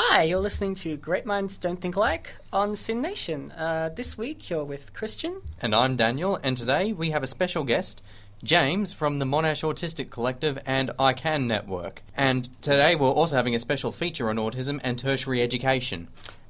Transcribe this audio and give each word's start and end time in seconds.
Hi, 0.00 0.22
you're 0.22 0.38
listening 0.38 0.74
to 0.76 0.96
Great 0.96 1.26
Minds 1.26 1.58
Don't 1.58 1.80
Think 1.80 1.96
Alike 1.96 2.36
on 2.52 2.76
SYN 2.76 3.02
Nation. 3.02 3.50
Uh, 3.50 3.90
this 3.92 4.16
week 4.16 4.48
you're 4.48 4.62
with 4.62 4.92
Christian. 4.92 5.42
And 5.60 5.74
I'm 5.74 5.96
Daniel, 5.96 6.38
and 6.40 6.56
today 6.56 6.92
we 6.92 7.10
have 7.10 7.24
a 7.24 7.26
special 7.26 7.64
guest, 7.64 8.00
James 8.44 8.92
from 8.92 9.18
the 9.18 9.24
Monash 9.24 9.64
Autistic 9.64 10.08
Collective 10.08 10.56
and 10.64 10.92
I 11.00 11.14
CAN 11.14 11.48
Network. 11.48 12.04
And 12.16 12.48
today 12.62 12.94
we're 12.94 13.10
also 13.10 13.34
having 13.34 13.56
a 13.56 13.58
special 13.58 13.90
feature 13.90 14.30
on 14.30 14.36
autism 14.36 14.78
and 14.84 14.96
tertiary 14.96 15.42
education. 15.42 16.06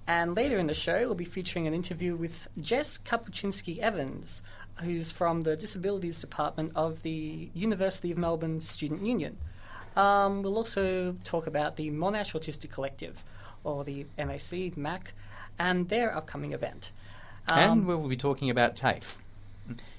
And 0.06 0.36
later 0.36 0.58
in 0.58 0.66
the 0.66 0.74
show, 0.74 0.98
we'll 1.06 1.14
be 1.14 1.24
featuring 1.24 1.66
an 1.66 1.72
interview 1.72 2.16
with 2.16 2.48
Jess 2.60 2.98
Kapuscinski 2.98 3.78
Evans, 3.78 4.42
who's 4.82 5.10
from 5.10 5.40
the 5.40 5.56
Disabilities 5.56 6.20
Department 6.20 6.72
of 6.76 7.00
the 7.00 7.48
University 7.54 8.10
of 8.10 8.18
Melbourne 8.18 8.60
Student 8.60 9.06
Union. 9.06 9.38
Um, 9.96 10.42
we'll 10.42 10.56
also 10.56 11.16
talk 11.24 11.46
about 11.48 11.76
the 11.76 11.90
Monash 11.90 12.32
Autistic 12.32 12.70
Collective, 12.70 13.24
or 13.64 13.84
the 13.84 14.06
MAC, 14.16 14.76
MAC, 14.76 15.12
and 15.58 15.88
their 15.88 16.16
upcoming 16.16 16.52
event. 16.52 16.92
Um, 17.48 17.58
and 17.58 17.86
we 17.86 17.94
will 17.94 18.08
be 18.08 18.16
talking 18.16 18.50
about 18.50 18.74
TAFE. 18.76 19.16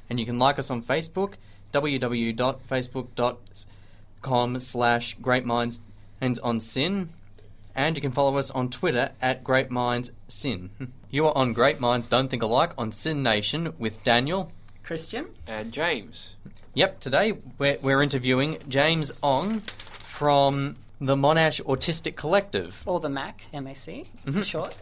And 0.09 0.19
you 0.19 0.25
can 0.25 0.39
like 0.39 0.59
us 0.59 0.71
on 0.71 0.81
Facebook, 0.81 1.33
www.facebook.com 1.73 4.59
slash 4.59 5.17
Great 5.21 5.45
Minds 5.45 5.79
and 6.19 6.39
on 6.43 6.59
SYN. 6.59 7.09
And 7.75 7.95
you 7.95 8.01
can 8.01 8.11
follow 8.11 8.35
us 8.37 8.49
on 8.51 8.69
Twitter 8.69 9.11
at 9.21 9.43
Great 9.43 9.71
Minds 9.71 10.11
SYN. 10.27 10.69
You 11.11 11.25
are 11.25 11.35
on 11.35 11.53
Great 11.53 11.79
Minds 11.79 12.07
Don't 12.07 12.29
Think 12.29 12.43
Alike 12.43 12.73
on 12.77 12.91
SYN 12.91 13.23
Nation 13.23 13.73
with 13.79 14.03
Daniel. 14.03 14.51
Christian. 14.83 15.29
And 15.47 15.71
James. 15.71 16.35
Yep, 16.75 16.99
today 16.99 17.33
we're, 17.57 17.79
we're 17.81 18.03
interviewing 18.03 18.59
James 18.67 19.11
Ong 19.23 19.63
from 20.05 20.75
the 21.01 21.15
Monash 21.15 21.61
Autistic 21.61 22.15
Collective. 22.15 22.83
Or 22.85 22.99
the 22.99 23.09
MAC, 23.09 23.45
MAC, 23.53 24.07
for 24.31 24.43
short. 24.43 24.75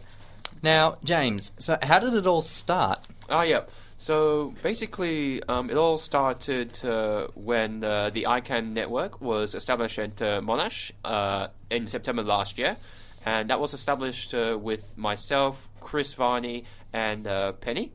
Now, 0.62 0.98
James, 1.04 1.52
so 1.58 1.78
how 1.82 1.98
did 2.00 2.14
it 2.14 2.26
all 2.26 2.42
start? 2.42 3.06
Ah, 3.28 3.42
yeah. 3.42 3.62
So 3.96 4.54
basically, 4.62 5.42
um, 5.44 5.70
it 5.70 5.76
all 5.76 5.98
started 5.98 6.84
uh, 6.84 7.28
when 7.34 7.82
uh, 7.82 8.10
the 8.10 8.26
I 8.26 8.40
CAN 8.40 8.74
network 8.74 9.20
was 9.20 9.54
established 9.54 9.98
at 9.98 10.20
uh, 10.22 10.40
Monash 10.40 10.92
uh, 11.04 11.48
in 11.70 11.86
September 11.86 12.22
last 12.22 12.58
year. 12.58 12.76
And 13.26 13.50
that 13.50 13.60
was 13.60 13.74
established 13.74 14.34
uh, 14.34 14.56
with 14.60 14.96
myself, 14.96 15.68
Chris 15.80 16.14
Varney, 16.14 16.64
and 16.92 17.26
uh, 17.26 17.52
Penny. 17.52 17.92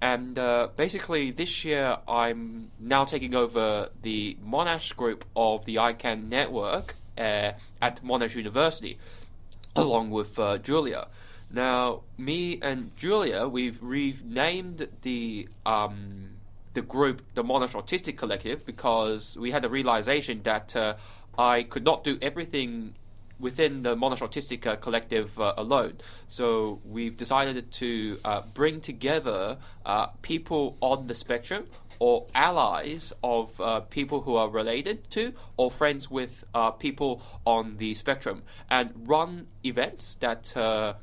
And 0.00 0.38
uh, 0.38 0.68
basically, 0.76 1.30
this 1.30 1.64
year 1.64 1.98
I'm 2.06 2.70
now 2.78 3.04
taking 3.04 3.34
over 3.34 3.88
the 4.02 4.36
Monash 4.46 4.94
group 4.94 5.24
of 5.34 5.64
the 5.64 5.78
I 5.78 5.94
CAN 5.94 6.28
network 6.28 6.96
at 7.16 8.04
Monash 8.04 8.34
University, 8.34 8.98
along 9.74 10.10
with 10.10 10.38
uh, 10.38 10.58
Julia. 10.58 11.08
Now, 11.50 12.02
me 12.18 12.58
and 12.60 12.96
Julia, 12.96 13.46
we've 13.46 13.78
renamed 13.82 14.88
the 15.02 15.48
um, 15.64 16.36
the 16.74 16.82
group 16.82 17.22
the 17.34 17.42
Monash 17.42 17.72
Autistic 17.72 18.16
Collective 18.16 18.66
because 18.66 19.36
we 19.36 19.50
had 19.50 19.64
a 19.64 19.68
realization 19.68 20.42
that 20.42 20.76
uh, 20.76 20.96
I 21.38 21.62
could 21.62 21.84
not 21.84 22.04
do 22.04 22.18
everything 22.20 22.94
within 23.38 23.82
the 23.82 23.94
Monash 23.94 24.18
Autistic 24.18 24.66
uh, 24.66 24.76
Collective 24.76 25.38
uh, 25.40 25.54
alone. 25.56 25.98
So 26.28 26.80
we've 26.84 27.16
decided 27.16 27.70
to 27.72 28.18
uh, 28.24 28.42
bring 28.54 28.80
together 28.80 29.58
uh, 29.84 30.06
people 30.22 30.76
on 30.80 31.06
the 31.06 31.14
spectrum 31.14 31.66
or 31.98 32.26
allies 32.34 33.12
of 33.22 33.60
uh, 33.60 33.80
people 33.80 34.22
who 34.22 34.36
are 34.36 34.48
related 34.48 35.10
to 35.10 35.32
or 35.56 35.70
friends 35.70 36.10
with 36.10 36.44
uh, 36.54 36.70
people 36.70 37.22
on 37.44 37.76
the 37.78 37.94
spectrum 37.94 38.42
and 38.70 38.90
run 39.06 39.46
events 39.64 40.16
that 40.20 40.52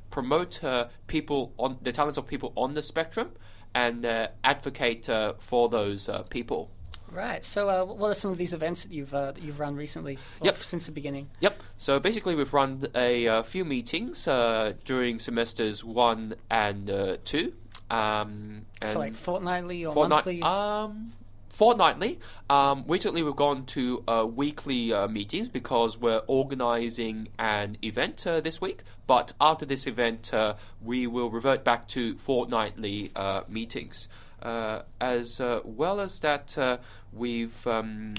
promote 0.10 0.62
people 1.08 1.54
on 1.58 1.78
the 1.82 1.92
talents 1.92 2.18
of 2.18 2.28
people 2.28 2.54
on 2.56 2.74
the 2.74 2.82
spectrum 2.82 3.32
and 3.76 4.06
advocate 4.44 5.10
for 5.40 5.70
those 5.70 6.10
people. 6.30 6.70
Right. 7.14 7.46
So, 7.46 7.70
uh, 7.70 7.86
what 7.86 8.10
are 8.10 8.16
some 8.16 8.32
of 8.32 8.38
these 8.38 8.54
events 8.54 8.84
that 8.84 8.92
you've 8.92 9.14
uh, 9.14 9.34
that 9.34 9.44
you've 9.44 9.60
run 9.60 9.76
recently? 9.76 10.18
Yep. 10.42 10.58
Since 10.58 10.88
the 10.88 10.92
beginning. 10.92 11.30
Yep. 11.42 11.62
So 11.78 12.00
basically, 12.00 12.34
we've 12.34 12.54
run 12.54 12.88
a, 12.96 13.28
uh, 13.28 13.44
few 13.44 13.64
meetings 13.64 14.28
uh, 14.28 14.74
during 14.84 15.20
semesters 15.20 15.84
one 15.84 16.36
and 16.50 16.90
uh, 16.90 17.18
two. 17.24 17.54
Um, 17.94 18.66
So, 18.84 19.00
like 19.00 19.14
fortnightly 19.16 19.86
or 19.86 19.94
fortnight- 19.94 20.26
monthly. 20.26 20.42
Um, 20.42 21.14
fortnightly. 21.50 22.20
Um, 22.50 22.84
recently, 22.88 23.22
we've 23.24 23.36
gone 23.36 23.66
to 23.68 24.04
uh, 24.08 24.26
weekly 24.26 24.92
uh, 24.92 25.08
meetings 25.08 25.48
because 25.48 25.98
we're 26.00 26.24
organising 26.28 27.30
an 27.38 27.78
event 27.84 28.26
uh, 28.26 28.42
this 28.42 28.60
week. 28.60 28.84
But 29.06 29.34
after 29.40 29.66
this 29.66 29.86
event, 29.86 30.34
uh, 30.34 30.56
we 30.82 31.06
will 31.08 31.30
revert 31.30 31.64
back 31.64 31.88
to 31.90 32.16
fortnightly 32.18 33.12
uh, 33.16 33.42
meetings. 33.48 34.08
Uh, 34.42 34.82
as 35.00 35.40
uh, 35.40 35.62
well 35.64 36.00
as 36.00 36.20
that, 36.20 36.58
uh, 36.58 36.78
we've 37.14 37.66
um, 37.68 38.16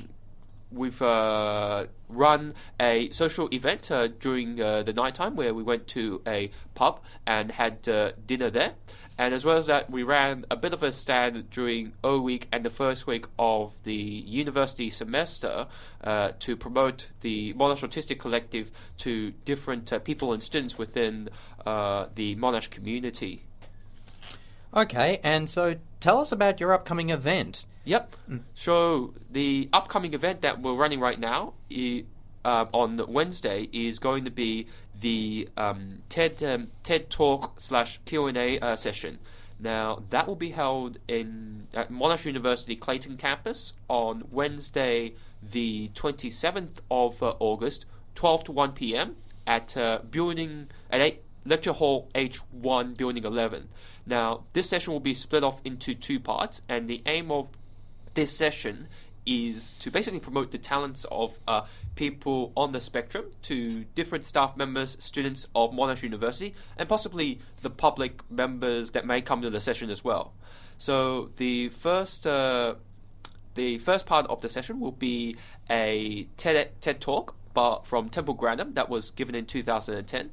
we've 0.71 1.03
uh, 1.03 1.87
run 2.09 2.55
a 2.81 3.11
social 3.11 3.49
event 3.53 3.91
uh, 3.91 4.09
during 4.21 4.61
uh, 4.61 4.83
the 4.83 4.93
nighttime 4.93 5.37
where 5.37 5.55
we 5.55 5.63
went 5.63 5.87
to 5.87 6.21
a 6.27 6.51
pub 6.75 7.01
and 7.27 7.53
had 7.53 7.89
uh, 7.89 8.13
dinner 8.27 8.51
there. 8.51 8.73
And 9.17 9.33
as 9.33 9.45
well 9.45 9.57
as 9.57 9.67
that, 9.69 9.91
we 9.91 10.03
ran 10.03 10.45
a 10.51 10.57
bit 10.57 10.73
of 10.75 10.83
a 10.83 10.91
stand 10.91 11.49
during 11.51 11.93
O 12.03 12.21
week 12.21 12.49
and 12.51 12.65
the 12.65 12.71
first 12.71 13.07
week 13.07 13.27
of 13.39 13.81
the 13.85 13.95
university 13.95 14.91
semester 14.91 15.69
uh, 16.03 16.33
to 16.41 16.57
promote 16.57 17.11
the 17.21 17.55
Monash 17.55 17.89
Autistic 17.89 18.19
Collective 18.19 18.73
to 18.99 19.31
different 19.45 19.93
uh, 19.93 20.01
people 20.01 20.33
and 20.33 20.43
students 20.43 20.77
within 20.77 21.29
uh, 21.65 22.07
the 22.17 22.35
Monash 22.35 22.71
community. 22.71 23.45
Okay, 24.75 25.21
and 25.23 25.49
so 25.49 25.77
tell 26.01 26.19
us 26.19 26.33
about 26.33 26.59
your 26.59 26.73
upcoming 26.73 27.11
event. 27.11 27.65
Yep. 27.85 28.17
So 28.55 29.15
the 29.31 29.69
upcoming 29.73 30.15
event 30.15 30.41
that 30.41 30.61
we're 30.61 30.75
running 30.75 30.99
right 30.99 31.21
now 31.21 31.53
i- 31.71 32.05
uh, 32.45 32.67
on 32.73 33.01
Wednesday 33.09 33.69
is 33.73 33.99
going 33.99 34.25
to 34.25 34.31
be 34.31 34.67
the 35.05 35.47
um, 35.59 35.99
TED 36.09 36.43
um, 36.43 36.69
TED 36.83 37.11
Talk 37.11 37.61
slash 37.61 38.01
Q 38.07 38.25
and 38.27 38.39
A 38.39 38.59
uh, 38.59 38.75
session. 38.75 39.19
Now 39.61 40.03
that 40.09 40.27
will 40.27 40.35
be 40.35 40.51
held 40.51 40.97
in 41.07 41.69
at 41.75 41.93
Monash 41.93 42.25
University 42.25 42.75
Clayton 42.75 43.19
campus 43.19 43.75
on 43.87 44.25
Wednesday, 44.31 45.13
the 45.43 45.91
twenty 45.95 46.31
seventh 46.31 46.81
of 46.91 47.23
uh, 47.23 47.35
August, 47.39 47.85
twelve 48.15 48.45
to 48.45 48.53
one 48.53 48.73
p.m. 48.73 49.17
at 49.47 49.77
uh, 49.77 49.99
building 50.11 50.69
at 50.91 51.03
eight. 51.03 51.21
Lecture 51.47 51.75
Hall 51.75 52.09
H1, 52.15 52.97
Building 52.97 53.23
11. 53.23 53.69
Now, 54.07 54.45
this 54.55 54.67
session 54.67 54.95
will 54.95 55.01
be 55.01 55.13
split 55.13 55.45
off 55.45 55.61
into 55.63 55.95
two 55.95 56.19
parts, 56.19 56.63
and 56.71 56.89
the 56.89 57.03
aim 57.05 57.31
of 57.31 57.51
this 58.15 58.35
session 58.35 58.89
is 59.27 59.75
to 59.75 59.91
basically 59.91 60.21
promote 60.21 60.53
the 60.53 60.59
talents 60.59 61.05
of 61.13 61.39
uh, 61.47 61.67
people 61.95 62.53
on 62.57 62.73
the 62.73 62.81
spectrum 62.81 63.27
to 63.43 63.85
different 63.95 64.25
staff 64.25 64.57
members, 64.57 64.97
students 65.01 65.47
of 65.55 65.73
Monash 65.73 66.03
University, 66.03 66.55
and 66.77 66.89
possibly 66.89 67.39
the 67.63 67.71
public 67.71 68.21
members 68.31 68.93
that 68.93 69.07
may 69.07 69.21
come 69.21 69.43
to 69.43 69.51
the 69.51 69.61
session 69.61 69.91
as 69.91 70.05
well. 70.05 70.33
So 70.79 71.31
the 71.37 71.69
first. 71.69 72.27
Uh, 72.27 72.75
the 73.55 73.79
first 73.79 74.05
part 74.05 74.27
of 74.27 74.41
the 74.41 74.49
session 74.49 74.81
will 74.81 74.91
be 74.91 75.37
a 75.71 76.27
TED, 76.37 76.73
TED 76.81 77.01
talk 77.01 77.37
but 77.55 77.87
from 77.87 78.09
Temple 78.09 78.35
Grandin 78.35 78.75
that 78.75 78.91
was 78.91 79.11
given 79.11 79.35
in 79.35 79.47
2010. 79.47 80.31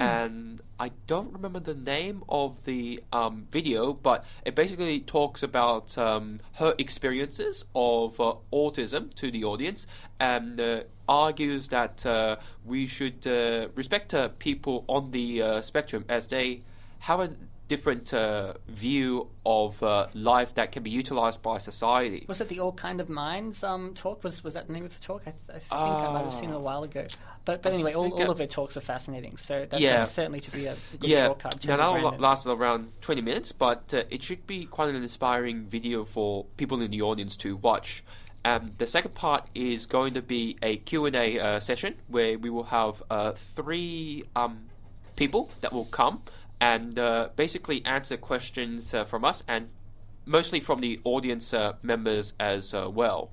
And 0.00 0.60
I 0.78 0.90
don't 1.06 1.32
remember 1.32 1.60
the 1.60 1.74
name 1.74 2.24
of 2.28 2.64
the 2.64 3.02
um, 3.12 3.46
video, 3.50 3.92
but 3.92 4.24
it 4.44 4.54
basically 4.54 5.00
talks 5.00 5.42
about 5.42 5.96
um, 5.98 6.40
her 6.54 6.74
experiences 6.78 7.64
of 7.74 8.18
uh, 8.18 8.34
autism 8.52 9.12
to 9.14 9.30
the 9.30 9.44
audience 9.44 9.86
and 10.18 10.60
uh, 10.60 10.82
argues 11.08 11.68
that 11.68 12.06
uh, 12.06 12.36
we 12.64 12.86
should 12.86 13.26
uh, 13.26 13.68
respect 13.74 14.14
uh, 14.14 14.28
people 14.38 14.84
on 14.88 15.10
the 15.10 15.42
uh, 15.42 15.60
spectrum 15.60 16.04
as 16.08 16.26
they 16.28 16.62
have 17.00 17.20
a 17.20 17.30
different 17.76 18.12
uh, 18.12 18.52
view 18.68 19.28
of 19.46 19.82
uh, 19.82 20.06
life 20.12 20.54
that 20.56 20.72
can 20.72 20.82
be 20.82 20.90
utilized 20.90 21.40
by 21.40 21.56
society. 21.56 22.26
Was 22.28 22.42
it 22.42 22.48
the 22.50 22.60
All 22.60 22.72
Kind 22.72 23.00
of 23.00 23.08
Minds 23.08 23.64
um, 23.64 23.94
talk? 23.94 24.22
Was 24.22 24.44
was 24.44 24.52
that 24.54 24.66
the 24.66 24.74
name 24.74 24.84
of 24.84 24.94
the 24.94 25.02
talk? 25.02 25.22
I, 25.26 25.30
th- 25.30 25.42
I 25.50 25.58
think 25.58 25.72
I 25.72 26.12
might 26.12 26.24
have 26.24 26.34
seen 26.34 26.50
it 26.50 26.56
a 26.56 26.58
while 26.60 26.82
ago. 26.82 27.06
But 27.46 27.62
but 27.62 27.72
anyway, 27.72 27.94
all, 27.94 28.12
all 28.12 28.30
of 28.30 28.38
her 28.38 28.46
talks 28.46 28.76
are 28.76 28.82
fascinating. 28.82 29.38
So 29.38 29.66
that, 29.70 29.80
Yeah. 29.80 29.96
that's 29.96 30.10
certainly 30.10 30.40
to 30.40 30.50
be 30.50 30.66
a 30.66 30.76
good 30.98 31.08
yeah, 31.08 31.28
talk 31.28 31.38
card. 31.38 31.66
now 31.66 31.76
that'll 31.78 32.00
Grandin. 32.00 32.20
last 32.20 32.46
around 32.46 32.92
20 33.00 33.22
minutes, 33.22 33.52
but 33.52 33.94
uh, 33.94 34.02
it 34.10 34.22
should 34.22 34.46
be 34.46 34.66
quite 34.66 34.90
an 34.90 34.96
inspiring 34.96 35.64
video 35.64 36.04
for 36.04 36.44
people 36.58 36.82
in 36.82 36.90
the 36.90 37.00
audience 37.00 37.34
to 37.38 37.56
watch. 37.56 38.04
Um, 38.44 38.72
the 38.76 38.86
second 38.86 39.14
part 39.14 39.48
is 39.54 39.86
going 39.86 40.12
to 40.14 40.20
be 40.20 40.58
a 40.62 40.76
Q&A 40.76 41.38
uh, 41.38 41.60
session 41.60 41.94
where 42.08 42.38
we 42.38 42.50
will 42.50 42.64
have 42.64 43.02
uh, 43.08 43.32
three 43.32 44.24
um, 44.36 44.64
people 45.16 45.50
that 45.62 45.72
will 45.72 45.84
come 45.86 46.22
and 46.62 46.96
uh, 46.96 47.28
basically 47.34 47.84
answer 47.84 48.16
questions 48.16 48.94
uh, 48.94 49.04
from 49.04 49.24
us 49.24 49.42
and 49.48 49.68
mostly 50.24 50.60
from 50.60 50.80
the 50.80 51.00
audience 51.02 51.52
uh, 51.52 51.72
members 51.82 52.34
as 52.38 52.72
uh, 52.72 52.88
well. 52.88 53.32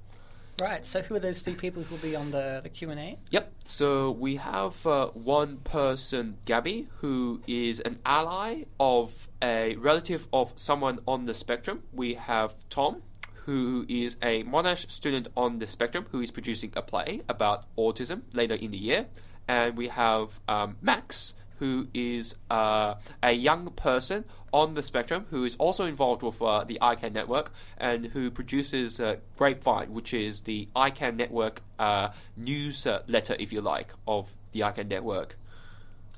Right. 0.60 0.84
So 0.86 1.02
who 1.02 1.16
are 1.16 1.20
those 1.20 1.40
three 1.40 1.54
people 1.54 1.84
who 1.84 1.96
will 1.96 2.02
be 2.02 2.16
on 2.16 2.32
the 2.32 2.60
the 2.62 2.70
Q 2.70 2.90
and 2.90 3.00
A? 3.00 3.18
Yep. 3.30 3.54
So 3.66 4.12
we 4.12 4.36
have 4.38 4.86
uh, 4.86 5.08
one 5.14 5.58
person, 5.58 6.38
Gabby, 6.44 6.90
who 6.98 7.42
is 7.48 7.80
an 7.82 8.00
ally 8.06 8.64
of 8.80 9.30
a 9.42 9.76
relative 9.76 10.28
of 10.34 10.52
someone 10.56 11.00
on 11.08 11.28
the 11.28 11.34
spectrum. 11.34 11.84
We 11.94 12.16
have 12.16 12.56
Tom, 12.70 13.04
who 13.46 13.86
is 13.88 14.18
a 14.22 14.44
Monash 14.44 14.90
student 14.92 15.30
on 15.38 15.60
the 15.60 15.68
spectrum, 15.68 16.08
who 16.12 16.20
is 16.20 16.32
producing 16.32 16.74
a 16.76 16.82
play 16.82 17.22
about 17.30 17.64
autism 17.78 18.24
later 18.34 18.56
in 18.56 18.72
the 18.72 18.78
year. 18.78 19.06
And 19.48 19.78
we 19.78 19.88
have 19.88 20.42
um, 20.48 20.76
Max, 20.82 21.36
who 21.60 21.88
is 21.94 22.36
uh, 22.50 22.96
a 23.22 23.32
young 23.32 23.72
person 23.72 24.26
on 24.52 24.74
the 24.74 24.84
spectrum 24.84 25.26
who 25.30 25.44
is 25.46 25.56
also 25.58 25.86
involved 25.86 26.24
with 26.24 26.42
uh, 26.42 26.64
the 26.64 26.78
I 26.82 26.96
CAN 26.96 27.14
network 27.14 27.52
and 27.78 28.08
who 28.08 28.32
produces 28.32 29.00
uh, 29.00 29.18
Grapevine, 29.38 29.94
which 29.94 30.14
is 30.14 30.42
the 30.42 30.68
I 30.76 30.90
CAN 30.90 31.18
network 31.18 31.62
uh, 31.78 32.10
newsletter, 32.36 33.36
if 33.40 33.54
you 33.54 33.62
like, 33.62 33.94
of 34.08 34.36
the 34.52 34.64
I 34.64 34.72
CAN 34.72 34.88
network. 34.88 35.38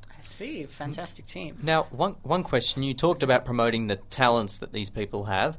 I 0.09 0.21
see. 0.21 0.65
Fantastic 0.65 1.25
team. 1.25 1.57
Now, 1.63 1.87
one 1.89 2.15
one 2.21 2.43
question 2.43 2.83
you 2.83 2.93
talked 2.93 3.23
about 3.23 3.43
promoting 3.43 3.87
the 3.87 3.95
talents 3.95 4.59
that 4.59 4.71
these 4.71 4.89
people 4.89 5.25
have. 5.25 5.57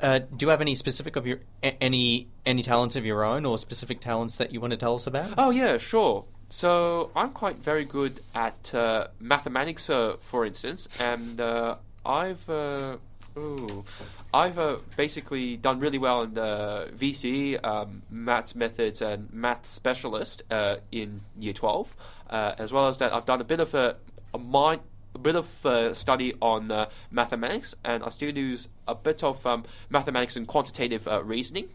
Uh, 0.00 0.20
do 0.20 0.46
you 0.46 0.50
have 0.50 0.60
any 0.60 0.76
specific 0.76 1.16
of 1.16 1.26
your 1.26 1.40
any 1.62 2.28
any 2.46 2.62
talents 2.62 2.94
of 2.94 3.04
your 3.04 3.24
own 3.24 3.44
or 3.44 3.58
specific 3.58 4.00
talents 4.00 4.36
that 4.36 4.52
you 4.52 4.60
want 4.60 4.70
to 4.70 4.76
tell 4.76 4.94
us 4.94 5.08
about? 5.08 5.34
Oh 5.36 5.50
yeah, 5.50 5.76
sure. 5.76 6.24
So 6.50 7.10
I'm 7.14 7.32
quite 7.32 7.58
very 7.58 7.84
good 7.84 8.20
at 8.34 8.74
uh, 8.74 9.08
mathematics, 9.20 9.90
uh, 9.90 10.16
for 10.20 10.46
instance, 10.46 10.88
and 10.98 11.38
uh, 11.38 11.76
I've 12.06 12.48
uh, 12.48 12.96
ooh, 13.36 13.84
I've 14.32 14.58
uh, 14.58 14.76
basically 14.96 15.58
done 15.58 15.78
really 15.78 15.98
well 15.98 16.22
in 16.22 16.32
the 16.32 16.90
VC, 16.96 17.62
um, 17.62 18.02
maths 18.10 18.54
methods, 18.54 19.02
and 19.02 19.30
math 19.30 19.66
specialist 19.66 20.42
uh, 20.50 20.76
in 20.90 21.20
year 21.38 21.52
12, 21.52 21.94
uh, 22.30 22.54
as 22.56 22.72
well 22.72 22.88
as 22.88 22.96
that 22.96 23.12
I've 23.12 23.26
done 23.26 23.42
a 23.42 23.44
bit 23.44 23.60
of 23.60 23.74
a, 23.74 23.96
a 24.32 24.38
mind. 24.38 24.80
A 25.14 25.18
bit 25.18 25.36
of 25.36 25.66
uh, 25.66 25.94
study 25.94 26.34
on 26.40 26.70
uh, 26.70 26.90
mathematics, 27.10 27.74
and 27.82 28.04
I 28.04 28.10
still 28.10 28.36
use 28.36 28.68
a 28.86 28.94
bit 28.94 29.24
of 29.24 29.44
um, 29.46 29.64
mathematics 29.88 30.36
and 30.36 30.46
quantitative 30.46 31.08
uh, 31.08 31.24
reasoning 31.24 31.70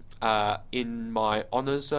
in 0.71 1.11
my 1.11 1.43
honors 1.51 1.91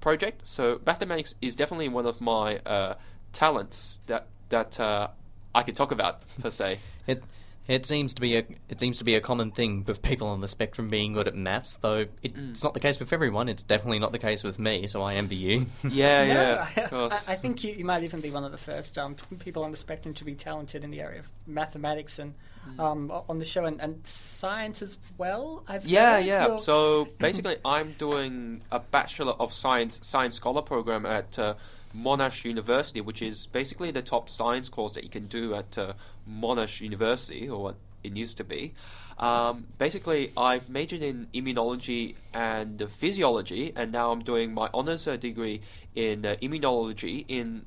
project. 0.00 0.46
So 0.46 0.80
mathematics 0.86 1.34
is 1.40 1.54
definitely 1.54 1.88
one 1.88 2.06
of 2.06 2.20
my 2.20 2.58
uh, 2.58 2.94
talents 3.32 4.00
that 4.06 4.26
that 4.48 4.80
uh, 4.80 5.08
I 5.54 5.62
can 5.62 5.74
talk 5.74 5.92
about 5.92 6.22
per 6.40 6.50
se. 6.50 6.80
It 7.06 7.22
it 7.68 7.84
seems 7.86 8.14
to 8.14 8.20
be 8.20 8.36
a 8.36 8.44
it 8.68 8.80
seems 8.80 8.98
to 8.98 9.04
be 9.04 9.14
a 9.14 9.20
common 9.20 9.50
thing 9.52 9.84
with 9.86 10.02
people 10.02 10.26
on 10.26 10.40
the 10.40 10.48
spectrum 10.48 10.88
being 10.88 11.12
good 11.12 11.28
at 11.28 11.34
maths, 11.36 11.76
though 11.82 12.06
it, 12.22 12.34
Mm. 12.34 12.50
it's 12.50 12.64
not 12.64 12.74
the 12.74 12.80
case 12.80 12.98
with 12.98 13.12
everyone. 13.12 13.48
It's 13.48 13.62
definitely 13.62 13.98
not 14.00 14.10
the 14.12 14.18
case 14.18 14.42
with 14.42 14.58
me, 14.58 14.86
so 14.86 15.02
I 15.02 15.14
envy 15.14 15.36
you. 15.36 15.66
Yeah, 15.88 16.24
No, 16.24 16.32
yeah, 16.34 16.68
I, 16.76 16.80
of 16.80 16.90
course. 16.90 17.12
I, 17.28 17.32
I 17.32 17.36
think 17.36 17.62
you, 17.62 17.72
you 17.74 17.84
might 17.84 18.02
even 18.04 18.20
be 18.20 18.30
one 18.30 18.42
of 18.44 18.50
the 18.52 18.58
first 18.58 18.96
um, 18.98 19.14
people 19.38 19.62
on 19.62 19.70
the 19.70 19.76
spectrum 19.76 20.14
to 20.14 20.24
be 20.24 20.34
talented 20.34 20.82
in 20.82 20.90
the 20.90 21.00
area 21.00 21.20
of 21.20 21.28
mathematics 21.46 22.18
and 22.18 22.34
Mm. 22.76 22.80
um, 22.80 23.22
on 23.28 23.38
the 23.38 23.44
show 23.46 23.64
and, 23.64 23.80
and 23.80 24.04
science 24.06 24.82
as 24.82 24.98
well. 25.16 25.62
I've 25.68 25.86
Yeah, 25.86 26.18
yeah. 26.18 26.46
You're- 26.48 26.60
So 26.60 27.06
basically, 27.18 27.56
I'm 27.64 27.92
doing 27.92 28.62
a 28.72 28.80
Bachelor 28.80 29.32
of 29.34 29.54
Science 29.54 30.00
Science 30.02 30.34
Scholar 30.34 30.60
program 30.60 31.06
at 31.06 31.38
uh, 31.38 31.54
Monash 31.94 32.44
University, 32.44 33.00
which 33.00 33.22
is 33.22 33.46
basically 33.46 33.90
the 33.90 34.02
top 34.02 34.28
science 34.28 34.68
course 34.68 34.92
that 34.92 35.04
you 35.04 35.10
can 35.10 35.26
do 35.26 35.54
at 35.54 35.76
uh, 35.78 35.94
Monash 36.28 36.80
University, 36.80 37.48
or 37.48 37.62
what 37.62 37.76
it 38.02 38.16
used 38.16 38.36
to 38.36 38.44
be. 38.44 38.74
Um, 39.18 39.66
basically, 39.78 40.32
I've 40.36 40.68
majored 40.68 41.02
in 41.02 41.26
immunology 41.34 42.14
and 42.32 42.88
physiology, 42.90 43.72
and 43.74 43.90
now 43.90 44.12
I'm 44.12 44.22
doing 44.22 44.54
my 44.54 44.70
honors 44.72 45.08
uh, 45.08 45.16
degree 45.16 45.60
in 45.94 46.24
uh, 46.24 46.36
immunology 46.40 47.24
in 47.28 47.66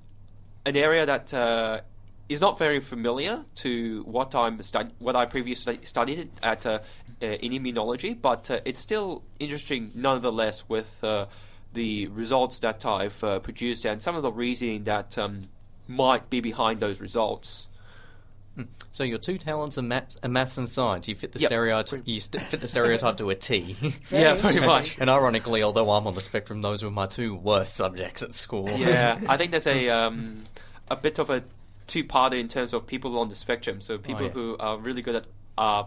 an 0.65 0.77
area 0.77 1.05
that 1.05 1.33
uh, 1.33 1.81
is 2.29 2.39
not 2.39 2.57
very 2.57 2.79
familiar 2.79 3.43
to 3.55 4.03
what 4.03 4.33
I'm 4.33 4.61
stud- 4.61 4.93
what 4.99 5.15
I 5.15 5.25
previously 5.25 5.79
studied 5.83 6.31
at 6.41 6.65
uh, 6.65 6.79
uh, 7.21 7.25
in 7.25 7.51
immunology, 7.51 8.19
but 8.19 8.49
uh, 8.49 8.59
it's 8.63 8.79
still 8.79 9.23
interesting 9.39 9.91
nonetheless 9.93 10.63
with 10.69 11.03
the 11.73 12.07
results 12.07 12.59
that 12.59 12.85
I've 12.85 13.23
uh, 13.23 13.39
produced 13.39 13.85
and 13.85 14.01
some 14.01 14.15
of 14.15 14.23
the 14.23 14.31
reasoning 14.31 14.83
that 14.85 15.17
um, 15.17 15.47
might 15.87 16.29
be 16.29 16.39
behind 16.41 16.79
those 16.79 16.99
results. 16.99 17.67
so 18.91 19.03
your 19.05 19.17
two 19.17 19.37
talents 19.37 19.77
are 19.77 19.81
maths, 19.81 20.17
are 20.23 20.29
maths 20.29 20.57
and 20.57 20.67
science. 20.67 21.07
You 21.07 21.15
fit 21.15 21.31
the 21.31 21.39
Yep. 21.39 21.47
stereotype. 21.49 22.01
You 22.05 22.19
st- 22.19 22.43
fit 22.43 22.59
the 22.59 22.67
stereotype 22.67 23.17
to 23.17 23.29
a 23.29 23.35
T. 23.35 23.77
Yeah, 24.11 24.35
pretty 24.39 24.59
much. 24.59 24.97
and 24.99 25.09
ironically, 25.09 25.63
although 25.63 25.89
I'm 25.91 26.05
on 26.05 26.13
the 26.15 26.21
spectrum, 26.21 26.61
those 26.61 26.83
were 26.83 26.91
my 26.91 27.07
two 27.07 27.33
worst 27.35 27.75
subjects 27.75 28.21
at 28.21 28.33
school. 28.33 28.69
yeah, 28.77 29.19
I 29.27 29.37
think 29.37 29.51
there's 29.51 29.67
a 29.67 29.89
um, 29.89 30.43
a 30.89 30.95
bit 30.97 31.17
of 31.19 31.29
a 31.29 31.43
two-parter 31.87 32.39
in 32.39 32.47
terms 32.49 32.73
of 32.73 32.85
people 32.85 33.17
on 33.17 33.29
the 33.29 33.35
spectrum. 33.35 33.79
So 33.81 33.97
people 33.97 34.23
yeah. 34.23 34.29
who 34.31 34.57
are 34.59 34.77
really 34.77 35.01
good 35.01 35.15
at 35.15 35.25
uh, 35.57 35.83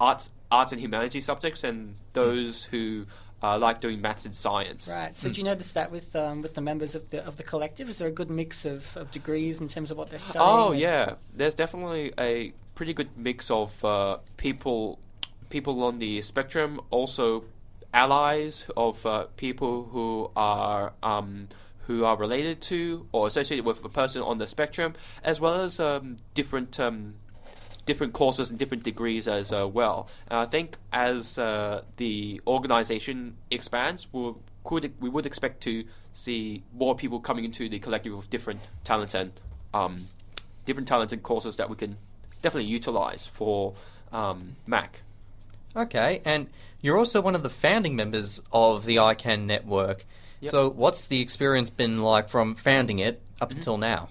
arts, 0.00 0.28
arts 0.50 0.72
and 0.72 0.80
humanities 0.80 1.24
subjects, 1.24 1.64
and 1.64 1.96
those 2.12 2.64
who 2.64 3.06
uh, 3.44 3.58
like 3.58 3.80
doing 3.80 4.00
maths 4.00 4.24
and 4.24 4.34
science. 4.34 4.88
Right. 4.88 5.16
So 5.16 5.28
do 5.28 5.36
you 5.38 5.44
notice 5.44 5.72
that 5.72 5.90
with 5.90 6.16
um, 6.16 6.40
with 6.40 6.54
the 6.54 6.62
members 6.62 6.94
of 6.94 7.10
the 7.10 7.24
of 7.26 7.36
the 7.36 7.42
collective, 7.42 7.90
is 7.90 7.98
there 7.98 8.08
a 8.08 8.12
good 8.12 8.30
mix 8.30 8.64
of, 8.64 8.96
of 8.96 9.10
degrees 9.10 9.60
in 9.60 9.68
terms 9.68 9.90
of 9.90 9.98
what 9.98 10.08
they're 10.08 10.18
studying? 10.18 10.44
Oh 10.46 10.72
yeah, 10.72 11.14
there's 11.34 11.54
definitely 11.54 12.12
a 12.18 12.54
pretty 12.74 12.94
good 12.94 13.10
mix 13.16 13.50
of 13.50 13.84
uh, 13.84 14.18
people 14.38 14.98
people 15.50 15.82
on 15.82 15.98
the 15.98 16.22
spectrum, 16.22 16.80
also 16.90 17.44
allies 17.92 18.66
of 18.76 19.04
uh, 19.04 19.26
people 19.36 19.84
who 19.92 20.30
are 20.34 20.94
um, 21.02 21.48
who 21.86 22.04
are 22.04 22.16
related 22.16 22.62
to 22.62 23.06
or 23.12 23.26
associated 23.26 23.66
with 23.66 23.84
a 23.84 23.90
person 23.90 24.22
on 24.22 24.38
the 24.38 24.46
spectrum, 24.46 24.94
as 25.22 25.38
well 25.38 25.54
as 25.54 25.78
um, 25.78 26.16
different. 26.32 26.80
Different 27.86 28.12
courses 28.12 28.50
and 28.50 28.58
different 28.58 28.82
degrees 28.82 29.28
as 29.28 29.52
uh, 29.52 29.68
well. 29.68 30.08
And 30.28 30.38
I 30.38 30.46
think 30.46 30.78
as 30.92 31.38
uh, 31.38 31.82
the 31.96 32.40
organization 32.46 33.36
expands, 33.50 34.06
we'll, 34.12 34.40
could, 34.64 34.94
we 35.00 35.08
would 35.08 35.26
expect 35.26 35.62
to 35.64 35.84
see 36.12 36.62
more 36.72 36.94
people 36.94 37.20
coming 37.20 37.44
into 37.44 37.68
the 37.68 37.78
collective 37.78 38.16
with 38.16 38.30
different 38.30 38.62
talents 38.84 39.14
and 39.14 39.32
um, 39.74 40.08
different 40.64 40.88
talents 40.88 41.12
and 41.12 41.22
courses 41.22 41.56
that 41.56 41.68
we 41.68 41.76
can 41.76 41.98
definitely 42.40 42.70
utilize 42.70 43.26
for 43.26 43.74
um, 44.12 44.56
Mac. 44.66 45.00
Okay, 45.76 46.22
and 46.24 46.48
you're 46.80 46.96
also 46.96 47.20
one 47.20 47.34
of 47.34 47.42
the 47.42 47.50
founding 47.50 47.96
members 47.96 48.40
of 48.52 48.84
the 48.84 48.98
I 48.98 49.14
CAN 49.14 49.46
network. 49.46 50.06
Yep. 50.40 50.50
So, 50.52 50.70
what's 50.70 51.08
the 51.08 51.20
experience 51.20 51.70
been 51.70 52.02
like 52.02 52.28
from 52.28 52.54
founding 52.54 52.98
it 53.00 53.20
up 53.40 53.48
Mm-hmm. 53.48 53.58
until 53.58 53.78
now? 53.78 54.08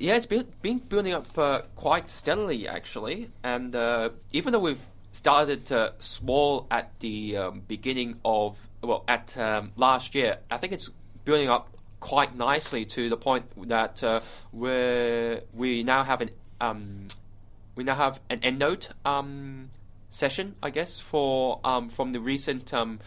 Yeah, 0.00 0.14
it's 0.14 0.24
been, 0.24 0.46
been 0.62 0.78
building 0.78 1.12
up 1.12 1.36
uh, 1.36 1.60
quite 1.76 2.08
steadily, 2.08 2.66
actually. 2.66 3.30
And 3.42 3.74
uh, 3.74 4.08
even 4.32 4.54
though 4.54 4.60
we've 4.60 4.86
started 5.12 5.70
uh, 5.70 5.90
small 5.98 6.66
at 6.70 6.98
the 7.00 7.36
um, 7.36 7.62
beginning 7.68 8.18
of, 8.24 8.56
well, 8.82 9.04
at 9.06 9.36
um, 9.36 9.72
last 9.76 10.14
year, 10.14 10.38
I 10.50 10.56
think 10.56 10.72
it's 10.72 10.88
building 11.26 11.50
up 11.50 11.68
quite 12.00 12.34
nicely 12.34 12.86
to 12.86 13.10
the 13.10 13.18
point 13.18 13.44
that 13.68 14.02
uh, 14.02 14.20
we're, 14.54 15.42
we 15.52 15.82
now 15.82 16.02
have 16.02 16.22
an 16.22 16.30
um, 16.62 17.08
we 17.76 17.84
now 17.84 17.94
have 17.94 18.20
an 18.30 18.40
EndNote 18.40 18.88
um, 19.04 19.68
session, 20.08 20.54
I 20.62 20.70
guess, 20.70 20.98
for 20.98 21.60
um, 21.62 21.90
from 21.90 22.12
the 22.12 22.20
recent 22.20 22.72
um, 22.72 23.00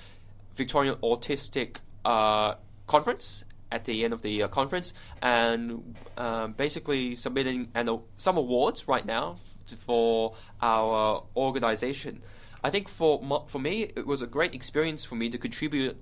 Victorian 0.55 0.95
Autistic 1.01 1.77
uh, 2.05 2.53
Conference 2.85 3.45
at 3.73 3.85
the 3.85 4.03
end 4.05 4.13
of 4.13 4.21
the 4.21 4.43
uh, 4.43 4.47
conference, 4.47 4.93
and 5.21 5.95
um, 6.17 6.53
basically 6.53 7.15
submitting 7.15 7.69
an, 7.73 7.89
uh, 7.89 7.97
some 8.17 8.37
awards 8.37 8.87
right 8.87 9.05
now 9.05 9.39
f- 9.43 9.77
for 9.77 10.35
our 10.61 11.23
organization. 11.35 12.21
I 12.63 12.69
think 12.69 12.87
for 12.87 13.11
for 13.47 13.59
me, 13.59 13.91
it 13.95 14.05
was 14.07 14.21
a 14.21 14.27
great 14.27 14.53
experience 14.55 15.03
for 15.03 15.15
me 15.15 15.29
to 15.29 15.37
contribute 15.37 15.97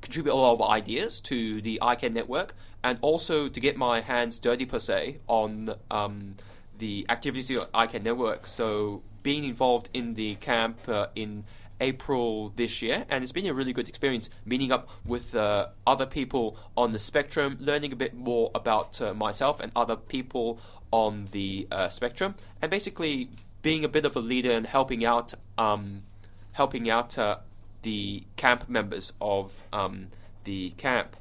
contribute 0.00 0.32
a 0.32 0.34
lot 0.34 0.54
of 0.54 0.62
ideas 0.62 1.20
to 1.20 1.62
the 1.62 1.78
I 1.80 1.94
CAN 1.94 2.12
network, 2.12 2.54
and 2.82 2.98
also 3.02 3.48
to 3.48 3.60
get 3.60 3.76
my 3.76 4.00
hands 4.00 4.38
dirty 4.38 4.66
per 4.66 4.80
se 4.80 5.18
on 5.28 5.76
um, 5.90 6.36
the 6.78 7.06
activities 7.08 7.50
of 7.50 7.68
I 7.72 7.86
CAN 7.86 8.02
network. 8.02 8.48
So 8.48 9.02
being 9.22 9.44
involved 9.44 9.88
in 9.94 10.14
the 10.14 10.34
camp 10.36 10.88
uh, 10.88 11.06
in 11.14 11.44
April 11.82 12.50
this 12.50 12.80
year, 12.80 13.04
and 13.10 13.22
it's 13.22 13.32
been 13.32 13.46
a 13.46 13.52
really 13.52 13.72
good 13.72 13.88
experience 13.88 14.30
meeting 14.46 14.70
up 14.70 14.88
with 15.04 15.34
uh, 15.34 15.66
other 15.84 16.06
people 16.06 16.56
on 16.76 16.92
the 16.92 16.98
spectrum, 16.98 17.56
learning 17.60 17.92
a 17.92 17.96
bit 17.96 18.14
more 18.14 18.50
about 18.54 19.00
uh, 19.00 19.12
myself 19.12 19.58
and 19.60 19.72
other 19.74 19.96
people 19.96 20.60
on 20.92 21.28
the 21.32 21.66
uh, 21.72 21.88
spectrum, 21.88 22.36
and 22.62 22.70
basically 22.70 23.28
being 23.62 23.84
a 23.84 23.88
bit 23.88 24.04
of 24.04 24.14
a 24.14 24.20
leader 24.20 24.52
and 24.52 24.66
helping 24.66 25.04
out, 25.04 25.34
um, 25.58 26.04
helping 26.52 26.88
out 26.88 27.18
uh, 27.18 27.36
the 27.82 28.24
camp 28.36 28.68
members 28.68 29.12
of 29.20 29.64
um, 29.72 30.08
the 30.44 30.70
camp. 30.76 31.16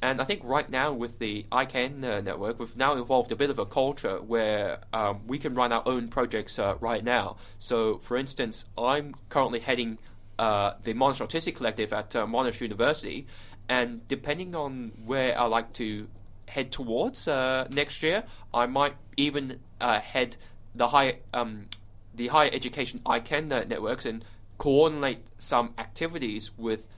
And 0.00 0.20
I 0.20 0.24
think 0.24 0.42
right 0.44 0.68
now 0.70 0.92
with 0.92 1.18
the 1.18 1.44
I 1.50 1.64
CAN 1.64 2.04
uh, 2.04 2.20
network, 2.20 2.60
we've 2.60 2.76
now 2.76 2.96
evolved 2.96 3.32
a 3.32 3.36
bit 3.36 3.50
of 3.50 3.58
a 3.58 3.66
culture 3.66 4.22
where 4.22 4.78
um, 4.92 5.22
we 5.26 5.38
can 5.38 5.54
run 5.54 5.72
our 5.72 5.82
own 5.86 6.08
projects 6.08 6.58
uh, 6.58 6.76
right 6.80 7.02
now. 7.02 7.36
So, 7.58 7.98
for 7.98 8.16
instance, 8.16 8.64
I'm 8.76 9.16
currently 9.28 9.58
heading 9.58 9.98
uh, 10.38 10.74
the 10.84 10.94
Monash 10.94 11.26
Autistic 11.26 11.56
Collective 11.56 11.92
at 11.92 12.14
uh, 12.14 12.26
Monash 12.26 12.60
University, 12.60 13.26
and 13.68 14.06
depending 14.06 14.54
on 14.54 14.92
where 15.04 15.38
I 15.38 15.46
like 15.46 15.72
to 15.74 16.06
head 16.46 16.70
towards 16.70 17.26
uh, 17.26 17.66
next 17.68 18.02
year, 18.02 18.22
I 18.54 18.66
might 18.66 18.94
even 19.16 19.58
uh, 19.80 20.00
head 20.00 20.36
the 20.74 20.88
higher 20.88 21.16
um, 21.34 21.66
the 22.14 22.28
higher 22.28 22.50
education 22.52 23.00
I 23.04 23.18
CAN 23.18 23.48
networks 23.48 24.06
and 24.06 24.24
coordinate 24.58 25.24
some 25.38 25.74
activities 25.76 26.50
with 26.56 26.88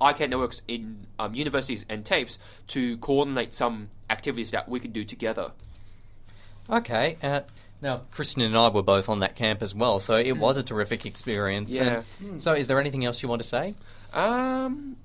I 0.00 0.12
CAN 0.12 0.30
networks 0.30 0.62
in 0.68 1.06
um, 1.18 1.34
universities 1.34 1.84
and 1.88 2.04
TAFEs 2.04 2.38
to 2.68 2.96
coordinate 2.98 3.54
some 3.54 3.90
activities 4.08 4.50
that 4.52 4.68
we 4.68 4.80
can 4.80 4.92
do 4.92 5.04
together. 5.04 5.52
Okay. 6.70 7.16
Uh, 7.22 7.40
now, 7.80 8.02
Christian 8.10 8.42
and 8.42 8.56
I 8.56 8.68
were 8.68 8.82
both 8.82 9.08
on 9.08 9.20
that 9.20 9.36
camp 9.36 9.62
as 9.62 9.74
well, 9.74 10.00
so 10.00 10.14
it 10.16 10.36
was 10.36 10.56
a 10.56 10.62
terrific 10.62 11.06
experience. 11.06 11.76
Yeah. 11.76 12.02
And 12.20 12.42
So, 12.42 12.52
is 12.52 12.66
there 12.66 12.80
anything 12.80 13.04
else 13.04 13.22
you 13.22 13.28
want 13.28 13.42
to 13.42 13.48
say? 13.48 13.74
Um, 14.12 14.96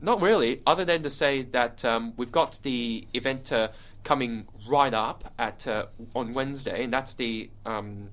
not 0.00 0.20
really, 0.20 0.62
other 0.66 0.84
than 0.84 1.02
to 1.02 1.10
say 1.10 1.42
that 1.42 1.84
um, 1.84 2.12
we've 2.16 2.32
got 2.32 2.60
the 2.62 3.06
event 3.14 3.50
uh, 3.50 3.68
coming 4.04 4.46
right 4.68 4.94
up 4.94 5.32
at 5.38 5.66
uh, 5.66 5.86
on 6.14 6.34
Wednesday, 6.34 6.84
and 6.84 6.92
that's 6.92 7.14
the 7.14 7.50
um, 7.66 8.10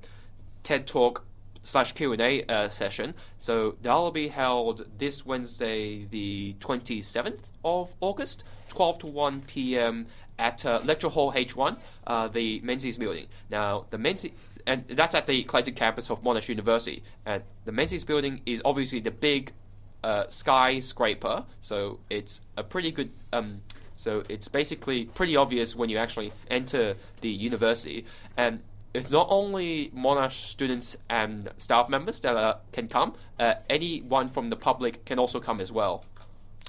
TED 0.63 0.87
Talk 0.87 1.25
slash 1.63 1.93
Q 1.93 2.13
and 2.13 2.21
A 2.21 2.43
uh, 2.45 2.69
session. 2.69 3.13
So 3.39 3.75
that'll 3.81 4.11
be 4.11 4.29
held 4.29 4.85
this 4.97 5.25
Wednesday, 5.25 6.05
the 6.05 6.55
twenty 6.59 7.01
seventh 7.01 7.47
of 7.63 7.93
August, 7.99 8.43
twelve 8.69 8.99
to 8.99 9.07
one 9.07 9.41
p.m. 9.41 10.07
at 10.39 10.65
uh, 10.65 10.81
Lecture 10.83 11.09
Hall 11.09 11.33
H 11.35 11.55
one, 11.55 11.77
uh, 12.07 12.27
the 12.27 12.59
Menzies 12.61 12.97
building. 12.97 13.27
Now 13.49 13.85
the 13.89 13.97
Menzies. 13.97 14.31
And 14.67 14.85
that's 14.89 15.15
at 15.15 15.25
the 15.25 15.43
Clayton 15.43 15.73
campus 15.73 16.11
of 16.11 16.21
Monash 16.21 16.47
University. 16.47 17.01
And 17.25 17.41
the 17.65 17.71
Menzies 17.71 18.03
building 18.03 18.41
is 18.45 18.61
obviously 18.63 18.99
the 18.99 19.09
big 19.09 19.53
uh, 20.03 20.25
skyscraper, 20.29 21.45
so 21.61 21.99
it's 22.11 22.41
a 22.57 22.63
pretty 22.63 22.91
good. 22.91 23.09
Um, 23.33 23.61
so 23.95 24.23
it's 24.29 24.47
basically 24.47 25.05
pretty 25.05 25.35
obvious 25.35 25.75
when 25.75 25.89
you 25.89 25.97
actually 25.97 26.31
enter 26.49 26.95
the 27.21 27.29
university, 27.29 28.05
and 28.37 28.61
it's 28.93 29.09
not 29.09 29.27
only 29.29 29.91
Monash 29.95 30.45
students 30.47 30.97
and 31.09 31.49
staff 31.57 31.89
members 31.89 32.19
that 32.21 32.35
uh, 32.35 32.57
can 32.71 32.87
come. 32.87 33.13
Uh, 33.39 33.55
anyone 33.69 34.29
from 34.29 34.49
the 34.49 34.55
public 34.55 35.05
can 35.05 35.19
also 35.19 35.39
come 35.39 35.61
as 35.61 35.71
well. 35.71 36.05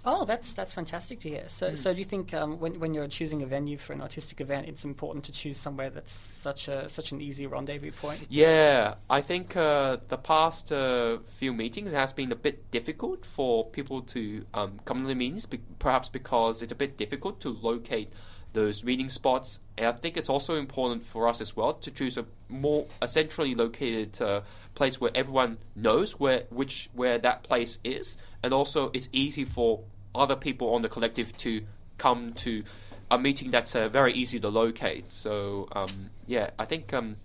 Oh, 0.05 0.25
that's 0.25 0.53
that's 0.53 0.73
fantastic 0.73 1.21
to 1.21 1.29
hear. 1.29 1.45
So, 1.47 1.77
so 1.77 1.93
do 1.93 1.99
you 2.01 2.05
think 2.05 2.35
um, 2.35 2.59
when 2.59 2.81
when 2.81 2.93
you're 2.93 3.07
choosing 3.07 3.41
a 3.43 3.47
venue 3.47 3.79
for 3.79 3.93
an 3.93 4.01
artistic 4.01 4.41
event, 4.41 4.67
it's 4.69 4.85
important 4.85 5.25
to 5.27 5.33
choose 5.33 5.59
somewhere 5.59 5.91
that's 5.91 6.13
such 6.13 6.67
a 6.67 6.89
such 6.89 7.13
an 7.13 7.21
easy 7.21 7.47
rendezvous 7.47 7.93
point? 7.93 8.27
Yeah, 8.29 8.95
I 9.09 9.21
think 9.21 9.57
uh, 9.57 9.99
the 10.09 10.17
past 10.17 10.73
uh, 10.73 11.19
few 11.29 11.53
meetings 11.53 11.93
has 11.93 12.13
been 12.13 12.33
a 12.33 12.37
bit 12.37 12.69
difficult 12.73 13.25
for 13.25 13.71
people 13.71 14.03
to 14.03 14.45
um, 14.55 14.81
come 14.85 15.03
to 15.03 15.07
the 15.07 15.15
meetings, 15.15 15.47
be- 15.47 15.61
perhaps 15.79 16.09
because 16.09 16.63
it's 16.63 16.73
a 16.73 16.77
bit 16.77 16.97
difficult 16.97 17.41
to 17.43 17.51
locate 17.51 18.13
those 18.53 18.85
meeting 18.85 19.11
spots. 19.11 19.61
And 19.77 19.87
I 19.87 19.93
think 19.93 20.17
it's 20.17 20.29
also 20.29 20.55
important 20.55 21.03
for 21.03 21.29
us 21.29 21.41
as 21.41 21.57
well 21.57 21.75
to 21.75 21.91
choose 21.91 22.17
a 22.19 22.25
more 22.49 22.87
a 23.01 23.09
centrally 23.09 23.55
located 23.55 24.21
uh, 24.21 24.43
place 24.75 25.01
where 25.01 25.11
everyone 25.15 25.59
knows 25.75 26.19
where 26.19 26.45
which 26.51 26.91
where 26.93 27.19
that 27.19 27.43
place 27.43 27.79
is, 27.85 28.17
and 28.43 28.53
also 28.53 28.91
it's 28.93 29.09
easy 29.13 29.45
for 29.45 29.81
other 30.15 30.37
people 30.37 30.75
on 30.75 30.83
the 30.83 30.89
collective 30.89 31.37
to 31.39 31.63
come 31.99 32.33
to 32.35 32.65
a 33.11 33.19
meeting 33.19 33.51
that's 33.51 33.75
uh, 33.75 33.89
very 33.89 34.13
easy 34.15 34.41
to 34.41 34.49
locate. 34.49 35.13
So 35.13 35.69
um, 35.73 36.11
yeah, 36.27 36.51
I 36.59 36.65
think 36.65 36.93
um, 36.93 37.17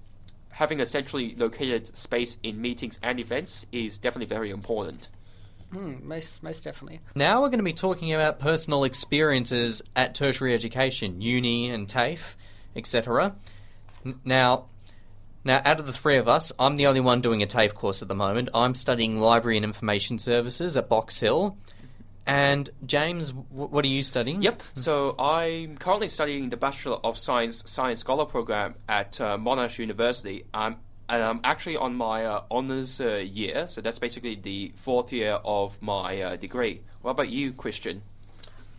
having 0.51 0.81
a 0.81 0.86
centrally 0.86 1.36
located 1.36 1.96
space 1.96 2.38
in 2.43 2.62
meetings 2.62 3.00
and 3.03 3.19
events 3.19 3.65
is 3.72 3.98
definitely 3.98 4.25
very 4.27 4.50
important. 4.50 5.10
Mm, 5.74 6.03
most 6.03 6.41
most 6.43 6.63
definitely. 6.63 7.01
Now 7.15 7.41
we're 7.41 7.50
going 7.50 7.59
to 7.59 7.63
be 7.63 7.74
talking 7.74 8.13
about 8.13 8.39
personal 8.39 8.83
experiences 8.86 9.81
at 9.95 10.15
tertiary 10.15 10.53
education, 10.53 11.21
uni 11.21 11.69
and 11.69 11.88
TAFE, 11.88 12.36
etc. 12.75 13.36
N- 14.05 14.19
Now, 14.24 14.67
now 15.43 15.62
out 15.65 15.79
of 15.79 15.86
the 15.86 15.93
three 15.93 16.17
of 16.17 16.27
us, 16.27 16.51
I'm 16.57 16.77
the 16.77 16.88
only 16.88 17.01
one 17.01 17.19
doing 17.21 17.43
a 17.43 17.47
TAFE 17.47 17.74
course 17.74 18.01
at 18.01 18.07
the 18.07 18.15
moment. 18.15 18.50
I'm 18.53 18.75
studying 18.75 19.19
Library 19.19 19.57
and 19.57 19.65
Information 19.65 20.17
Services 20.19 20.77
at 20.77 20.88
Box 20.88 21.19
Hill. 21.19 21.57
And 22.25 22.69
James, 22.86 23.31
w- 23.31 23.45
what 23.69 23.86
are 23.86 23.89
you 23.89 24.03
studying? 24.03 24.41
Yep. 24.41 24.62
So 24.75 25.15
I'm 25.17 25.77
currently 25.77 26.09
studying 26.09 26.50
the 26.50 26.57
Bachelor 26.57 26.97
of 27.03 27.17
Science 27.17 27.63
Science 27.65 28.01
Scholar 28.01 28.25
program 28.25 28.75
at 28.89 29.19
uh, 29.21 29.38
Monash 29.38 29.79
University. 29.79 30.43
I'm 30.53 30.77
and 31.09 31.23
I'm 31.23 31.39
actually 31.43 31.77
on 31.77 31.95
my 31.95 32.25
uh, 32.25 32.43
honors 32.51 32.99
uh, 32.99 33.15
year, 33.15 33.67
so 33.67 33.81
that's 33.81 33.99
basically 33.99 34.35
the 34.35 34.73
fourth 34.75 35.11
year 35.11 35.39
of 35.43 35.81
my 35.81 36.21
uh, 36.21 36.35
degree. 36.35 36.81
What 37.01 37.11
about 37.11 37.29
you, 37.29 37.53
Christian? 37.53 38.01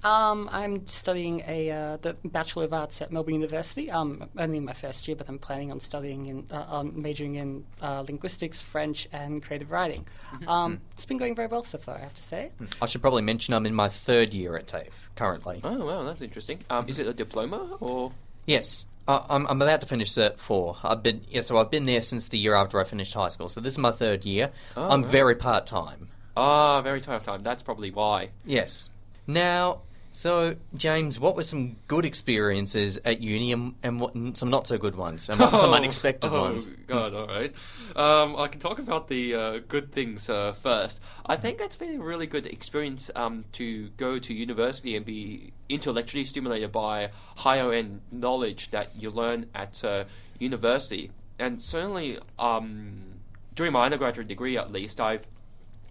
Um, 0.05 0.49
I'm 0.53 0.87
studying 0.87 1.43
a 1.49 1.71
uh, 1.71 1.97
the 1.97 2.15
Bachelor 2.25 2.65
of 2.65 2.73
Arts 2.73 3.03
at 3.03 3.11
Melbourne 3.11 3.35
University. 3.35 3.91
Um, 3.91 4.29
only 4.39 4.59
in 4.59 4.65
my 4.65 4.73
first 4.73 5.09
year, 5.09 5.17
but 5.17 5.29
I'm 5.29 5.41
planning 5.41 5.73
on 5.73 5.81
studying 5.81 6.27
in 6.27 6.47
uh, 6.53 6.67
on 6.69 7.03
majoring 7.03 7.35
in 7.35 7.65
uh, 7.83 8.05
linguistics, 8.07 8.63
French, 8.63 9.09
and 9.13 9.43
creative 9.43 9.73
writing. 9.73 10.07
Um, 10.47 10.81
it's 10.93 11.07
been 11.07 11.17
going 11.17 11.35
very 11.35 11.49
well 11.49 11.65
so 11.65 11.79
far, 11.79 11.97
I 11.97 12.01
have 12.01 12.15
to 12.15 12.23
say. 12.23 12.53
I 12.81 12.87
should 12.87 13.01
probably 13.01 13.23
mention 13.23 13.55
I'm 13.55 13.67
in 13.67 13.75
my 13.75 13.89
third 13.89 14.35
year 14.35 14.57
at 14.57 14.69
TAFE 14.69 14.93
currently. 15.17 15.61
Oh, 15.65 15.87
wow, 15.87 16.05
that's 16.05 16.23
interesting. 16.23 16.61
Um, 16.71 16.89
is 16.89 16.99
it 16.99 17.07
a 17.07 17.13
diploma 17.13 17.77
or? 17.81 18.13
Yes. 18.47 18.87
I 19.09 19.25
I'm, 19.31 19.47
I'm 19.47 19.61
about 19.61 19.81
to 19.81 19.87
finish 19.87 20.13
Cert 20.13 20.39
4. 20.39 20.77
I've 20.85 21.03
been, 21.03 21.23
yeah, 21.29 21.41
so 21.41 21.59
I've 21.59 21.71
been 21.71 21.87
there 21.87 22.01
since 22.01 22.29
the 22.29 22.39
year 22.39 22.55
after 22.55 22.79
I 22.79 22.85
finished 22.85 23.15
high 23.15 23.29
school. 23.29 23.49
So 23.49 23.61
this 23.61 23.75
is 23.75 23.79
my 23.79 23.91
third 23.91 24.25
year. 24.25 24.53
Oh, 24.77 24.89
I'm 24.89 25.03
right. 25.03 25.11
very 25.11 25.35
part 25.35 25.67
time. 25.67 26.11
Ah, 26.37 26.81
very 26.83 27.01
tough 27.01 27.25
time. 27.25 27.41
That's 27.43 27.63
probably 27.63 27.91
why. 27.91 28.31
Yes. 28.45 28.91
Now, 29.27 29.81
so 30.19 30.57
James, 30.75 31.21
what 31.21 31.37
were 31.37 31.45
some 31.45 31.77
good 31.87 32.05
experiences 32.05 32.99
at 33.05 33.21
uni, 33.21 33.53
and, 33.53 33.75
and 33.85 34.01
what 34.01 34.17
and 34.17 34.37
some 34.37 34.51
not 34.51 34.67
so 34.67 34.77
good 34.77 34.97
ones, 34.97 35.29
and 35.29 35.39
what 35.39 35.53
were 35.53 35.59
some 35.59 35.71
Oh, 35.71 35.75
unexpected 35.75 36.33
oh, 36.33 36.41
ones? 36.41 36.69
God, 36.89 37.15
all 37.15 37.29
right. 37.29 37.55
Um, 37.95 38.35
I 38.35 38.49
can 38.49 38.59
talk 38.59 38.81
about 38.81 39.07
the 39.07 39.35
uh, 39.35 39.59
good 39.69 39.93
things 39.93 40.29
uh, 40.29 40.55
first. 40.55 40.99
I 41.25 41.37
think 41.37 41.61
it's 41.61 41.77
been 41.77 42.01
a 42.01 42.03
really 42.03 42.27
good 42.27 42.47
experience 42.47 43.13
um, 43.15 43.45
to 43.53 43.91
go 43.91 44.19
to 44.19 44.35
university 44.35 44.97
and 44.97 45.07
be 45.07 45.53
intellectually 45.69 46.25
stimulated 46.25 46.73
by 46.73 47.11
higher 47.37 47.73
end 47.73 48.01
knowledge 48.11 48.73
that 48.73 49.01
you 49.01 49.11
learn 49.11 49.47
at 49.55 49.85
uh, 49.85 50.03
university. 50.41 51.13
And 51.39 51.63
certainly, 51.63 52.19
um, 52.41 53.21
during 53.55 53.73
my 53.73 53.85
undergraduate 53.85 54.27
degree 54.27 54.59
at 54.59 54.73
least, 54.73 55.01
I've 55.01 55.29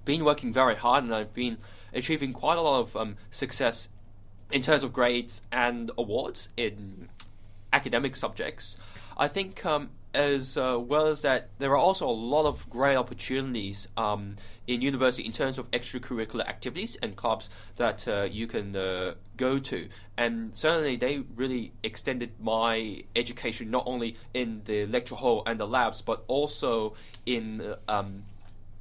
been 0.03 0.25
working 0.25 0.51
very 0.51 0.75
hard 0.75 1.05
and 1.05 1.15
I've 1.15 1.33
been 1.33 1.59
achieving 1.93 2.33
quite 2.33 2.57
a 2.57 2.61
lot 2.61 2.81
of 2.81 2.95
um, 2.97 3.15
success 3.31 3.87
in 4.51 4.61
terms 4.61 4.83
of 4.83 4.93
grades 4.93 5.41
and 5.51 5.91
awards 5.97 6.49
in 6.55 7.09
academic 7.73 8.15
subjects. 8.15 8.77
I 9.17 9.27
think 9.27 9.65
um, 9.65 9.89
as 10.13 10.57
uh, 10.57 10.77
well 10.79 11.07
as 11.07 11.21
that, 11.21 11.49
there 11.59 11.71
are 11.71 11.77
also 11.77 12.07
a 12.07 12.11
lot 12.11 12.45
of 12.45 12.69
great 12.69 12.95
opportunities 12.95 13.87
um, 13.97 14.35
in 14.65 14.81
university 14.81 15.23
in 15.23 15.31
terms 15.31 15.57
of 15.57 15.69
extracurricular 15.71 16.47
activities 16.47 16.97
and 17.01 17.15
clubs 17.15 17.49
that 17.75 18.07
uh, 18.07 18.27
you 18.29 18.47
can 18.47 18.75
uh, 18.75 19.13
go 19.37 19.59
to. 19.59 19.89
And 20.17 20.57
certainly, 20.57 20.95
they 20.95 21.19
really 21.35 21.71
extended 21.83 22.31
my 22.39 23.03
education 23.15 23.69
not 23.69 23.83
only 23.85 24.17
in 24.33 24.61
the 24.65 24.85
lecture 24.87 25.15
hall 25.15 25.43
and 25.45 25.59
the 25.59 25.67
labs, 25.67 26.01
but 26.01 26.23
also 26.27 26.95
in 27.25 27.61
uh, 27.61 27.75
um, 27.87 28.23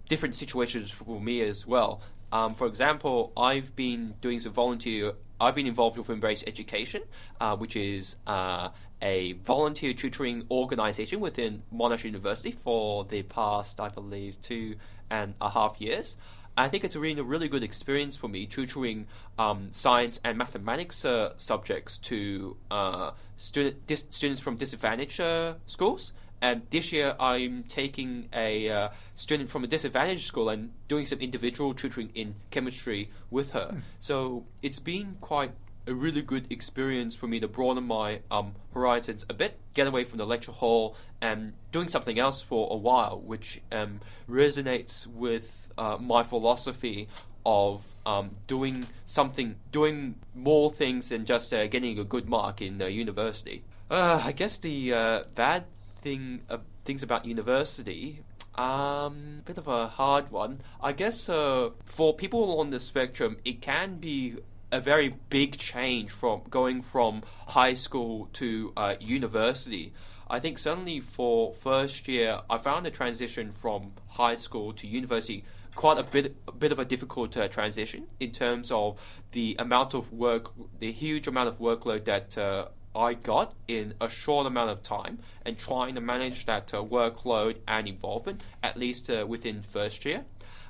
different 0.08 0.34
situations 0.34 0.90
for 0.90 1.20
me 1.20 1.40
as 1.42 1.66
well. 1.66 2.00
Um, 2.32 2.54
for 2.54 2.66
example, 2.66 3.32
I've 3.36 3.76
been 3.76 4.14
doing 4.20 4.40
some 4.40 4.52
volunteer. 4.52 5.12
I've 5.40 5.54
been 5.54 5.66
involved 5.66 5.98
with 5.98 6.08
Embrace 6.08 6.42
Education, 6.46 7.02
uh, 7.40 7.56
which 7.56 7.76
is 7.76 8.16
uh, 8.26 8.70
a 9.02 9.34
volunteer 9.44 9.92
tutoring 9.92 10.46
organization 10.50 11.20
within 11.20 11.62
Monash 11.72 12.04
University 12.04 12.52
for 12.52 13.04
the 13.04 13.22
past, 13.22 13.78
I 13.80 13.88
believe, 13.88 14.40
two 14.40 14.76
and 15.10 15.34
a 15.40 15.50
half 15.50 15.80
years. 15.80 16.16
I 16.58 16.68
think 16.68 16.84
it's 16.84 16.96
really 16.96 17.20
a 17.20 17.24
really 17.24 17.48
good 17.48 17.62
experience 17.62 18.16
for 18.16 18.28
me 18.28 18.46
tutoring 18.46 19.08
um, 19.38 19.68
science 19.72 20.18
and 20.24 20.38
mathematics 20.38 21.04
uh, 21.04 21.34
subjects 21.36 21.98
to 21.98 22.56
uh, 22.70 23.10
student 23.36 23.86
dis- 23.86 24.04
students 24.08 24.40
from 24.40 24.56
disadvantaged 24.56 25.20
uh, 25.20 25.54
schools. 25.66 26.14
And 26.40 26.62
this 26.70 26.92
year, 26.92 27.16
I'm 27.18 27.64
taking 27.64 28.28
a 28.32 28.68
uh, 28.68 28.88
student 29.14 29.48
from 29.48 29.64
a 29.64 29.66
disadvantaged 29.66 30.26
school 30.26 30.48
and 30.48 30.72
doing 30.86 31.06
some 31.06 31.18
individual 31.20 31.74
tutoring 31.74 32.10
in 32.14 32.34
chemistry 32.50 33.10
with 33.30 33.52
her. 33.52 33.82
So 34.00 34.44
it's 34.62 34.78
been 34.78 35.16
quite 35.20 35.52
a 35.86 35.94
really 35.94 36.22
good 36.22 36.46
experience 36.50 37.14
for 37.14 37.26
me 37.26 37.40
to 37.40 37.48
broaden 37.48 37.84
my 37.84 38.20
um, 38.30 38.54
horizons 38.74 39.24
a 39.30 39.34
bit, 39.34 39.58
get 39.72 39.86
away 39.86 40.04
from 40.04 40.18
the 40.18 40.26
lecture 40.26 40.52
hall, 40.52 40.96
and 41.20 41.52
doing 41.72 41.88
something 41.88 42.18
else 42.18 42.42
for 42.42 42.68
a 42.70 42.76
while, 42.76 43.20
which 43.20 43.60
um, 43.72 44.00
resonates 44.28 45.06
with 45.06 45.68
uh, 45.78 45.96
my 46.00 46.22
philosophy 46.22 47.08
of 47.44 47.94
um, 48.04 48.32
doing 48.48 48.88
something, 49.04 49.54
doing 49.70 50.16
more 50.34 50.68
things 50.68 51.10
than 51.10 51.24
just 51.24 51.54
uh, 51.54 51.66
getting 51.68 51.98
a 51.98 52.04
good 52.04 52.28
mark 52.28 52.60
in 52.60 52.82
uh, 52.82 52.86
university. 52.86 53.62
Uh, 53.88 54.20
I 54.22 54.32
guess 54.32 54.58
the 54.58 54.92
uh, 54.92 55.22
bad 55.36 55.64
thing, 56.06 56.42
uh, 56.48 56.58
things 56.84 57.02
about 57.02 57.24
university. 57.24 58.22
Um, 58.54 59.42
bit 59.44 59.58
of 59.58 59.66
a 59.66 59.88
hard 59.88 60.30
one. 60.30 60.60
I 60.80 60.92
guess 60.92 61.28
uh, 61.28 61.70
for 61.84 62.14
people 62.14 62.60
on 62.60 62.70
the 62.70 62.78
spectrum, 62.78 63.38
it 63.44 63.60
can 63.60 63.96
be 63.96 64.36
a 64.70 64.80
very 64.80 65.16
big 65.30 65.58
change 65.58 66.10
from 66.12 66.42
going 66.48 66.80
from 66.82 67.22
high 67.48 67.74
school 67.74 68.28
to 68.34 68.72
uh, 68.76 68.94
university. 69.00 69.92
I 70.30 70.38
think 70.38 70.58
certainly 70.58 71.00
for 71.00 71.52
first 71.52 72.06
year, 72.06 72.40
I 72.48 72.58
found 72.58 72.86
the 72.86 72.92
transition 72.92 73.52
from 73.52 73.92
high 74.10 74.36
school 74.36 74.72
to 74.74 74.86
university 74.86 75.44
quite 75.74 75.98
a 75.98 76.04
bit 76.04 76.36
a 76.48 76.52
bit 76.52 76.72
of 76.72 76.78
a 76.78 76.84
difficult 76.84 77.36
uh, 77.36 77.48
transition 77.48 78.06
in 78.18 78.30
terms 78.30 78.70
of 78.70 78.96
the 79.32 79.56
amount 79.58 79.92
of 79.92 80.12
work, 80.12 80.52
the 80.78 80.90
huge 80.90 81.26
amount 81.28 81.48
of 81.48 81.58
workload 81.58 82.04
that 82.06 82.38
uh, 82.38 82.66
I 82.96 83.12
got 83.14 83.54
in 83.68 83.94
a 84.00 84.08
short 84.08 84.46
amount 84.46 84.70
of 84.70 84.82
time, 84.82 85.18
and 85.44 85.58
trying 85.58 85.94
to 85.96 86.00
manage 86.00 86.46
that 86.46 86.72
uh, 86.72 86.82
workload 86.82 87.58
and 87.68 87.86
involvement 87.86 88.40
at 88.62 88.76
least 88.76 89.10
uh, 89.10 89.26
within 89.28 89.62
first 89.62 90.04
year. 90.04 90.24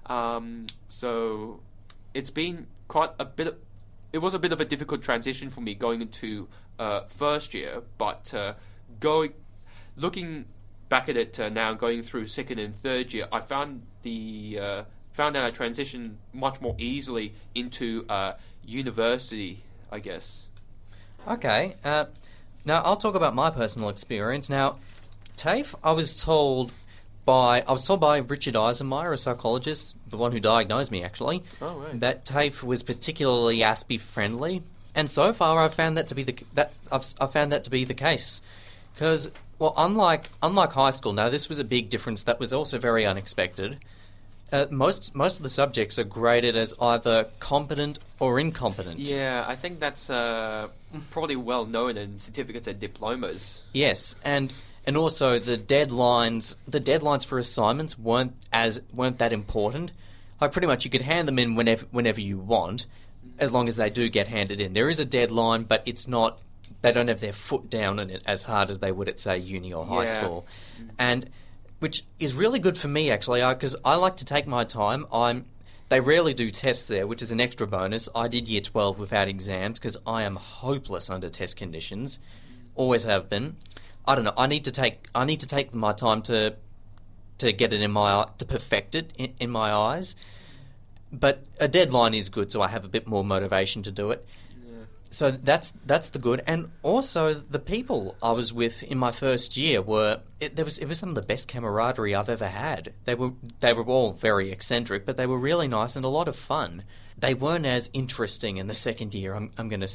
Um, 0.07 0.67
so 0.89 1.61
it's 2.15 2.31
been 2.31 2.67
quite 2.89 3.11
a 3.19 3.25
bit. 3.25 3.47
Of, 3.47 3.57
it 4.13 4.19
was 4.19 4.35
a 4.35 4.39
bit 4.39 4.53
of 4.53 4.61
a 4.61 4.65
difficult 4.65 5.03
transition 5.03 5.51
for 5.51 5.61
me 5.61 5.75
going 5.75 6.03
into 6.03 6.49
uh, 6.79 7.03
first 7.07 7.55
year, 7.55 7.83
but 7.97 8.35
uh, 8.35 8.55
going 8.99 9.35
looking 9.97 10.47
back 10.89 11.09
at 11.09 11.17
it 11.17 11.39
uh, 11.39 11.49
now, 11.49 11.75
going 11.75 12.03
through 12.03 12.27
second 12.27 12.59
and 12.59 12.75
third 12.75 13.13
year, 13.13 13.29
I 13.33 13.41
found 13.41 13.83
the 14.03 14.59
uh, 14.61 14.83
found 15.13 15.37
that 15.37 15.45
I 15.45 15.51
transitioned 15.51 16.17
much 16.33 16.61
more 16.61 16.75
easily 16.79 17.35
into 17.55 18.05
university. 18.65 19.63
I 19.91 20.01
guess. 20.01 20.49
Okay. 21.27 21.75
Uh, 21.85 22.07
now 22.65 22.83
I'll 22.83 22.97
talk 22.97 23.15
about 23.15 23.35
my 23.35 23.51
personal 23.51 23.89
experience. 23.89 24.49
Now, 24.49 24.79
TAFE, 25.37 25.75
I 25.83 25.93
was 25.93 26.21
told 26.21 26.73
by 27.25 27.63
I 27.67 27.73
was 27.73 27.85
told 27.85 28.01
by 28.01 28.19
Richard 28.19 28.55
Eisenmeyer, 28.55 29.13
a 29.13 29.17
psychologist, 29.19 29.97
the 30.09 30.17
one 30.17 30.33
who 30.33 30.41
diagnosed 30.41 30.91
me 30.91 31.03
actually, 31.03 31.43
Oh, 31.61 31.75
right. 31.81 31.99
that 32.01 32.25
TAFE 32.25 32.63
was 32.63 32.83
particularly 32.83 33.59
Aspie 33.59 34.01
friendly, 34.01 34.63
and 34.95 35.11
so 35.11 35.33
far 35.33 35.59
I've 35.61 35.75
found 35.75 35.99
that 35.99 36.09
to 36.09 36.15
be 36.15 36.23
the 36.23 36.37
that 36.55 36.73
I've, 36.91 37.05
I've 37.21 37.33
found 37.33 37.51
that 37.53 37.65
to 37.65 37.71
be 37.71 37.85
the 37.85 37.95
case, 37.95 38.41
because 38.95 39.31
well, 39.59 39.75
unlike 39.77 40.31
unlike 40.43 40.73
high 40.73 40.93
school, 40.93 41.13
now 41.13 41.29
this 41.29 41.49
was 41.49 41.59
a 41.59 41.65
big 41.65 41.89
difference 41.89 42.23
that 42.25 42.39
was 42.39 42.53
also 42.53 42.79
very 42.79 43.05
unexpected. 43.05 43.79
Uh, 44.53 44.67
most 44.71 45.15
most 45.15 45.39
of 45.39 45.43
the 45.43 45.49
subjects 45.49 45.99
are 45.99 46.05
graded 46.05 46.57
as 46.57 46.73
either 46.81 47.29
competent 47.41 47.99
or 48.21 48.39
incompetent. 48.39 48.99
Yeah, 49.01 49.45
I 49.47 49.57
think 49.57 49.81
that's 49.81 50.09
uh, 50.09 50.69
probably 51.11 51.35
well 51.37 51.67
known 51.67 51.97
in 51.97 52.21
certificates 52.21 52.69
and 52.69 52.79
diplomas. 52.79 53.61
Yes, 53.73 54.15
and 54.25 54.53
and 54.87 54.97
also 54.97 55.41
the 55.41 55.59
deadlines 55.59 56.55
the 56.69 56.81
deadlines 56.81 57.27
for 57.27 57.39
assignments 57.41 57.99
weren't 57.99 58.35
as 58.53 58.81
weren't 58.93 59.19
that 59.19 59.33
important. 59.33 59.91
Like 60.41 60.53
pretty 60.53 60.69
much 60.69 60.85
you 60.85 60.91
could 60.93 61.03
hand 61.03 61.27
them 61.27 61.39
in 61.41 61.57
whenever 61.57 61.85
whenever 61.91 62.21
you 62.21 62.39
want, 62.39 62.87
as 63.39 63.51
long 63.51 63.67
as 63.67 63.75
they 63.75 63.91
do 63.91 64.09
get 64.09 64.29
handed 64.29 64.61
in. 64.61 64.75
There 64.75 64.89
is 64.89 65.01
a 65.01 65.05
deadline, 65.05 65.65
but 65.65 65.83
it's 65.87 66.07
not 66.07 66.39
they 66.83 66.93
don't 66.93 67.09
have 67.09 67.21
their 67.21 67.33
foot 67.33 67.69
down 67.69 67.99
on 67.99 68.11
it 68.11 68.23
as 68.27 68.45
hard 68.45 68.71
as 68.71 68.79
they 68.79 68.93
would 68.93 69.09
at 69.09 69.19
say 69.19 69.39
uni 69.39 69.73
or 69.73 69.85
high 69.85 70.05
Yeah. 70.05 70.05
school. 70.05 70.47
And 71.01 71.29
which 71.79 72.05
is 72.19 72.35
really 72.35 72.59
good 72.59 72.79
for 72.79 72.89
me 72.89 73.11
actually 73.11 73.43
uh, 73.43 73.55
because 73.55 73.77
I 73.85 73.97
like 73.97 74.17
to 74.19 74.25
take 74.25 74.47
my 74.47 74.65
time. 74.65 75.07
I'm 75.13 75.47
they 75.89 76.01
rarely 76.01 76.35
do 76.35 76.51
tests 76.51 76.89
there, 76.89 77.07
which 77.07 77.23
is 77.23 77.31
an 77.31 77.41
extra 77.41 77.65
bonus. 77.67 78.09
I 78.13 78.27
did 78.27 78.49
year 78.49 78.61
12 78.61 78.99
without 78.99 79.29
exams 79.29 79.79
because 79.79 79.97
I 80.05 80.25
am 80.25 80.35
hopeless 80.35 81.09
under 81.09 81.29
test 81.29 81.57
conditions. 81.57 82.19
Always 82.75 83.05
have 83.05 83.29
been. 83.29 83.57
I 84.05 84.17
don't 84.17 84.25
know. 84.25 84.35
I 84.37 84.47
need 84.47 84.65
to 84.65 84.71
take 84.71 85.09
I 85.15 85.25
need 85.25 85.41
to 85.41 85.47
take 85.47 85.75
my 85.75 85.93
time 85.93 86.23
to 86.23 86.57
to 87.39 87.53
get 87.53 87.73
it 87.73 87.83
in 87.83 87.91
my 87.93 88.27
to 88.39 88.45
perfect 88.45 88.95
it 88.95 89.13
in, 89.17 89.35
in 89.39 89.51
my 89.51 89.73
eyes. 89.73 90.17
But 91.13 91.45
a 91.61 91.69
deadline 91.69 92.15
is 92.15 92.29
good, 92.29 92.51
so 92.51 92.61
I 92.63 92.69
have 92.69 92.85
a 92.85 92.89
bit 92.89 93.07
more 93.07 93.25
motivation 93.25 93.83
to 93.85 93.93
do 93.93 94.11
it. 94.11 94.27
So 95.11 95.31
that's 95.31 95.73
that's 95.87 96.11
the 96.11 96.19
good, 96.19 96.43
and 96.47 96.71
also 96.83 97.33
the 97.35 97.59
people 97.59 98.17
I 98.23 98.33
was 98.33 98.53
with 98.53 98.83
in 98.83 98.99
my 98.99 99.13
first 99.13 99.57
year 99.57 99.81
were 99.81 100.21
it, 100.41 100.57
there 100.57 100.65
was 100.65 100.79
it 100.79 100.87
was 100.87 100.99
some 100.99 101.09
of 101.11 101.15
the 101.15 101.23
best 101.23 101.49
camaraderie 101.49 102.15
I've 102.15 102.29
ever 102.29 102.49
had. 102.49 102.93
They 103.05 103.15
were 103.15 103.33
they 103.61 103.73
were 103.73 103.85
all 103.85 104.13
very 104.13 104.51
eccentric, 104.53 105.07
but 105.07 105.17
they 105.17 105.27
were 105.27 105.39
really 105.39 105.69
nice 105.69 105.97
and 105.97 106.05
a 106.05 106.09
lot 106.09 106.29
of 106.29 106.37
fun. 106.37 106.83
They 107.19 107.33
weren't 107.35 107.65
as 107.67 107.89
interesting 107.95 108.59
in 108.59 108.67
the 108.67 108.75
second 108.75 109.15
year. 109.15 109.35
I'm 109.35 109.51
I'm 109.57 109.69
gonna 109.69 109.87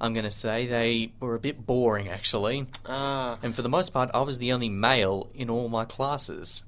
I'm 0.00 0.14
gonna 0.14 0.30
say 0.30 0.66
they 0.66 1.12
were 1.18 1.34
a 1.34 1.40
bit 1.40 1.64
boring 1.66 2.08
actually, 2.08 2.66
Ah, 2.86 3.38
and 3.42 3.54
for 3.54 3.62
the 3.62 3.68
most 3.68 3.92
part, 3.92 4.10
I 4.14 4.20
was 4.20 4.38
the 4.38 4.52
only 4.52 4.68
male 4.68 5.28
in 5.34 5.48
all 5.50 5.68
my 5.68 5.84
classes, 5.84 6.62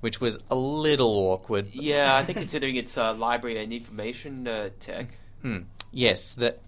which 0.00 0.20
was 0.20 0.38
a 0.50 0.54
little 0.54 1.10
awkward. 1.30 1.74
yeah, 1.74 2.16
I 2.16 2.24
think 2.24 2.38
considering 2.38 2.76
it's 2.76 2.96
uh, 2.96 3.12
library 3.14 3.62
and 3.62 3.72
information 3.72 4.46
uh, 4.48 4.70
tech. 4.80 5.08
Hmm. 5.42 5.58
Yes, 5.92 6.34
that 6.34 6.60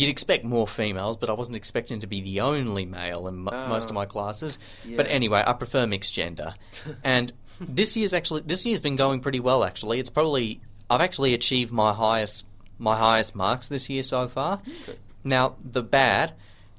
you'd 0.00 0.08
expect 0.10 0.44
more 0.44 0.66
females, 0.66 1.16
but 1.16 1.28
I 1.30 1.32
wasn't 1.34 1.56
expecting 1.56 2.00
to 2.00 2.06
be 2.06 2.20
the 2.20 2.40
only 2.40 2.84
male 2.86 3.28
in 3.28 3.34
m- 3.48 3.68
most 3.68 3.88
of 3.88 3.94
my 3.94 4.06
classes. 4.06 4.58
But 4.96 5.06
anyway, 5.06 5.42
I 5.46 5.52
prefer 5.52 5.86
mixed 5.86 6.14
gender, 6.14 6.54
and 7.04 7.32
this 7.60 7.96
year's 7.96 8.12
actually 8.14 8.42
this 8.42 8.64
year's 8.64 8.80
been 8.80 8.96
going 8.96 9.20
pretty 9.20 9.40
well. 9.40 9.64
Actually, 9.64 10.00
it's 10.00 10.10
probably 10.10 10.60
I've 10.88 11.00
actually 11.02 11.34
achieved 11.34 11.72
my 11.72 11.92
highest 11.92 12.44
my 12.78 12.96
highest 12.96 13.34
marks 13.36 13.68
this 13.68 13.88
year 13.90 14.02
so 14.02 14.26
far. 14.28 14.60
Good. 14.86 14.98
Now 15.22 15.56
the 15.62 15.82
bad. 15.82 16.34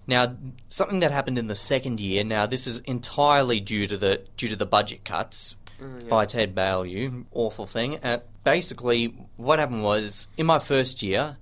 Now 0.08 0.36
something 0.70 1.00
that 1.02 1.12
happened 1.12 1.38
in 1.38 1.48
the 1.48 1.56
second 1.56 2.00
year. 2.00 2.24
Now 2.24 2.48
this 2.48 2.66
is 2.68 2.80
entirely 2.80 3.60
due 3.60 3.86
to 3.88 3.98
the 3.98 4.22
due 4.38 4.50
to 4.50 4.56
the 4.56 4.66
budget 4.66 5.06
cuts 5.06 5.56
Mm, 5.82 6.04
yeah. 6.04 6.10
by 6.10 6.26
Ted 6.28 6.54
Baillieu. 6.54 7.26
Awful 7.32 7.66
thing. 7.66 7.98
Uh, 8.04 8.20
basically, 8.44 9.16
what 9.38 9.58
happened 9.58 9.82
was 9.84 10.28
in 10.38 10.46
my 10.46 10.60
first 10.60 11.02
year, 11.02 11.38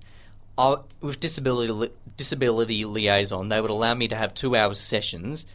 I, 0.60 0.76
with 1.00 1.20
disability 1.20 1.72
li- 1.72 1.92
disability 2.18 2.84
liaison, 2.84 3.48
they 3.48 3.60
would 3.60 3.70
allow 3.70 3.94
me 3.94 4.08
to 4.08 4.16
have 4.16 4.34
two 4.34 4.54
hours 4.54 4.78
sessions 4.78 5.46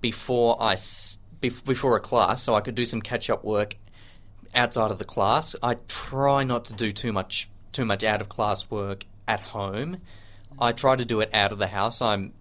before 0.00 0.56
I 0.62 0.76
before 1.40 1.94
a 1.96 2.00
class, 2.00 2.42
so 2.42 2.54
I 2.54 2.62
could 2.62 2.74
do 2.74 2.86
some 2.86 3.02
catch 3.02 3.28
up 3.28 3.44
work 3.44 3.76
outside 4.54 4.90
of 4.90 4.98
the 4.98 5.04
class. 5.04 5.54
I 5.62 5.74
try 5.88 6.42
not 6.44 6.64
to 6.66 6.72
do 6.72 6.90
too 6.90 7.12
much 7.12 7.50
too 7.72 7.84
much 7.84 8.02
out 8.02 8.22
of 8.22 8.30
class 8.30 8.70
work 8.70 9.04
at 9.28 9.40
home. 9.40 9.98
I 10.58 10.72
try 10.72 10.96
to 10.96 11.04
do 11.04 11.20
it 11.20 11.28
out 11.34 11.52
of 11.52 11.58
the 11.58 11.66
house. 11.66 12.00
I'm 12.00 12.32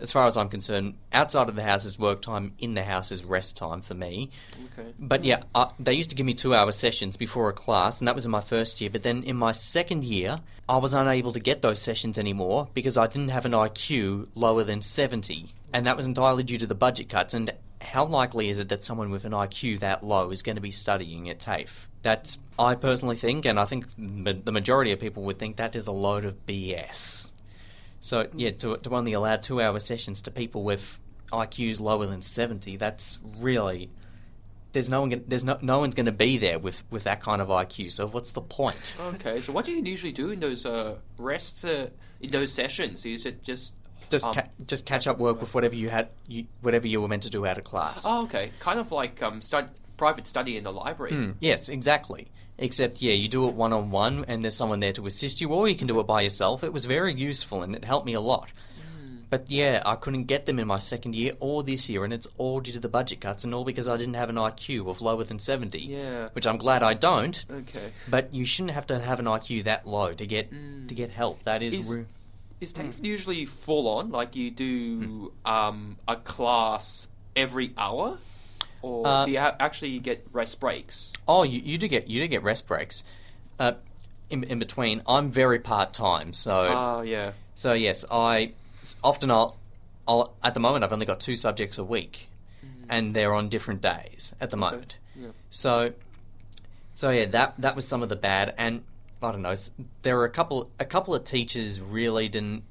as 0.00 0.10
far 0.10 0.26
as 0.26 0.36
I'm 0.36 0.48
concerned, 0.48 0.94
outside 1.12 1.48
of 1.48 1.54
the 1.54 1.62
house 1.62 1.84
is 1.84 1.98
work 1.98 2.20
time, 2.22 2.52
in 2.58 2.74
the 2.74 2.82
house 2.82 3.12
is 3.12 3.24
rest 3.24 3.56
time 3.56 3.80
for 3.80 3.94
me. 3.94 4.30
Okay. 4.72 4.92
But 4.98 5.24
yeah, 5.24 5.44
uh, 5.54 5.68
they 5.78 5.94
used 5.94 6.10
to 6.10 6.16
give 6.16 6.26
me 6.26 6.34
two 6.34 6.54
hour 6.54 6.72
sessions 6.72 7.16
before 7.16 7.48
a 7.48 7.52
class, 7.52 8.00
and 8.00 8.08
that 8.08 8.14
was 8.14 8.24
in 8.24 8.30
my 8.30 8.40
first 8.40 8.80
year. 8.80 8.90
But 8.90 9.04
then 9.04 9.22
in 9.22 9.36
my 9.36 9.52
second 9.52 10.04
year, 10.04 10.40
I 10.68 10.78
was 10.78 10.94
unable 10.94 11.32
to 11.32 11.40
get 11.40 11.62
those 11.62 11.80
sessions 11.80 12.18
anymore 12.18 12.68
because 12.74 12.96
I 12.96 13.06
didn't 13.06 13.30
have 13.30 13.44
an 13.44 13.52
IQ 13.52 14.28
lower 14.34 14.64
than 14.64 14.82
70. 14.82 15.54
And 15.72 15.86
that 15.86 15.96
was 15.96 16.06
entirely 16.06 16.42
due 16.42 16.58
to 16.58 16.66
the 16.66 16.74
budget 16.74 17.08
cuts. 17.08 17.34
And 17.34 17.52
how 17.80 18.04
likely 18.04 18.48
is 18.48 18.58
it 18.58 18.68
that 18.70 18.82
someone 18.82 19.10
with 19.10 19.24
an 19.24 19.32
IQ 19.32 19.80
that 19.80 20.02
low 20.02 20.30
is 20.30 20.42
going 20.42 20.56
to 20.56 20.62
be 20.62 20.70
studying 20.70 21.28
at 21.28 21.38
TAFE? 21.38 21.88
That's, 22.02 22.38
I 22.58 22.74
personally 22.74 23.16
think, 23.16 23.44
and 23.44 23.60
I 23.60 23.64
think 23.64 23.86
the 23.96 24.52
majority 24.52 24.92
of 24.92 25.00
people 25.00 25.22
would 25.24 25.38
think 25.38 25.56
that 25.56 25.76
is 25.76 25.86
a 25.86 25.92
load 25.92 26.24
of 26.24 26.46
BS. 26.46 27.30
So, 28.04 28.28
yeah, 28.36 28.50
to, 28.50 28.76
to 28.76 28.90
only 28.94 29.14
allow 29.14 29.36
two 29.36 29.62
hour 29.62 29.78
sessions 29.78 30.20
to 30.22 30.30
people 30.30 30.62
with 30.62 31.00
IQs 31.32 31.80
lower 31.80 32.04
than 32.04 32.20
70, 32.20 32.76
that's 32.76 33.18
really 33.38 33.88
there's 34.72 34.90
no 34.90 35.00
one 35.00 35.24
there's 35.26 35.42
no 35.44 35.56
no 35.62 35.78
one's 35.78 35.94
going 35.94 36.04
to 36.04 36.12
be 36.12 36.36
there 36.36 36.58
with 36.58 36.84
with 36.90 37.04
that 37.04 37.22
kind 37.22 37.40
of 37.40 37.48
IQ. 37.48 37.92
So 37.92 38.06
what's 38.06 38.32
the 38.32 38.42
point? 38.42 38.94
Okay, 39.00 39.40
so 39.40 39.52
what 39.54 39.64
do 39.64 39.72
you 39.72 39.82
usually 39.82 40.12
do 40.12 40.28
in 40.28 40.40
those 40.40 40.66
uh, 40.66 40.96
rests, 41.16 41.64
uh, 41.64 41.88
in 42.20 42.28
those 42.30 42.52
sessions? 42.52 43.06
Is 43.06 43.24
it 43.24 43.42
just 43.42 43.72
Just 44.10 44.26
um, 44.26 44.34
ca- 44.34 44.48
just 44.66 44.84
catch 44.84 45.06
up 45.06 45.16
work 45.18 45.40
with 45.40 45.54
whatever 45.54 45.74
you 45.74 45.88
had 45.88 46.10
you, 46.26 46.44
whatever 46.60 46.86
you 46.86 47.00
were 47.00 47.08
meant 47.08 47.22
to 47.22 47.30
do 47.30 47.46
out 47.46 47.56
of 47.56 47.64
class. 47.64 48.04
Oh, 48.04 48.24
okay, 48.24 48.52
kind 48.58 48.78
of 48.78 48.92
like 48.92 49.22
um, 49.22 49.40
stud- 49.40 49.70
private 49.96 50.26
study 50.26 50.58
in 50.58 50.64
the 50.64 50.72
library. 50.72 51.14
Hmm, 51.14 51.30
yes, 51.40 51.70
exactly. 51.70 52.30
Except 52.56 53.02
yeah, 53.02 53.12
you 53.14 53.26
do 53.28 53.48
it 53.48 53.54
one 53.54 53.72
on 53.72 53.90
one, 53.90 54.24
and 54.28 54.44
there's 54.44 54.56
someone 54.56 54.80
there 54.80 54.92
to 54.92 55.06
assist 55.06 55.40
you, 55.40 55.48
or 55.48 55.68
you 55.68 55.74
can 55.74 55.86
do 55.88 55.98
it 56.00 56.06
by 56.06 56.22
yourself. 56.22 56.62
It 56.62 56.72
was 56.72 56.84
very 56.84 57.12
useful, 57.12 57.62
and 57.62 57.74
it 57.74 57.84
helped 57.84 58.06
me 58.06 58.14
a 58.14 58.20
lot. 58.20 58.50
But 59.30 59.50
yeah, 59.50 59.82
I 59.84 59.96
couldn't 59.96 60.24
get 60.24 60.46
them 60.46 60.60
in 60.60 60.68
my 60.68 60.78
second 60.78 61.16
year 61.16 61.32
or 61.40 61.64
this 61.64 61.88
year, 61.88 62.04
and 62.04 62.12
it's 62.12 62.28
all 62.38 62.60
due 62.60 62.70
to 62.72 62.78
the 62.78 62.88
budget 62.88 63.20
cuts, 63.20 63.42
and 63.42 63.52
all 63.52 63.64
because 63.64 63.88
I 63.88 63.96
didn't 63.96 64.14
have 64.14 64.28
an 64.28 64.36
IQ 64.36 64.88
of 64.88 65.00
lower 65.02 65.24
than 65.24 65.40
seventy. 65.40 65.80
Yeah. 65.80 66.28
Which 66.34 66.46
I'm 66.46 66.56
glad 66.58 66.84
I 66.84 66.94
don't. 66.94 67.44
Okay. 67.50 67.92
But 68.08 68.32
you 68.32 68.44
shouldn't 68.44 68.72
have 68.74 68.86
to 68.88 69.00
have 69.00 69.18
an 69.18 69.24
IQ 69.26 69.64
that 69.64 69.86
low 69.88 70.12
to 70.12 70.26
get 70.26 70.52
Mm. 70.52 70.86
to 70.88 70.94
get 70.94 71.10
help. 71.10 71.42
That 71.44 71.62
is, 71.62 71.74
Is- 71.74 71.88
ru- 71.88 72.06
Is 72.60 72.72
TAFE 72.72 73.02
usually 73.02 73.44
full 73.46 73.88
on? 73.88 74.10
Like 74.12 74.36
you 74.36 74.52
do 74.52 75.32
um, 75.44 75.96
a 76.06 76.14
class 76.14 77.08
every 77.34 77.72
hour, 77.76 78.18
or 78.84 79.06
Uh, 79.06 79.24
do 79.24 79.30
you 79.32 79.38
ha- 79.40 79.56
actually 79.58 79.98
get 79.98 80.26
rest 80.32 80.60
breaks? 80.60 81.12
Oh, 81.26 81.42
you, 81.42 81.60
you 81.60 81.78
do 81.78 81.88
get 81.88 82.08
you 82.08 82.20
do 82.20 82.28
get 82.28 82.42
rest 82.42 82.66
breaks. 82.66 83.02
Uh, 83.58 83.72
in, 84.30 84.44
in 84.44 84.58
between, 84.58 85.02
I'm 85.06 85.30
very 85.30 85.58
part 85.58 85.92
time, 85.92 86.32
so 86.32 86.52
Oh, 86.52 87.00
yeah. 87.02 87.32
so 87.54 87.72
yes, 87.72 88.04
I 88.10 88.52
often 89.02 89.30
I'll, 89.30 89.56
I'll 90.08 90.34
at 90.42 90.54
the 90.54 90.60
moment 90.60 90.84
I've 90.84 90.92
only 90.92 91.06
got 91.06 91.20
two 91.20 91.36
subjects 91.36 91.78
a 91.78 91.84
week, 91.84 92.28
and 92.88 93.14
they're 93.14 93.32
on 93.34 93.48
different 93.48 93.80
days 93.80 94.32
at 94.40 94.50
the 94.50 94.56
moment. 94.56 94.96
Yeah. 95.14 95.28
So, 95.50 95.92
so 96.94 97.10
yeah, 97.10 97.26
that 97.26 97.54
that 97.58 97.76
was 97.76 97.86
some 97.86 98.02
of 98.02 98.08
the 98.08 98.16
bad, 98.16 98.54
and 98.58 98.82
I 99.22 99.32
don't 99.32 99.42
know. 99.42 99.54
There 100.02 100.16
were 100.16 100.24
a 100.24 100.30
couple 100.30 100.70
a 100.78 100.84
couple 100.84 101.14
of 101.14 101.24
teachers 101.24 101.80
really 101.80 102.28
didn't. 102.28 102.64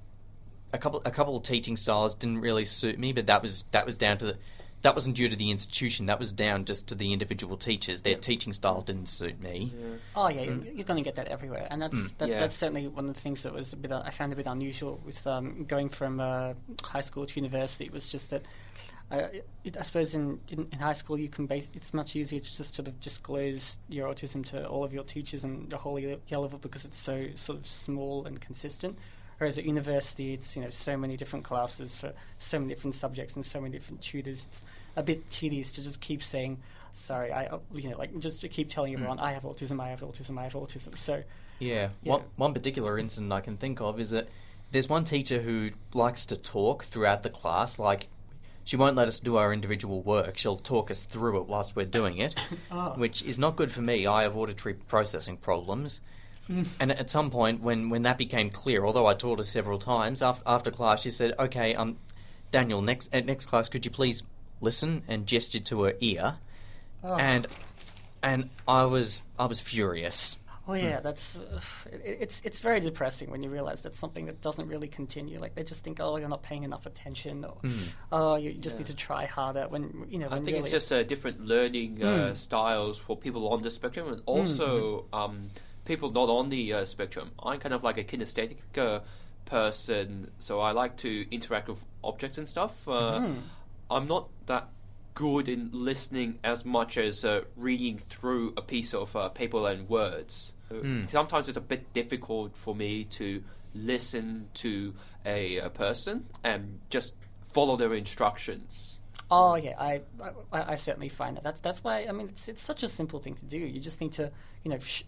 A 0.73 0.77
couple 0.77 1.01
a 1.05 1.11
couple 1.11 1.37
of 1.37 1.43
teaching 1.43 1.77
styles 1.77 2.15
didn't 2.15 2.39
really 2.41 2.65
suit 2.65 2.97
me, 2.99 3.13
but 3.13 3.27
that 3.27 3.41
was 3.41 3.63
that 3.71 3.85
was 3.85 3.97
down 3.97 4.17
to 4.19 4.25
the. 4.25 4.37
That 4.83 4.95
wasn't 4.95 5.15
due 5.15 5.29
to 5.29 5.35
the 5.35 5.49
institution. 5.49 6.05
That 6.07 6.19
was 6.19 6.31
down 6.33 6.65
just 6.65 6.87
to 6.87 6.95
the 6.95 7.13
individual 7.13 7.55
teachers. 7.57 8.01
Their 8.01 8.15
teaching 8.15 8.51
style 8.53 8.81
didn't 8.81 9.07
suit 9.07 9.39
me. 9.41 9.73
Oh 10.15 10.27
yeah, 10.27 10.41
you- 10.41 10.71
you're 10.75 10.83
going 10.85 11.01
to 11.01 11.07
get 11.07 11.15
that 11.15 11.29
everywhere, 11.29 11.67
and 11.71 11.81
that's 11.81 12.11
that, 12.13 12.27
Yeah. 12.29 12.39
that's 12.39 12.55
certainly 12.55 12.87
one 12.89 13.07
of 13.07 13.13
the 13.15 13.19
things 13.21 13.43
that 13.43 13.53
was 13.53 13.71
a 13.73 13.77
bit 13.77 13.91
uh, 13.93 14.03
I 14.05 14.11
found 14.11 14.33
a 14.33 14.35
bit 14.35 14.45
unusual 14.45 14.99
with 15.05 15.25
um, 15.25 15.63
going 15.65 15.87
from 15.89 16.19
uh, 16.19 16.53
high 16.83 17.01
school 17.01 17.25
to 17.25 17.35
university. 17.35 17.89
Was 17.89 18.09
just 18.09 18.29
that 18.31 18.43
uh, 19.09 19.27
it, 19.63 19.77
I 19.77 19.83
suppose 19.83 20.13
in, 20.13 20.39
in, 20.49 20.67
in 20.71 20.79
high 20.79 20.93
school 20.93 21.17
you 21.17 21.29
can 21.29 21.45
base 21.45 21.69
it's 21.73 21.93
much 21.93 22.15
easier 22.17 22.41
to 22.41 22.55
just 22.57 22.75
sort 22.75 22.87
of 22.89 22.99
disclose 22.99 23.77
your 23.87 24.13
autism 24.13 24.45
to 24.47 24.65
all 24.67 24.83
of 24.83 24.93
your 24.93 25.03
teachers 25.05 25.45
and 25.45 25.69
the 25.69 25.77
whole 25.77 25.97
year 25.97 26.17
level 26.31 26.57
because 26.59 26.83
it's 26.83 26.97
so 26.99 27.27
sort 27.35 27.57
of 27.57 27.65
small 27.67 28.25
and 28.25 28.41
consistent. 28.41 28.97
Whereas 29.43 29.57
at 29.57 29.65
university, 29.65 30.31
it's 30.33 30.55
you 30.55 30.61
know 30.61 30.69
so 30.69 30.95
many 30.95 31.17
different 31.17 31.43
classes 31.43 31.97
for 31.97 32.13
so 32.39 32.59
many 32.59 32.73
different 32.73 32.95
subjects 32.95 33.35
and 33.35 33.45
so 33.45 33.59
many 33.59 33.73
different 33.77 34.01
tutors. 34.01 34.45
It's 34.49 34.63
a 34.95 35.03
bit 35.03 35.29
tedious 35.29 35.73
to 35.73 35.83
just 35.83 35.99
keep 35.99 36.23
saying, 36.23 36.59
"Sorry, 36.93 37.29
I," 37.29 37.47
uh, 37.47 37.59
you 37.73 37.89
know, 37.89 37.97
like 37.97 38.17
just 38.19 38.39
to 38.39 38.47
keep 38.47 38.69
telling 38.69 38.93
everyone, 38.93 39.19
"I 39.19 39.33
have 39.33 39.43
autism, 39.43 39.81
I 39.81 39.89
have 39.89 39.99
autism, 39.99 40.39
I 40.39 40.43
have 40.43 40.53
autism." 40.53 40.97
So, 40.97 41.23
Yeah. 41.59 41.89
Yeah. 42.03 42.11
One, 42.13 42.21
one 42.37 42.53
particular 42.53 42.97
incident 42.97 43.33
I 43.33 43.41
can 43.41 43.57
think 43.57 43.81
of 43.81 43.99
is 43.99 44.11
that 44.11 44.29
there's 44.71 44.87
one 44.87 45.03
teacher 45.03 45.41
who 45.41 45.71
likes 45.93 46.25
to 46.27 46.37
talk 46.37 46.85
throughout 46.85 47.23
the 47.23 47.29
class. 47.29 47.77
Like, 47.77 48.07
she 48.63 48.77
won't 48.77 48.95
let 48.95 49.09
us 49.09 49.19
do 49.19 49.35
our 49.35 49.51
individual 49.51 50.01
work. 50.03 50.37
She'll 50.37 50.55
talk 50.55 50.89
us 50.89 51.03
through 51.03 51.41
it 51.41 51.47
whilst 51.47 51.75
we're 51.75 51.85
doing 51.85 52.17
it, 52.19 52.33
Oh. 52.71 52.93
which 52.95 53.21
is 53.23 53.37
not 53.37 53.57
good 53.57 53.73
for 53.73 53.81
me. 53.81 54.07
I 54.07 54.23
have 54.23 54.37
auditory 54.37 54.75
processing 54.75 55.35
problems. 55.35 55.99
and 56.79 56.91
at 56.91 57.09
some 57.09 57.29
point, 57.29 57.61
when, 57.61 57.89
when 57.89 58.01
that 58.03 58.17
became 58.17 58.49
clear, 58.49 58.85
although 58.85 59.05
I 59.07 59.13
told 59.13 59.39
her 59.39 59.45
several 59.45 59.79
times 59.79 60.21
after, 60.21 60.43
after 60.45 60.71
class, 60.71 61.01
she 61.01 61.11
said, 61.11 61.33
"Okay, 61.39 61.75
um, 61.75 61.97
Daniel, 62.51 62.81
next 62.81 63.09
at 63.13 63.25
next 63.25 63.45
class, 63.45 63.69
could 63.69 63.85
you 63.85 63.91
please 63.91 64.23
listen?" 64.61 65.03
and 65.07 65.25
gestured 65.25 65.65
to 65.65 65.83
her 65.83 65.93
ear, 66.01 66.35
oh. 67.03 67.15
and 67.15 67.47
and 68.21 68.49
I 68.67 68.85
was 68.85 69.21
I 69.39 69.45
was 69.45 69.59
furious. 69.59 70.37
Oh 70.65 70.75
yeah, 70.75 71.01
that's 71.01 71.41
uh, 71.41 71.59
it, 71.91 72.17
it's 72.21 72.41
it's 72.45 72.59
very 72.61 72.79
depressing 72.79 73.29
when 73.29 73.43
you 73.43 73.49
realize 73.49 73.81
that's 73.81 73.99
something 73.99 74.27
that 74.27 74.39
doesn't 74.39 74.67
really 74.69 74.87
continue. 74.87 75.37
Like 75.37 75.55
they 75.55 75.63
just 75.63 75.83
think, 75.83 75.97
oh, 75.99 76.15
you're 76.15 76.29
not 76.29 76.41
paying 76.41 76.63
enough 76.63 76.85
attention, 76.85 77.43
or 77.43 77.57
oh, 78.13 78.35
you 78.35 78.53
just 78.53 78.77
need 78.77 78.87
to 78.87 78.93
try 78.93 79.25
harder. 79.25 79.67
When 79.67 80.05
you 80.07 80.19
know, 80.19 80.27
I 80.27 80.35
think 80.35 80.47
really, 80.47 80.59
it's 80.59 80.69
just 80.69 80.89
uh, 80.91 81.03
different 81.03 81.41
learning 81.45 82.01
uh, 82.01 82.07
Mm. 82.31 82.37
styles 82.37 82.97
for 82.97 83.17
people 83.17 83.49
on 83.49 83.61
the 83.61 83.69
spectrum 83.71 84.07
and 84.07 84.21
also 84.25 85.05
Mm-hmm. 85.11 85.15
um, 85.15 85.49
people 85.85 86.11
not 86.11 86.29
on 86.29 86.49
the 86.49 86.73
uh, 86.73 86.85
spectrum. 86.85 87.31
I'm 87.41 87.59
kind 87.59 87.73
of 87.73 87.83
like 87.83 87.97
a 87.97 88.03
kinesthetic 88.03 88.57
uh, 88.77 88.99
person, 89.45 90.31
so 90.39 90.59
I 90.59 90.71
like 90.71 90.97
to 90.97 91.25
interact 91.33 91.67
with 91.69 91.83
objects 92.03 92.37
and 92.37 92.47
stuff. 92.47 92.87
Uh, 92.87 93.19
Mm. 93.19 93.41
I'm 93.91 94.07
not 94.07 94.29
that 94.47 94.69
good 95.13 95.47
in 95.47 95.69
listening 95.71 96.39
as 96.43 96.65
much 96.65 96.97
as 96.97 97.23
uh, 97.23 97.41
reading 97.55 97.99
through 98.09 98.53
a 98.57 98.61
piece 98.61 98.93
of 98.93 99.15
uh, 99.15 99.29
paper 99.29 99.69
and 99.69 99.87
words. 99.87 100.53
Mm. 100.71 101.07
Sometimes 101.07 101.47
it's 101.47 101.57
a 101.57 101.61
bit 101.61 101.93
difficult 101.93 102.57
for 102.57 102.73
me 102.73 103.03
to 103.05 103.43
listen 103.75 104.47
to 104.55 104.95
a, 105.25 105.57
a 105.57 105.69
person 105.69 106.25
and 106.43 106.79
just 106.89 107.13
follow 107.45 107.75
their 107.77 107.93
instructions. 107.93 108.99
Oh 109.29 109.55
yeah, 109.55 109.73
I, 109.79 110.01
I 110.51 110.73
I 110.73 110.75
certainly 110.75 111.09
find 111.09 111.37
that. 111.37 111.43
That's 111.43 111.59
that's 111.59 111.83
why 111.83 112.05
I 112.09 112.11
mean 112.11 112.29
it's 112.29 112.47
it's 112.47 112.61
such 112.61 112.83
a 112.83 112.87
simple 112.87 113.19
thing 113.19 113.35
to 113.35 113.45
do. 113.45 113.57
You 113.57 113.79
just 113.79 114.01
need 114.01 114.13
to 114.13 114.31
you 114.63 114.71
know 114.71 114.79
sh- 114.79 115.03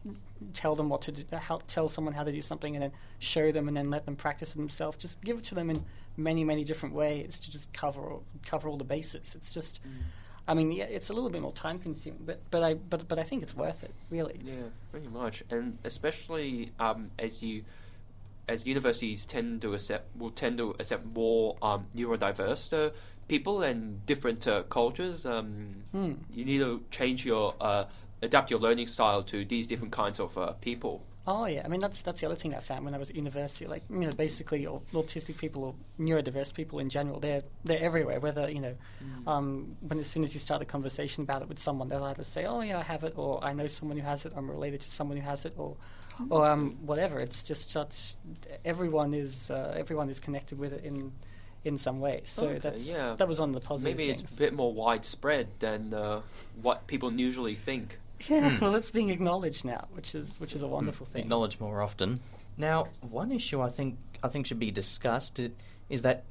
tell 0.54 0.76
them 0.76 0.90
what 0.90 1.02
to 1.04 1.12
do, 1.12 1.24
how, 1.38 1.60
tell 1.68 1.88
someone 1.88 2.14
how 2.14 2.24
to 2.24 2.32
do 2.32 2.42
something, 2.42 2.76
and 2.76 2.84
then 2.84 2.92
show 3.20 3.52
them, 3.52 3.68
and 3.68 3.76
then 3.78 3.90
let 3.90 4.06
them 4.06 4.16
practice 4.16 4.52
it 4.52 4.58
themselves. 4.58 4.98
Just 4.98 5.22
give 5.22 5.38
it 5.38 5.44
to 5.46 5.56
them 5.56 5.70
in 5.70 5.86
many 6.18 6.44
many 6.44 6.64
different 6.64 6.94
ways 6.96 7.40
to 7.42 7.52
just 7.52 7.72
cover 7.74 8.02
all, 8.10 8.24
cover 8.46 8.68
all 8.70 8.78
the 8.78 8.84
bases. 8.84 9.36
It's 9.36 9.54
just. 9.54 9.80
I 10.48 10.54
mean, 10.54 10.72
yeah, 10.72 10.84
it's 10.84 11.10
a 11.10 11.14
little 11.14 11.32
bit 11.32 11.42
more 11.42 11.52
time 11.54 11.80
consuming, 11.80 12.20
but 12.24 12.40
but 12.52 12.62
I 12.62 12.76
but 12.76 13.08
but 13.08 13.18
I 13.18 13.24
think 13.24 13.42
it's 13.42 13.56
worth 13.56 13.84
it, 13.84 13.92
really. 14.12 14.40
Yeah, 14.44 14.70
pretty 14.92 15.08
much, 15.08 15.42
and 15.50 15.80
especially 15.84 16.72
um, 16.80 17.10
as 17.18 17.42
you 17.42 17.64
as 18.48 18.68
universities 18.68 19.26
tend 19.26 19.62
to 19.64 19.74
accept 19.74 20.16
will 20.16 20.30
tend 20.30 20.60
to 20.60 20.76
accept 20.80 21.04
more 21.16 21.56
um, 21.64 21.88
neurodiverse 21.96 22.72
uh, 22.74 22.92
people 23.28 23.64
and 23.64 24.06
different 24.06 24.48
uh, 24.48 24.62
cultures. 24.64 25.26
Um, 25.26 25.84
Hmm. 25.92 26.14
You 26.32 26.46
need 26.46 26.60
to 26.60 26.84
change 26.92 27.26
your 27.26 27.56
uh, 27.60 27.86
adapt 28.22 28.50
your 28.52 28.60
learning 28.60 28.88
style 28.88 29.24
to 29.24 29.46
these 29.46 29.68
different 29.68 29.94
kinds 29.94 30.20
of 30.20 30.38
uh, 30.38 30.54
people. 30.54 31.04
Oh 31.28 31.46
yeah, 31.46 31.64
I 31.66 31.70
mean 31.70 31.80
that's 31.80 32.04
that's 32.04 32.22
the 32.22 32.28
other 32.28 32.36
thing 32.36 32.54
I 32.54 32.60
found 32.60 32.86
when 32.86 32.94
I 32.94 33.00
was 33.00 33.10
at 33.10 33.16
university. 33.16 33.66
Like 33.66 33.82
you 33.90 34.02
know, 34.02 34.12
basically 34.12 34.66
autistic 34.94 35.38
people 35.38 35.64
or 35.64 35.74
neurodiverse 36.00 36.54
people 36.54 36.78
in 36.78 36.90
general, 36.90 37.20
they're 37.20 37.42
they're 37.64 37.82
everywhere. 37.82 38.20
Whether 38.20 38.48
you 38.52 38.60
know, 38.60 38.76
um, 39.26 39.76
when 39.82 39.98
as 40.00 40.08
soon 40.08 40.24
as 40.24 40.36
you 40.36 40.40
start 40.40 40.62
a 40.62 40.66
conversation 40.66 41.24
about 41.24 41.42
it 41.42 41.50
with 41.50 41.58
someone, 41.58 41.90
they'll 41.90 42.04
either 42.06 42.24
say, 42.24 42.46
"Oh 42.46 42.62
yeah, 42.62 42.78
I 42.78 42.84
have 42.84 43.04
it," 43.04 43.14
or 43.16 43.44
"I 43.44 43.54
know 43.54 43.68
someone 43.68 43.98
who 43.98 44.04
has 44.06 44.26
it," 44.28 44.34
"I'm 44.36 44.50
related 44.52 44.82
to 44.82 44.90
someone 44.90 45.18
who 45.18 45.24
has 45.24 45.46
it," 45.46 45.54
or 45.58 45.76
or 46.30 46.48
um, 46.48 46.78
whatever. 46.86 47.20
It's 47.20 47.42
just 47.42 47.72
such 47.72 48.18
everyone 48.64 49.16
is 49.16 49.50
uh, 49.50 49.74
everyone 49.76 50.10
is 50.10 50.20
connected 50.20 50.60
with 50.60 50.74
it 50.74 50.84
in 50.84 51.12
in 51.64 51.80
some 51.80 52.00
way. 52.00 52.22
So 52.26 52.50
Okay, 52.50 52.60
that's 52.60 52.88
yeah. 52.88 53.16
that 53.18 53.28
was 53.28 53.40
on 53.40 53.52
the 53.52 53.60
positive 53.60 53.98
Maybe 53.98 54.10
things. 54.10 54.22
it's 54.22 54.36
a 54.36 54.38
bit 54.38 54.54
more 54.54 54.72
widespread 54.72 55.48
than 55.58 55.92
uh, 55.92 56.22
what 56.62 56.86
people 56.86 57.12
usually 57.12 57.56
think. 57.56 57.98
yeah, 58.30 58.50
hmm. 58.50 58.64
well, 58.64 58.76
it's 58.76 58.92
being 58.92 59.10
acknowledged 59.10 59.66
now, 59.66 59.88
which 59.94 60.16
is 60.16 60.36
which 60.40 60.54
is 60.56 60.62
a 60.62 60.68
hmm. 60.68 60.74
wonderful 60.74 61.06
thing. 61.06 61.24
Acknowledged 61.24 61.60
more 61.60 61.82
often. 61.82 62.20
Now, 62.58 62.88
one 63.02 63.32
issue 63.32 63.62
I 63.62 63.70
think 63.70 63.98
I 64.24 64.28
think 64.28 64.48
should 64.48 64.60
be 64.60 64.72
discussed 64.72 65.40
is 65.90 66.02
that 66.02 66.24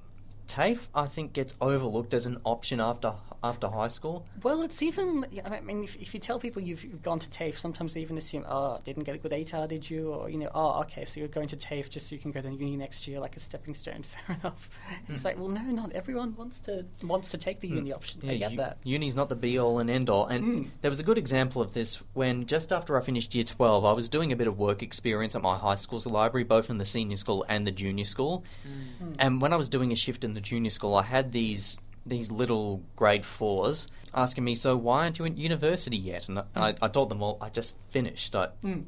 TAFE 0.47 0.89
I 0.95 1.07
think 1.07 1.33
gets 1.33 1.55
overlooked 1.61 2.15
as 2.15 2.27
an 2.27 2.39
option 2.45 2.81
after 2.81 3.13
after 3.45 3.69
high 3.69 3.89
school. 3.89 4.27
Well, 4.43 4.63
it's 4.63 4.83
even. 4.83 5.27
I 5.45 5.61
mean, 5.61 5.85
if, 5.85 5.97
if 5.97 6.15
you 6.15 6.21
tell 6.21 6.41
people 6.41 6.63
you've, 6.63 6.83
you've 6.83 7.03
gone 7.03 7.19
to 7.19 7.29
TAFE, 7.29 7.59
sometimes 7.59 7.95
they 7.95 8.01
even 8.01 8.17
assume, 8.17 8.45
oh, 8.49 8.81
didn't 8.83 9.05
get 9.05 9.15
a 9.15 9.19
good 9.19 9.33
ATAR, 9.33 9.69
did 9.69 9.89
you? 9.89 10.13
Or, 10.13 10.31
you 10.31 10.39
know, 10.39 10.51
oh, 10.55 10.81
okay, 10.81 11.05
so 11.05 11.21
you're 11.21 11.29
going 11.29 11.49
to 11.49 11.57
TAFE 11.57 11.91
just 11.91 12.09
so 12.09 12.15
you 12.15 12.21
can 12.21 12.33
go 12.33 12.41
to 12.41 12.51
uni 12.51 12.77
next 12.77 13.07
year, 13.07 13.21
like 13.21 13.37
a 13.37 13.41
stepping 13.41 13.75
stone. 13.75 14.03
Fair 14.27 14.37
enough. 14.37 14.71
It's 15.09 15.21
hmm. 15.21 15.29
like, 15.29 15.39
well, 15.39 15.49
no, 15.49 15.61
not 15.61 15.93
everyone 15.93 16.35
wants 16.37 16.61
to 16.63 16.87
wants 17.03 17.31
to 17.31 17.39
take 17.39 17.61
the 17.61 17.69
hmm. 17.69 17.77
uni 17.77 17.93
option. 17.93 18.21
I 18.27 18.37
get 18.37 18.53
u- 18.53 18.57
that. 18.59 18.79
Uni's 18.83 19.15
not 19.15 19.29
the 19.29 19.37
be 19.37 19.59
all 19.59 19.79
and 19.79 19.91
end 19.91 20.09
all. 20.09 20.27
And 20.27 20.45
Mm. 20.45 20.69
there 20.83 20.91
was 20.91 21.01
a 21.01 21.03
good 21.03 21.17
example 21.17 21.63
of 21.63 21.73
this 21.73 22.03
when 22.13 22.47
just 22.47 22.73
after 22.73 22.99
I 22.99 23.03
finished 23.03 23.35
year 23.35 23.45
12, 23.45 23.85
I 23.85 23.93
was 23.93 24.09
doing 24.09 24.33
a 24.33 24.37
bit 24.37 24.47
of 24.47 24.59
work 24.59 24.83
experience 24.83 25.35
at 25.35 25.43
my 25.43 25.57
high 25.57 25.75
school's 25.75 26.07
library, 26.07 26.45
both 26.45 26.71
in 26.71 26.79
the 26.79 26.85
senior 26.85 27.17
school 27.17 27.45
and 27.49 27.67
the 27.67 27.71
junior 27.71 28.05
school. 28.05 28.45
Hmm. 28.63 29.13
And 29.19 29.43
when 29.43 29.53
I 29.53 29.57
was 29.57 29.69
doing 29.69 29.93
a 29.93 29.97
shift 29.97 30.25
in 30.25 30.35
the 30.35 30.41
junior 30.41 30.71
school, 30.71 30.95
I 30.97 31.03
had 31.03 31.33
these 31.33 31.79
these 32.07 32.31
little 32.31 32.83
grade 32.97 33.25
fours 33.25 33.89
asking 34.15 34.45
me, 34.45 34.55
"So 34.55 34.77
why 34.77 35.05
aren't 35.05 35.19
you 35.19 35.25
at 35.25 35.37
university 35.37 35.97
yet?" 35.97 36.29
And 36.29 36.41
I, 36.55 36.75
I 36.83 36.89
told 36.89 37.09
them, 37.09 37.21
"Well, 37.21 37.39
I 37.41 37.49
just 37.49 37.75
finished." 37.91 38.35
I, 38.37 38.49
Mm. 38.63 38.85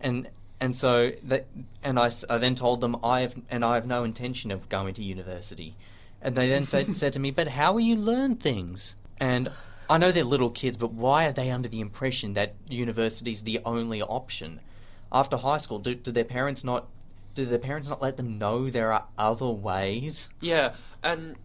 and 0.00 0.28
and 0.60 0.74
so 0.74 1.12
that 1.24 1.46
and 1.82 1.98
I, 1.98 2.10
I 2.30 2.38
then 2.38 2.54
told 2.54 2.80
them 2.80 2.96
I 3.04 3.20
have 3.20 3.34
and 3.50 3.64
I 3.64 3.74
have 3.74 3.86
no 3.86 4.04
intention 4.04 4.50
of 4.50 4.68
going 4.68 4.94
to 4.94 5.02
university, 5.02 5.76
and 6.22 6.34
they 6.34 6.48
then 6.48 6.66
said 6.66 6.96
said 7.02 7.12
to 7.14 7.20
me, 7.20 7.30
"But 7.30 7.48
how 7.48 7.72
will 7.72 7.80
you 7.80 7.96
learn 7.96 8.36
things?" 8.36 8.96
And 9.18 9.50
I 9.88 9.98
know 9.98 10.10
they're 10.12 10.24
little 10.24 10.50
kids, 10.50 10.76
but 10.76 10.92
why 10.92 11.26
are 11.26 11.32
they 11.32 11.50
under 11.50 11.68
the 11.68 11.80
impression 11.80 12.34
that 12.34 12.54
university 12.68 13.32
is 13.32 13.42
the 13.44 13.60
only 13.64 14.02
option 14.02 14.60
after 15.12 15.36
high 15.36 15.58
school? 15.58 15.78
Do 15.78 15.94
do 15.94 16.10
their 16.10 16.24
parents 16.24 16.64
not 16.64 16.88
do 17.34 17.44
their 17.46 17.58
parents 17.58 17.88
not 17.88 18.00
let 18.02 18.16
them 18.16 18.38
know 18.38 18.68
there 18.70 18.92
are 18.92 19.04
other 19.18 19.48
ways? 19.48 20.28
Yeah, 20.40 20.74
and 21.02 21.36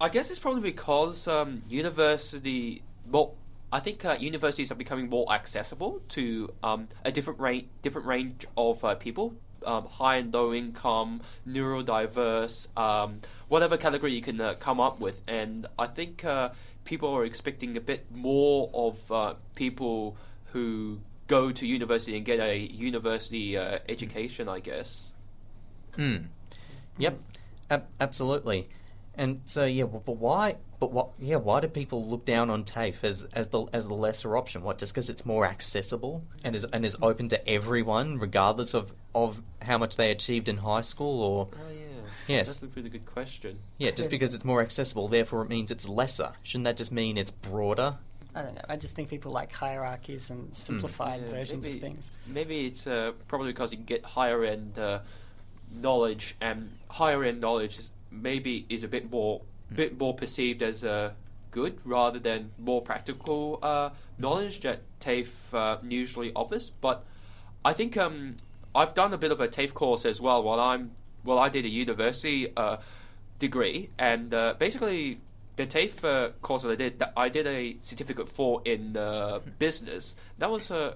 I 0.00 0.08
guess 0.08 0.30
it's 0.30 0.38
probably 0.38 0.60
because 0.60 1.28
um, 1.28 1.62
university. 1.68 2.82
Well, 3.10 3.34
I 3.72 3.80
think 3.80 4.04
uh, 4.04 4.16
universities 4.18 4.70
are 4.70 4.76
becoming 4.76 5.08
more 5.08 5.32
accessible 5.32 6.00
to 6.10 6.52
um, 6.62 6.88
a 7.04 7.12
different 7.12 7.40
range, 7.40 7.66
different 7.82 8.06
range 8.06 8.46
of 8.56 8.84
uh, 8.84 8.94
people, 8.96 9.34
um, 9.64 9.86
high 9.86 10.16
and 10.16 10.32
low 10.32 10.52
income, 10.52 11.22
neurodiverse, 11.48 12.68
um, 12.78 13.20
whatever 13.48 13.76
category 13.76 14.14
you 14.14 14.22
can 14.22 14.40
uh, 14.40 14.54
come 14.54 14.80
up 14.80 15.00
with, 15.00 15.20
and 15.26 15.66
I 15.78 15.86
think 15.86 16.24
uh, 16.24 16.50
people 16.84 17.10
are 17.10 17.24
expecting 17.24 17.76
a 17.76 17.80
bit 17.80 18.06
more 18.12 18.70
of 18.74 19.10
uh, 19.10 19.34
people 19.54 20.16
who 20.52 21.00
go 21.26 21.50
to 21.50 21.66
university 21.66 22.16
and 22.16 22.24
get 22.24 22.38
a 22.40 22.56
university 22.56 23.56
uh, 23.56 23.78
education. 23.88 24.48
I 24.48 24.60
guess. 24.60 25.12
Hmm. 25.96 26.16
Yep. 26.98 27.20
Ab- 27.70 27.86
absolutely. 28.00 28.68
And 29.16 29.42
so 29.44 29.64
yeah, 29.64 29.84
but, 29.84 30.04
but 30.04 30.16
why? 30.16 30.56
But 30.80 30.92
what? 30.92 31.10
Yeah, 31.18 31.36
why 31.36 31.60
do 31.60 31.68
people 31.68 32.08
look 32.08 32.24
down 32.24 32.50
on 32.50 32.64
TAFE 32.64 33.02
as 33.02 33.24
as 33.32 33.48
the 33.48 33.64
as 33.72 33.86
the 33.86 33.94
lesser 33.94 34.36
option? 34.36 34.62
What? 34.62 34.78
Just 34.78 34.92
because 34.92 35.08
it's 35.08 35.24
more 35.24 35.46
accessible 35.46 36.24
and 36.42 36.56
is 36.56 36.64
and 36.72 36.84
is 36.84 36.96
open 37.00 37.28
to 37.28 37.48
everyone, 37.48 38.18
regardless 38.18 38.74
of 38.74 38.92
of 39.14 39.40
how 39.62 39.78
much 39.78 39.96
they 39.96 40.10
achieved 40.10 40.48
in 40.48 40.58
high 40.58 40.80
school, 40.80 41.22
or 41.22 41.48
Oh 41.52 41.72
yeah. 41.72 41.84
Yes. 42.26 42.60
That's 42.60 42.62
a 42.62 42.76
really 42.76 42.90
good 42.90 43.06
question. 43.06 43.58
Yeah, 43.78 43.90
just 43.90 44.10
because 44.10 44.34
it's 44.34 44.44
more 44.44 44.60
accessible, 44.62 45.08
therefore 45.08 45.42
it 45.42 45.48
means 45.48 45.70
it's 45.70 45.88
lesser. 45.88 46.32
Shouldn't 46.42 46.64
that 46.64 46.76
just 46.76 46.92
mean 46.92 47.16
it's 47.16 47.30
broader? 47.30 47.98
I 48.34 48.42
don't 48.42 48.54
know. 48.54 48.64
I 48.68 48.76
just 48.76 48.96
think 48.96 49.08
people 49.08 49.30
like 49.30 49.54
hierarchies 49.54 50.30
and 50.30 50.54
simplified 50.54 51.22
Yeah, 51.22 51.30
versions 51.30 51.64
maybe, 51.64 51.76
of 51.76 51.80
things. 51.80 52.10
Maybe 52.26 52.66
it's 52.66 52.86
uh, 52.86 53.12
probably 53.28 53.52
because 53.52 53.72
you 53.72 53.78
get 53.78 54.04
higher 54.04 54.44
end 54.44 54.78
uh, 54.78 55.00
knowledge, 55.70 56.36
and 56.40 56.76
higher 56.88 57.22
end 57.22 57.40
knowledge 57.40 57.78
is 57.78 57.90
maybe 58.22 58.66
is 58.68 58.82
a 58.82 58.88
bit 58.88 59.10
more 59.10 59.42
bit 59.74 59.98
more 59.98 60.14
perceived 60.14 60.62
as 60.62 60.84
uh, 60.84 61.12
good 61.50 61.78
rather 61.84 62.18
than 62.18 62.50
more 62.58 62.82
practical 62.82 63.58
uh, 63.62 63.90
knowledge 64.18 64.60
that 64.60 64.82
TAFE 65.00 65.54
uh, 65.54 65.78
usually 65.88 66.32
offers. 66.34 66.70
But 66.80 67.04
I 67.64 67.72
think 67.72 67.96
um, 67.96 68.36
I've 68.74 68.94
done 68.94 69.14
a 69.14 69.18
bit 69.18 69.32
of 69.32 69.40
a 69.40 69.48
TAFE 69.48 69.72
course 69.72 70.04
as 70.04 70.20
well 70.20 70.42
while 70.42 70.60
I'm 70.60 70.92
well 71.24 71.38
I 71.38 71.48
did 71.48 71.64
a 71.64 71.68
university 71.68 72.52
uh, 72.56 72.78
degree. 73.38 73.90
And 73.98 74.34
uh, 74.34 74.54
basically 74.58 75.20
the 75.56 75.66
TAFE 75.66 76.04
uh, 76.04 76.30
course 76.42 76.62
that 76.62 76.72
I 76.72 76.76
did 76.76 76.98
that 76.98 77.12
I 77.16 77.28
did 77.28 77.46
a 77.46 77.76
certificate 77.80 78.28
for 78.28 78.60
in 78.64 78.96
uh, 78.96 79.40
business. 79.58 80.16
That 80.38 80.50
was 80.50 80.70
uh, 80.70 80.94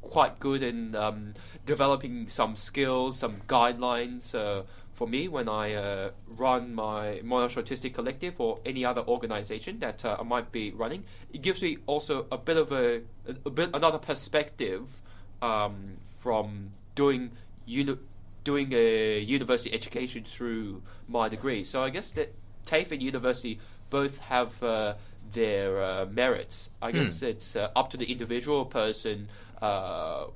quite 0.00 0.38
good 0.38 0.62
in 0.62 0.94
um, 0.94 1.34
developing 1.66 2.28
some 2.28 2.56
skills 2.56 3.18
some 3.18 3.42
guidelines 3.46 4.34
uh, 4.34 4.62
for 4.98 5.06
me 5.06 5.28
when 5.28 5.48
I 5.48 5.74
uh, 5.74 6.10
run 6.26 6.74
my 6.74 7.20
Monash 7.24 7.54
Autistic 7.54 7.94
Collective 7.94 8.40
or 8.40 8.58
any 8.66 8.84
other 8.84 9.02
organization 9.02 9.78
that 9.78 10.04
uh, 10.04 10.16
I 10.18 10.24
might 10.24 10.50
be 10.50 10.72
running 10.72 11.04
it 11.32 11.40
gives 11.40 11.62
me 11.62 11.78
also 11.86 12.26
a 12.32 12.36
bit 12.36 12.56
of 12.56 12.72
a, 12.72 13.02
a, 13.46 13.50
bit 13.50 13.70
another 13.72 13.98
perspective 13.98 15.00
um, 15.40 15.98
from 16.18 16.72
doing 16.96 17.30
uni- 17.64 17.98
doing 18.42 18.72
a 18.72 19.20
university 19.20 19.72
education 19.72 20.24
through 20.24 20.82
my 21.06 21.28
degree. 21.28 21.62
So 21.62 21.82
I 21.82 21.90
guess 21.90 22.10
that 22.12 22.34
TAFE 22.66 22.92
and 22.92 23.02
university 23.02 23.60
both 23.90 24.18
have 24.18 24.60
uh, 24.62 24.94
their 25.32 25.82
uh, 25.82 26.06
merits. 26.06 26.70
I 26.82 26.90
guess 26.90 27.22
it's 27.22 27.54
uh, 27.54 27.70
up 27.76 27.90
to 27.90 27.96
the 27.96 28.10
individual 28.10 28.64
person 28.64 29.28
uh, 29.62 30.26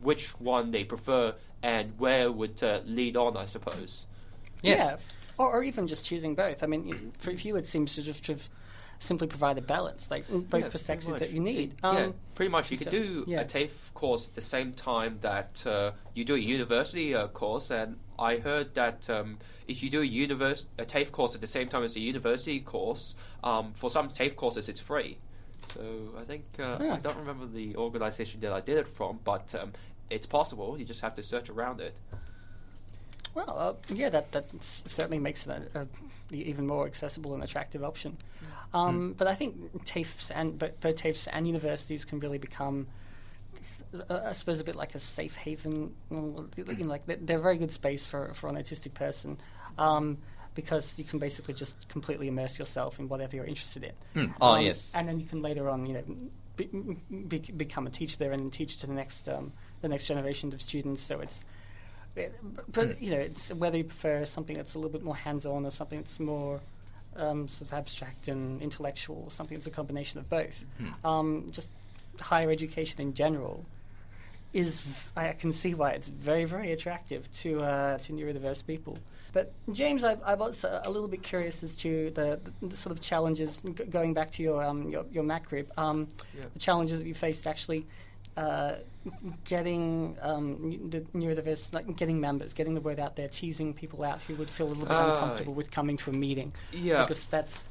which 0.00 0.30
one 0.40 0.72
they 0.72 0.84
prefer 0.84 1.34
and 1.62 1.98
where 1.98 2.30
would 2.30 2.62
uh, 2.62 2.80
lead 2.84 3.16
on. 3.16 3.36
I 3.36 3.46
suppose. 3.46 4.06
Yes. 4.62 4.90
Yeah. 4.92 4.96
Or, 5.38 5.50
or 5.52 5.62
even 5.64 5.88
just 5.88 6.06
choosing 6.06 6.34
both. 6.34 6.62
I 6.62 6.66
mean, 6.66 7.12
for 7.18 7.32
you, 7.32 7.56
it 7.56 7.66
seems 7.66 7.94
to 7.94 8.02
just 8.02 8.26
have 8.26 8.48
simply 8.98 9.26
provided 9.26 9.66
balance, 9.66 10.10
like 10.10 10.28
both 10.28 10.62
Yeah, 10.62 10.68
perspectives 10.68 11.16
that 11.18 11.30
you 11.32 11.40
need. 11.40 11.74
yeah, 11.82 11.88
Um, 11.90 12.14
pretty 12.36 12.50
much. 12.50 12.70
You 12.70 12.76
so- 12.76 12.84
can 12.90 12.92
do 13.02 13.24
yeah. 13.26 13.40
a 13.40 13.44
TAFE 13.44 13.92
course 13.94 14.28
at 14.28 14.34
the 14.34 14.40
same 14.42 14.72
time 14.72 15.18
that 15.22 15.64
uh, 15.66 15.92
you 16.14 16.24
do 16.24 16.34
a 16.36 16.38
university 16.38 17.12
uh, 17.14 17.26
course, 17.28 17.70
and 17.70 17.98
I 18.18 18.36
heard 18.36 18.74
that 18.74 19.10
um, 19.10 19.38
if 19.66 19.82
you 19.82 19.90
do 19.90 20.02
a 20.02 20.06
univers- 20.06 20.66
a 20.78 20.84
TAFE 20.84 21.10
course 21.10 21.34
at 21.34 21.40
the 21.40 21.48
same 21.48 21.68
time 21.68 21.82
as 21.82 21.96
a 21.96 22.00
university 22.00 22.60
course, 22.60 23.16
um, 23.42 23.72
for 23.72 23.90
some 23.90 24.08
TAFE 24.08 24.36
courses 24.36 24.68
it's 24.68 24.80
free. 24.80 25.18
So 25.74 25.80
I 26.20 26.24
think 26.24 26.44
uh, 26.60 26.78
Yeah. 26.80 26.94
I 26.94 26.98
don't 26.98 27.16
remember 27.16 27.46
the 27.46 27.74
organization 27.76 28.38
that 28.40 28.52
I 28.52 28.60
did 28.60 28.76
it 28.76 28.86
from, 28.86 29.18
but 29.24 29.52
um, 29.60 29.72
it's 30.12 30.26
possible. 30.26 30.78
You 30.78 30.84
just 30.84 31.00
have 31.00 31.14
to 31.16 31.22
search 31.22 31.48
around 31.50 31.80
it. 31.80 31.94
Well, 33.34 33.56
uh, 33.58 33.94
yeah, 33.94 34.10
that 34.10 34.32
that 34.32 34.44
certainly 34.62 35.18
makes 35.18 35.46
it 35.46 35.70
a, 35.74 35.80
a 35.80 35.86
even 36.34 36.66
more 36.66 36.86
accessible 36.86 37.34
and 37.34 37.42
attractive 37.42 37.82
option. 37.82 38.16
Um, 38.74 39.14
But 39.14 39.26
I 39.26 39.34
think 39.34 39.84
TAFEs 39.84 40.30
and 40.34 40.58
but 40.58 40.80
both 40.80 40.96
TAFEs 40.96 41.28
and 41.32 41.46
universities 41.46 42.04
can 42.04 42.20
really 42.20 42.38
become, 42.38 42.86
uh, 44.10 44.20
I 44.26 44.32
suppose, 44.32 44.60
a 44.60 44.64
bit 44.64 44.76
like 44.76 44.94
a 44.94 44.98
safe 44.98 45.36
haven. 45.36 45.94
You 46.10 46.50
know, 46.56 46.84
like 46.86 47.06
they're, 47.06 47.18
they're 47.20 47.38
a 47.38 47.42
very 47.42 47.58
good 47.58 47.72
space 47.72 48.04
for 48.06 48.34
for 48.34 48.48
an 48.48 48.56
autistic 48.56 48.94
person. 48.94 49.38
Um, 49.78 50.18
because 50.54 50.98
you 50.98 51.04
can 51.04 51.18
basically 51.18 51.54
just 51.54 51.88
completely 51.88 52.28
immerse 52.28 52.58
yourself 52.58 52.98
in 53.00 53.08
whatever 53.08 53.36
you're 53.36 53.46
interested 53.46 53.84
in. 53.84 53.92
Hmm. 54.26 54.32
Oh, 54.38 54.48
Um, 54.56 54.60
yes. 54.66 54.92
and 54.94 55.08
then 55.08 55.18
you 55.18 55.24
can 55.26 55.40
later 55.40 55.70
on, 55.70 55.86
you 55.86 55.94
know, 55.94 56.04
be, 56.66 56.98
be, 57.10 57.38
become 57.38 57.86
a 57.86 57.90
teacher 57.90 58.16
there 58.18 58.32
and 58.32 58.52
teach 58.52 58.74
it 58.74 58.80
to 58.80 58.86
the 58.86 58.92
next 58.92 59.28
um, 59.28 59.52
the 59.80 59.88
next 59.88 60.06
generation 60.06 60.52
of 60.52 60.60
students. 60.60 61.02
So 61.02 61.20
it's, 61.20 61.44
it, 62.16 62.34
but 62.70 63.02
you 63.02 63.10
know, 63.10 63.18
it's 63.18 63.50
whether 63.52 63.78
you 63.78 63.84
prefer 63.84 64.24
something 64.24 64.56
that's 64.56 64.74
a 64.74 64.78
little 64.78 64.90
bit 64.90 65.02
more 65.02 65.16
hands-on 65.16 65.64
or 65.64 65.70
something 65.70 66.00
that's 66.00 66.20
more 66.20 66.60
um, 67.16 67.48
sort 67.48 67.68
of 67.68 67.74
abstract 67.74 68.28
and 68.28 68.62
intellectual, 68.62 69.22
or 69.24 69.30
something 69.30 69.56
that's 69.56 69.66
a 69.66 69.70
combination 69.70 70.20
of 70.20 70.28
both. 70.28 70.64
Um, 71.04 71.48
just 71.50 71.70
higher 72.20 72.50
education 72.50 73.00
in 73.00 73.14
general 73.14 73.64
is 74.52 74.82
v- 74.82 75.10
I 75.16 75.32
can 75.32 75.52
see 75.52 75.72
why 75.74 75.92
it's 75.92 76.08
very 76.08 76.44
very 76.44 76.72
attractive 76.72 77.30
to 77.40 77.62
uh, 77.62 77.98
to 77.98 78.12
neurodiverse 78.12 78.66
people. 78.66 78.98
But 79.32 79.52
James, 79.72 80.04
I've, 80.04 80.20
I've 80.24 80.40
also 80.42 80.80
a 80.84 80.90
little 80.90 81.08
bit 81.08 81.22
curious 81.22 81.62
as 81.62 81.74
to 81.76 82.10
the, 82.10 82.38
the, 82.60 82.76
sort 82.76 82.90
of 82.94 83.00
challenges 83.00 83.62
g- 83.62 83.70
going 83.84 84.12
back 84.12 84.30
to 84.32 84.42
your 84.42 84.62
um, 84.62 84.88
your, 84.90 85.06
your 85.10 85.24
Mac 85.24 85.48
group, 85.48 85.70
um, 85.78 86.08
Yeah. 86.36 86.44
the 86.52 86.58
challenges 86.58 87.00
that 87.00 87.06
you 87.08 87.14
faced 87.14 87.46
actually 87.46 87.86
uh, 88.36 88.74
getting 89.44 90.16
um, 90.22 90.88
the 90.90 91.00
neurodiverse, 91.14 91.72
like 91.74 91.96
getting 91.96 92.20
members, 92.20 92.52
getting 92.52 92.74
the 92.74 92.80
word 92.80 92.98
out 93.00 93.16
there, 93.16 93.28
teasing 93.28 93.74
people 93.74 94.02
out 94.04 94.22
who 94.22 94.34
would 94.36 94.50
feel 94.50 94.66
a 94.66 94.70
little 94.70 94.84
bit 94.84 94.92
Ah, 94.92 95.14
uncomfortable 95.14 95.54
with 95.54 95.70
coming 95.70 95.96
to 95.98 96.10
a 96.10 96.12
meeting. 96.12 96.52
Yeah. 96.72 97.02
because 97.02 97.26
that's. 97.28 97.68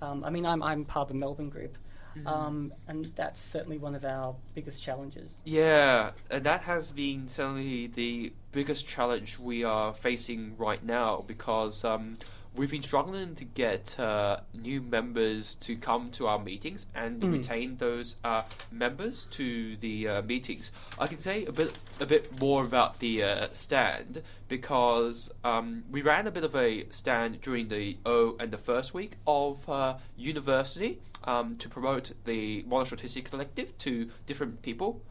Um, 0.00 0.24
I 0.24 0.30
mean, 0.30 0.46
I'm 0.46 0.62
I'm 0.62 0.84
part 0.84 1.04
of 1.04 1.08
the 1.08 1.14
Melbourne 1.18 1.48
group, 1.48 1.78
Mm-hmm. 2.16 2.26
um, 2.26 2.72
and 2.88 3.12
that's 3.16 3.40
certainly 3.40 3.78
one 3.78 3.94
of 3.94 4.04
our 4.04 4.34
biggest 4.54 4.82
challenges. 4.82 5.40
Yeah, 5.44 6.10
and 6.30 6.44
that 6.44 6.62
has 6.62 6.90
been 6.90 7.28
certainly 7.28 7.86
the 7.86 8.32
biggest 8.52 8.86
challenge 8.86 9.38
we 9.38 9.64
are 9.64 9.94
facing 9.94 10.56
right 10.58 10.84
now 10.84 11.24
because 11.26 11.84
um, 11.84 12.18
we've 12.54 12.70
been 12.70 12.82
struggling 12.82 13.34
to 13.36 13.44
get 13.44 13.98
uh, 13.98 14.40
new 14.52 14.82
members 14.82 15.54
to 15.54 15.74
come 15.74 16.10
to 16.10 16.26
our 16.26 16.38
meetings 16.38 16.84
and 16.94 17.22
Mm. 17.22 17.32
retain 17.32 17.76
those 17.78 18.16
uh, 18.22 18.42
members 18.70 19.26
to 19.30 19.76
the 19.78 20.06
uh, 20.08 20.22
meetings. 20.22 20.70
I 20.98 21.06
can 21.06 21.18
say 21.18 21.46
a 21.46 21.52
bit 21.52 21.72
a 21.98 22.04
bit 22.04 22.38
more 22.38 22.62
about 22.64 22.98
the 22.98 23.22
uh, 23.22 23.48
stand 23.52 24.22
because 24.48 25.30
um, 25.44 25.84
we 25.90 26.02
ran 26.02 26.26
a 26.26 26.30
bit 26.30 26.44
of 26.44 26.54
a 26.54 26.86
stand 26.90 27.40
during 27.40 27.68
the 27.68 27.96
O 28.04 28.36
and 28.38 28.50
the 28.52 28.58
first 28.58 28.92
week 28.92 29.12
of 29.26 29.66
uh, 29.70 29.96
university 30.16 31.00
um, 31.24 31.56
to 31.58 31.68
promote 31.68 32.12
the 32.24 32.62
Monash 32.64 32.90
Autistic 32.96 33.24
Collective 33.24 33.76
to 33.78 34.10
different 34.26 34.62
people. 34.62 35.02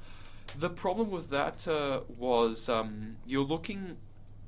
The 0.57 0.69
problem 0.69 1.09
with 1.11 1.29
that 1.29 1.67
uh, 1.67 2.01
was 2.17 2.67
um, 2.67 3.17
you're 3.25 3.43
looking, 3.45 3.97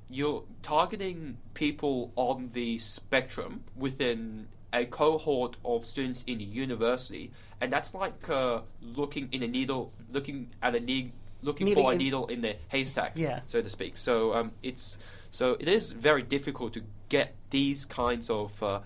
you're 0.09 0.43
targeting 0.61 1.37
people 1.53 2.11
on 2.15 2.51
the 2.53 2.77
spectrum 2.77 3.63
within 3.75 4.47
a 4.73 4.85
cohort 4.85 5.55
of 5.63 5.85
students 5.85 6.23
in 6.25 6.41
a 6.41 6.43
university, 6.43 7.31
and 7.61 7.71
that's 7.71 7.93
like 7.93 8.27
uh, 8.29 8.61
looking 8.81 9.29
in 9.31 9.43
a 9.43 9.47
needle, 9.47 9.93
looking 10.11 10.49
at 10.61 10.75
a 10.75 10.79
needle, 10.79 11.11
looking 11.43 11.65
Needle 11.65 11.83
for 11.83 11.93
a 11.93 11.95
needle 11.95 12.25
in 12.27 12.41
the 12.41 12.55
haystack, 12.69 13.13
Yeah. 13.15 13.41
so 13.47 13.61
to 13.61 13.69
speak. 13.69 13.97
So 13.97 14.33
um, 14.33 14.51
it's 14.63 14.97
so 15.29 15.55
it 15.59 15.67
is 15.67 15.91
very 15.91 16.23
difficult 16.23 16.73
to 16.73 16.81
get 17.09 17.35
these 17.51 17.85
kinds 17.85 18.29
of 18.29 18.61
uh, 18.63 18.79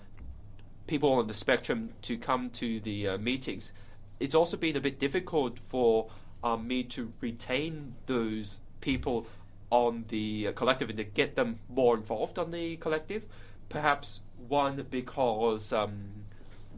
people 0.88 1.12
on 1.12 1.28
the 1.28 1.34
spectrum 1.34 1.90
to 2.02 2.18
come 2.18 2.50
to 2.50 2.80
the 2.80 3.08
uh, 3.08 3.18
meetings. 3.18 3.70
It's 4.18 4.34
also 4.34 4.56
been 4.56 4.76
a 4.76 4.80
bit 4.80 4.98
difficult 4.98 5.58
for 5.68 6.10
um, 6.42 6.66
me 6.66 6.82
to 6.84 7.12
retain 7.20 7.94
those 8.06 8.58
people 8.80 9.26
on 9.70 10.06
the 10.08 10.48
uh, 10.48 10.52
collective 10.52 10.88
and 10.88 10.98
to 10.98 11.04
get 11.04 11.36
them 11.36 11.60
more 11.68 11.96
involved 11.96 12.38
on 12.38 12.50
the 12.50 12.76
collective. 12.76 13.24
Perhaps 13.68 14.20
one 14.48 14.84
because 14.90 15.72
um, 15.72 16.24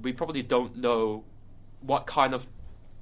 we 0.03 0.13
probably 0.13 0.43
don't 0.43 0.77
know 0.77 1.25
what 1.81 2.07
kind 2.07 2.35
of 2.35 2.47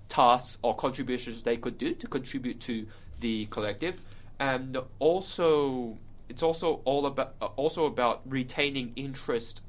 tasks 0.09 0.59
or 0.63 0.75
contributions 0.75 1.43
they 1.43 1.57
could 1.57 1.79
do 1.79 1.95
to 1.95 2.07
contribute 2.07 2.61
to 2.61 2.87
the 3.21 3.47
collective, 3.47 4.01
and 4.39 4.77
also 4.99 5.99
it's 6.29 6.43
also 6.43 6.81
all 6.85 7.07
about 7.07 7.35
uh, 7.41 7.47
also 7.57 7.87
about 7.87 8.21
retaining 8.25 8.93
interest 8.97 9.61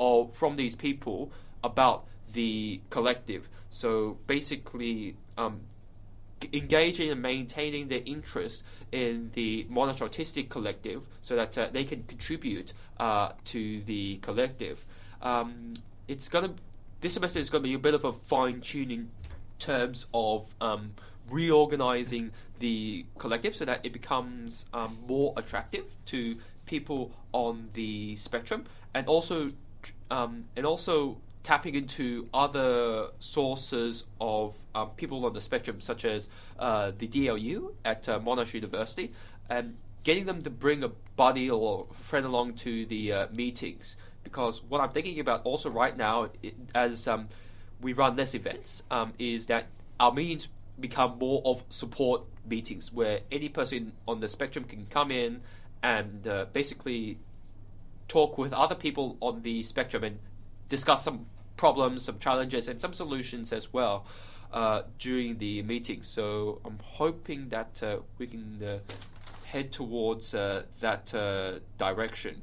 of 0.00 0.34
from 0.34 0.56
these 0.56 0.74
people 0.74 1.30
about 1.62 2.06
the 2.32 2.80
collective. 2.90 3.48
So 3.68 4.18
basically, 4.26 5.16
um, 5.38 5.60
engaging 6.52 7.10
and 7.10 7.20
maintaining 7.20 7.88
their 7.88 8.00
interest 8.04 8.64
in 8.90 9.30
the 9.34 9.66
Monash 9.70 10.48
Collective 10.48 11.06
so 11.22 11.36
that 11.36 11.56
uh, 11.56 11.68
they 11.70 11.84
can 11.84 12.02
contribute 12.04 12.72
uh, 12.98 13.32
to 13.44 13.82
the 13.82 14.16
collective. 14.22 14.84
Um, 15.22 15.74
it's 16.08 16.28
gonna 16.28 16.54
this 17.00 17.14
semester 17.14 17.38
is 17.38 17.50
to 17.50 17.60
be 17.60 17.74
a 17.74 17.78
bit 17.78 17.94
of 17.94 18.04
a 18.04 18.12
fine 18.12 18.60
tuning 18.60 19.10
terms 19.58 20.06
of 20.12 20.54
um, 20.60 20.94
reorganizing 21.30 22.32
the 22.58 23.06
collective 23.18 23.54
so 23.56 23.64
that 23.64 23.80
it 23.84 23.92
becomes 23.92 24.66
um, 24.72 24.98
more 25.06 25.32
attractive 25.36 25.96
to 26.06 26.36
people 26.66 27.12
on 27.32 27.70
the 27.74 28.16
spectrum 28.16 28.64
and 28.94 29.06
also 29.06 29.52
um, 30.10 30.44
and 30.56 30.66
also 30.66 31.18
tapping 31.42 31.74
into 31.74 32.28
other 32.34 33.08
sources 33.18 34.04
of 34.20 34.54
um, 34.74 34.90
people 34.90 35.24
on 35.24 35.32
the 35.32 35.40
spectrum 35.40 35.80
such 35.80 36.04
as 36.04 36.28
uh, 36.58 36.92
the 36.98 37.08
DLU 37.08 37.72
at 37.84 38.08
uh, 38.08 38.18
Monash 38.18 38.52
University 38.52 39.12
and 39.48 39.76
getting 40.04 40.26
them 40.26 40.42
to 40.42 40.50
bring 40.50 40.82
a 40.82 40.88
buddy 41.16 41.50
or 41.50 41.86
friend 42.02 42.26
along 42.26 42.54
to 42.54 42.84
the 42.86 43.12
uh, 43.12 43.26
meetings. 43.32 43.96
Because 44.22 44.62
what 44.62 44.80
I'm 44.80 44.90
thinking 44.90 45.18
about 45.18 45.42
also 45.44 45.70
right 45.70 45.96
now, 45.96 46.28
it, 46.42 46.54
as 46.74 47.08
um, 47.08 47.28
we 47.80 47.92
run 47.92 48.16
less 48.16 48.34
events, 48.34 48.82
um, 48.90 49.14
is 49.18 49.46
that 49.46 49.66
our 49.98 50.12
meetings 50.12 50.48
become 50.78 51.18
more 51.18 51.42
of 51.44 51.64
support 51.70 52.22
meetings 52.48 52.92
where 52.92 53.20
any 53.30 53.48
person 53.48 53.92
on 54.06 54.20
the 54.20 54.28
spectrum 54.28 54.64
can 54.64 54.86
come 54.86 55.10
in 55.10 55.40
and 55.82 56.26
uh, 56.26 56.46
basically 56.52 57.18
talk 58.10 58.36
with 58.36 58.52
other 58.52 58.74
people 58.74 59.16
on 59.20 59.42
the 59.42 59.62
spectrum 59.62 60.02
and 60.02 60.18
discuss 60.68 61.04
some 61.04 61.26
problems, 61.56 62.04
some 62.04 62.18
challenges, 62.18 62.66
and 62.66 62.80
some 62.80 62.92
solutions 62.92 63.52
as 63.52 63.72
well 63.72 64.04
uh, 64.52 64.82
during 64.98 65.38
the 65.38 65.62
meeting. 65.62 66.02
So 66.02 66.60
I'm 66.64 66.80
hoping 66.82 67.50
that 67.50 67.80
uh, 67.82 67.98
we 68.18 68.26
can 68.26 68.62
uh, 68.62 68.78
head 69.44 69.70
towards 69.72 70.34
uh, 70.34 70.64
that 70.80 71.14
uh, 71.14 71.60
direction. 71.78 72.42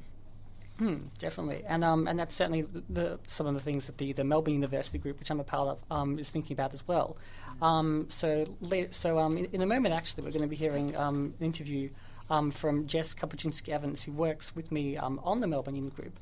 Hmm, 0.78 1.08
definitely, 1.18 1.64
and 1.66 1.82
um, 1.82 2.06
and 2.06 2.16
that's 2.20 2.36
certainly 2.36 2.62
the, 2.62 2.82
the, 2.88 3.18
some 3.26 3.48
of 3.48 3.54
the 3.54 3.60
things 3.60 3.88
that 3.88 3.98
the, 3.98 4.12
the 4.12 4.22
Melbourne 4.22 4.54
University 4.54 4.96
group, 4.96 5.18
which 5.18 5.28
I'm 5.28 5.40
a 5.40 5.44
part 5.44 5.68
of, 5.70 5.78
um, 5.90 6.20
is 6.20 6.30
thinking 6.30 6.54
about 6.54 6.72
as 6.72 6.86
well. 6.86 7.16
Um, 7.60 8.06
so 8.10 8.46
so 8.90 9.18
um, 9.18 9.36
in, 9.36 9.46
in, 9.46 9.60
a 9.60 9.66
moment, 9.66 9.92
actually, 9.92 10.22
we're 10.22 10.30
going 10.30 10.42
to 10.42 10.48
be 10.48 10.54
hearing 10.54 10.94
um, 10.94 11.34
an 11.40 11.46
interview 11.46 11.90
um, 12.30 12.50
from 12.50 12.86
Jess 12.86 13.14
Kapuscinski 13.14 13.70
Evans, 13.70 14.02
who 14.02 14.12
works 14.12 14.54
with 14.54 14.70
me 14.70 14.96
um, 14.96 15.20
on 15.22 15.40
the 15.40 15.46
Melbourne 15.46 15.76
Uni 15.76 15.90
group. 15.90 16.18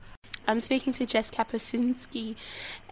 I'm 0.49 0.61
speaking 0.61 0.93
to 0.95 1.07
Jess 1.07 1.31
Kapuscinski 1.31 2.37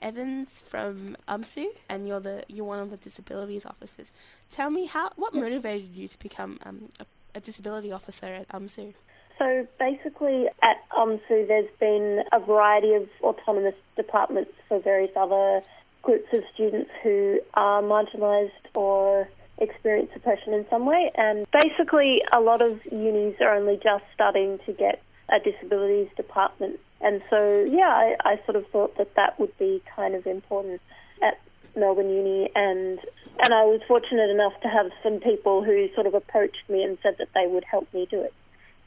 Evans 0.02 0.62
from 0.68 1.16
UMSU, 1.28 1.66
and 1.88 2.08
you're 2.08 2.20
the 2.20 2.44
you're 2.48 2.64
one 2.64 2.80
of 2.80 2.90
the 2.90 2.96
disabilities 2.96 3.64
officers. 3.64 4.10
Tell 4.50 4.70
me 4.70 4.86
how 4.86 5.10
what 5.16 5.34
motivated 5.34 5.94
you 5.94 6.08
to 6.08 6.18
become 6.18 6.58
a, 6.64 7.06
a 7.36 7.40
disability 7.40 7.92
officer 7.92 8.26
at 8.26 8.48
UMSU? 8.48 8.94
So 9.38 9.66
basically, 9.78 10.46
at 10.62 10.88
UMSU, 10.90 11.46
there's 11.46 11.70
been 11.78 12.22
a 12.32 12.40
variety 12.40 12.94
of 12.94 13.08
autonomous 13.22 13.74
departments 13.96 14.52
for 14.68 14.80
various 14.80 15.10
other 15.16 15.62
groups 16.02 16.28
of 16.32 16.42
students 16.52 16.90
who 17.02 17.40
are 17.54 17.82
marginalised 17.82 18.50
or 18.74 19.28
experience 19.58 20.10
oppression 20.14 20.52
in 20.54 20.66
some 20.68 20.86
way. 20.86 21.10
And 21.16 21.46
basically, 21.52 22.22
a 22.32 22.40
lot 22.40 22.62
of 22.62 22.80
unis 22.90 23.36
are 23.40 23.54
only 23.54 23.76
just 23.82 24.04
starting 24.14 24.58
to 24.66 24.72
get 24.72 25.02
a 25.30 25.38
disabilities 25.38 26.08
department. 26.16 26.80
And 27.00 27.22
so, 27.30 27.64
yeah, 27.70 27.88
I, 27.88 28.16
I 28.24 28.40
sort 28.44 28.56
of 28.56 28.66
thought 28.68 28.96
that 28.98 29.14
that 29.16 29.38
would 29.38 29.56
be 29.58 29.82
kind 29.94 30.14
of 30.14 30.26
important 30.26 30.80
at 31.22 31.38
Melbourne 31.76 32.10
Uni, 32.10 32.50
and 32.54 32.98
and 33.38 33.52
I 33.52 33.64
was 33.64 33.80
fortunate 33.88 34.30
enough 34.30 34.52
to 34.62 34.68
have 34.68 34.86
some 35.02 35.18
people 35.20 35.64
who 35.64 35.88
sort 35.94 36.06
of 36.06 36.14
approached 36.14 36.68
me 36.68 36.82
and 36.84 36.96
said 37.02 37.16
that 37.18 37.28
they 37.34 37.46
would 37.46 37.64
help 37.64 37.92
me 37.92 38.06
do 38.08 38.20
it. 38.20 38.32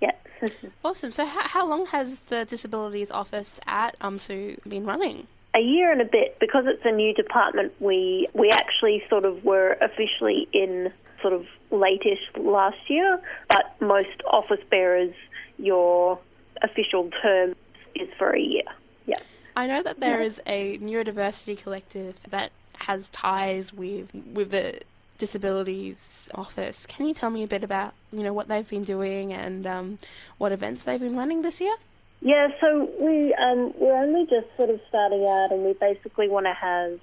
Yeah. 0.02 0.12
awesome. 0.86 1.12
So, 1.12 1.26
how, 1.26 1.48
how 1.48 1.68
long 1.68 1.88
has 1.88 2.22
the 2.22 2.46
Disabilities 2.46 3.12
Office 3.12 3.60
at 3.66 4.00
UMSU 4.00 4.64
been 4.68 4.86
running? 4.86 5.28
A 5.56 5.60
year 5.60 5.92
and 5.92 6.02
a 6.02 6.06
bit. 6.06 6.38
Because 6.40 6.66
it's 6.68 6.86
a 6.86 6.92
new 6.92 7.14
department, 7.14 7.74
we 7.80 8.28
we 8.34 8.50
actually 8.50 9.04
sort 9.10 9.26
of 9.26 9.44
were 9.44 9.78
officially 9.82 10.48
in 10.54 10.92
sort 11.22 11.34
of 11.34 11.46
lateish 11.72 12.20
last 12.38 12.78
year, 12.88 13.20
but 13.50 13.76
most 13.82 14.22
office 14.30 14.64
bearers, 14.70 15.14
your 15.58 16.20
official 16.62 17.10
term 17.22 17.56
is 17.96 18.08
for 18.18 18.32
a 18.32 18.40
year. 18.40 18.64
Yeah. 19.06 19.18
I 19.56 19.68
know 19.68 19.82
that 19.84 20.00
there 20.00 20.22
yeah. 20.22 20.28
is 20.28 20.42
a 20.46 20.78
neurodiversity 20.78 21.62
collective 21.62 22.16
that 22.30 22.52
has 22.80 23.10
ties 23.10 23.74
with 23.74 24.10
with 24.14 24.52
the 24.52 24.82
disabilities 25.18 26.30
office. 26.36 26.86
Can 26.86 27.08
you 27.08 27.14
tell 27.14 27.30
me 27.30 27.44
a 27.44 27.48
bit 27.48 27.64
about 27.64 27.94
you 28.12 28.24
know 28.24 28.34
what 28.34 28.48
they've 28.48 28.68
been 28.68 28.84
doing 28.84 29.34
and 29.34 29.66
um, 29.66 30.00
what 30.38 30.52
events 30.52 30.84
they've 30.84 31.00
been 31.00 31.16
running 31.16 31.42
this 31.42 31.60
year? 31.60 31.76
Yeah, 32.22 32.48
so 32.60 32.90
we 33.00 33.34
um, 33.36 33.74
we're 33.78 33.96
only 33.96 34.26
just 34.26 34.48
sort 34.58 34.70
of 34.70 34.80
starting 34.90 35.24
out, 35.24 35.52
and 35.52 35.64
we 35.64 35.74
basically 35.74 36.28
want 36.28 36.46
to 36.46 36.54
have 36.54 37.00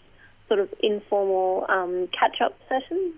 sort 0.48 0.60
of 0.60 0.68
informal 0.82 1.64
um, 1.68 2.08
catch-up 2.08 2.58
sessions, 2.68 3.14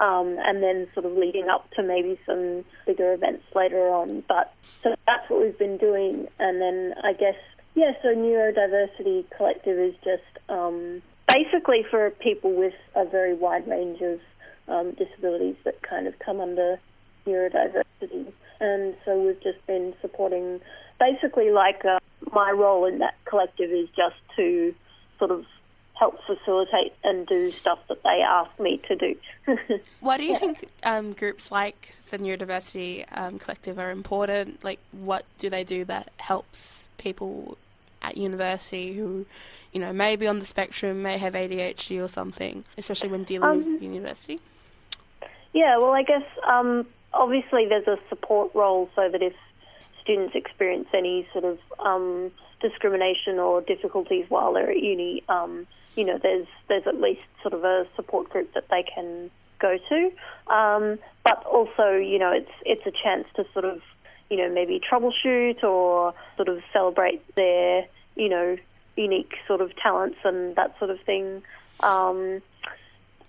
um, 0.00 0.36
and 0.40 0.62
then 0.62 0.88
sort 0.94 1.04
of 1.06 1.12
leading 1.12 1.48
up 1.48 1.68
to 1.72 1.82
maybe 1.82 2.18
some 2.24 2.64
bigger 2.86 3.12
events 3.12 3.44
later 3.54 3.88
on. 3.88 4.22
But 4.28 4.54
so 4.82 4.94
that's 5.06 5.28
what 5.28 5.42
we've 5.42 5.58
been 5.58 5.76
doing, 5.76 6.28
and 6.38 6.60
then 6.60 6.94
I 7.02 7.12
guess 7.12 7.36
yeah. 7.74 7.92
So 8.02 8.08
neurodiversity 8.08 9.24
collective 9.36 9.78
is 9.78 9.94
just 10.04 10.38
um, 10.48 11.02
basically 11.28 11.84
for 11.90 12.10
people 12.10 12.54
with 12.54 12.74
a 12.94 13.04
very 13.04 13.34
wide 13.34 13.68
range 13.68 14.00
of 14.00 14.20
um, 14.68 14.92
disabilities 14.92 15.56
that 15.64 15.82
kind 15.82 16.06
of 16.06 16.18
come 16.18 16.40
under 16.40 16.78
neurodiversity. 17.26 18.32
And 18.60 18.94
so 19.04 19.18
we've 19.20 19.42
just 19.42 19.64
been 19.66 19.94
supporting, 20.00 20.60
basically, 21.00 21.50
like 21.50 21.84
uh, 21.84 21.98
my 22.32 22.52
role 22.52 22.84
in 22.84 22.98
that 22.98 23.14
collective 23.24 23.70
is 23.70 23.88
just 23.96 24.16
to 24.36 24.74
sort 25.18 25.32
of 25.32 25.44
help 25.94 26.18
facilitate 26.24 26.94
and 27.04 27.26
do 27.26 27.50
stuff 27.50 27.78
that 27.88 28.02
they 28.02 28.22
ask 28.26 28.50
me 28.60 28.80
to 28.88 28.96
do. 28.96 29.16
Why 30.00 30.16
do 30.16 30.24
you 30.24 30.32
yeah. 30.32 30.38
think 30.38 30.68
um, 30.82 31.12
groups 31.12 31.50
like 31.50 31.94
the 32.10 32.18
Neurodiversity 32.18 33.04
um, 33.16 33.38
Collective 33.38 33.78
are 33.78 33.90
important? 33.90 34.64
Like, 34.64 34.78
what 34.92 35.24
do 35.38 35.50
they 35.50 35.64
do 35.64 35.84
that 35.86 36.10
helps 36.16 36.88
people 36.96 37.58
at 38.00 38.16
university 38.16 38.94
who, 38.94 39.26
you 39.72 39.80
know, 39.80 39.92
may 39.92 40.16
be 40.16 40.26
on 40.26 40.38
the 40.38 40.46
spectrum, 40.46 41.02
may 41.02 41.18
have 41.18 41.34
ADHD 41.34 42.02
or 42.02 42.08
something, 42.08 42.64
especially 42.78 43.10
when 43.10 43.24
dealing 43.24 43.50
um, 43.50 43.74
with 43.74 43.82
university? 43.82 44.40
Yeah, 45.52 45.76
well, 45.76 45.92
I 45.92 46.02
guess 46.02 46.24
um, 46.48 46.86
obviously 47.12 47.66
there's 47.68 47.86
a 47.86 47.98
support 48.08 48.54
role 48.54 48.88
so 48.96 49.08
that 49.10 49.22
if 49.22 49.34
students 50.10 50.34
experience 50.34 50.88
any 50.92 51.28
sort 51.32 51.44
of 51.44 51.58
um, 51.78 52.32
discrimination 52.60 53.38
or 53.38 53.60
difficulties 53.60 54.26
while 54.28 54.52
they're 54.52 54.70
at 54.70 54.82
uni, 54.82 55.22
um, 55.28 55.66
you 55.94 56.04
know, 56.04 56.18
there's 56.18 56.46
there's 56.68 56.86
at 56.86 57.00
least 57.00 57.20
sort 57.42 57.54
of 57.54 57.64
a 57.64 57.86
support 57.94 58.28
group 58.28 58.52
that 58.54 58.68
they 58.70 58.82
can 58.82 59.30
go 59.60 59.78
to. 59.88 60.52
Um, 60.52 60.98
but 61.22 61.44
also, 61.44 61.92
you 61.92 62.18
know, 62.18 62.32
it's 62.32 62.50
it's 62.64 62.86
a 62.86 62.90
chance 62.90 63.26
to 63.36 63.44
sort 63.52 63.64
of 63.64 63.80
you 64.30 64.36
know, 64.36 64.48
maybe 64.48 64.80
troubleshoot 64.80 65.62
or 65.64 66.14
sort 66.36 66.48
of 66.48 66.62
celebrate 66.72 67.22
their, 67.34 67.84
you 68.14 68.28
know, 68.28 68.56
unique 68.96 69.34
sort 69.48 69.60
of 69.60 69.74
talents 69.76 70.18
and 70.24 70.54
that 70.54 70.78
sort 70.78 70.90
of 70.90 71.00
thing. 71.00 71.42
Um, 71.80 72.40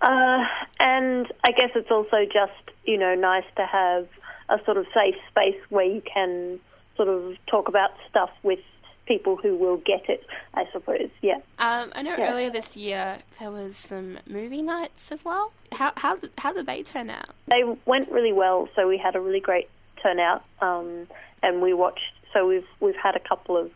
uh, 0.00 0.44
and 0.78 1.26
I 1.44 1.50
guess 1.50 1.70
it's 1.74 1.90
also 1.90 2.24
just, 2.24 2.76
you 2.84 2.98
know, 2.98 3.16
nice 3.16 3.44
to 3.56 3.66
have 3.66 4.06
a 4.48 4.64
sort 4.64 4.76
of 4.76 4.86
safe 4.94 5.16
space 5.28 5.60
where 5.70 5.84
you 5.84 6.02
can 6.02 6.60
sort 6.96 7.08
of 7.08 7.36
talk 7.46 7.68
about 7.68 7.90
stuff 8.08 8.30
with 8.42 8.60
people 9.06 9.36
who 9.36 9.56
will 9.56 9.78
get 9.78 10.08
it, 10.08 10.24
I 10.54 10.64
suppose. 10.72 11.10
Yeah. 11.20 11.36
Um, 11.58 11.92
I 11.94 12.02
know 12.02 12.16
yeah. 12.16 12.32
earlier 12.32 12.50
this 12.50 12.76
year 12.76 13.18
there 13.38 13.50
was 13.50 13.76
some 13.76 14.18
movie 14.26 14.62
nights 14.62 15.12
as 15.12 15.24
well. 15.24 15.52
How 15.72 15.92
how 15.96 16.18
how 16.38 16.52
did 16.52 16.66
they 16.66 16.82
turn 16.82 17.10
out? 17.10 17.30
They 17.48 17.62
went 17.86 18.10
really 18.10 18.32
well. 18.32 18.68
So 18.76 18.88
we 18.88 18.98
had 18.98 19.16
a 19.16 19.20
really 19.20 19.40
great 19.40 19.68
turnout, 20.02 20.44
um, 20.60 21.06
and 21.42 21.60
we 21.60 21.74
watched. 21.74 22.12
So 22.32 22.46
we've 22.46 22.66
we've 22.80 22.96
had 22.96 23.16
a 23.16 23.20
couple 23.20 23.56
of 23.56 23.70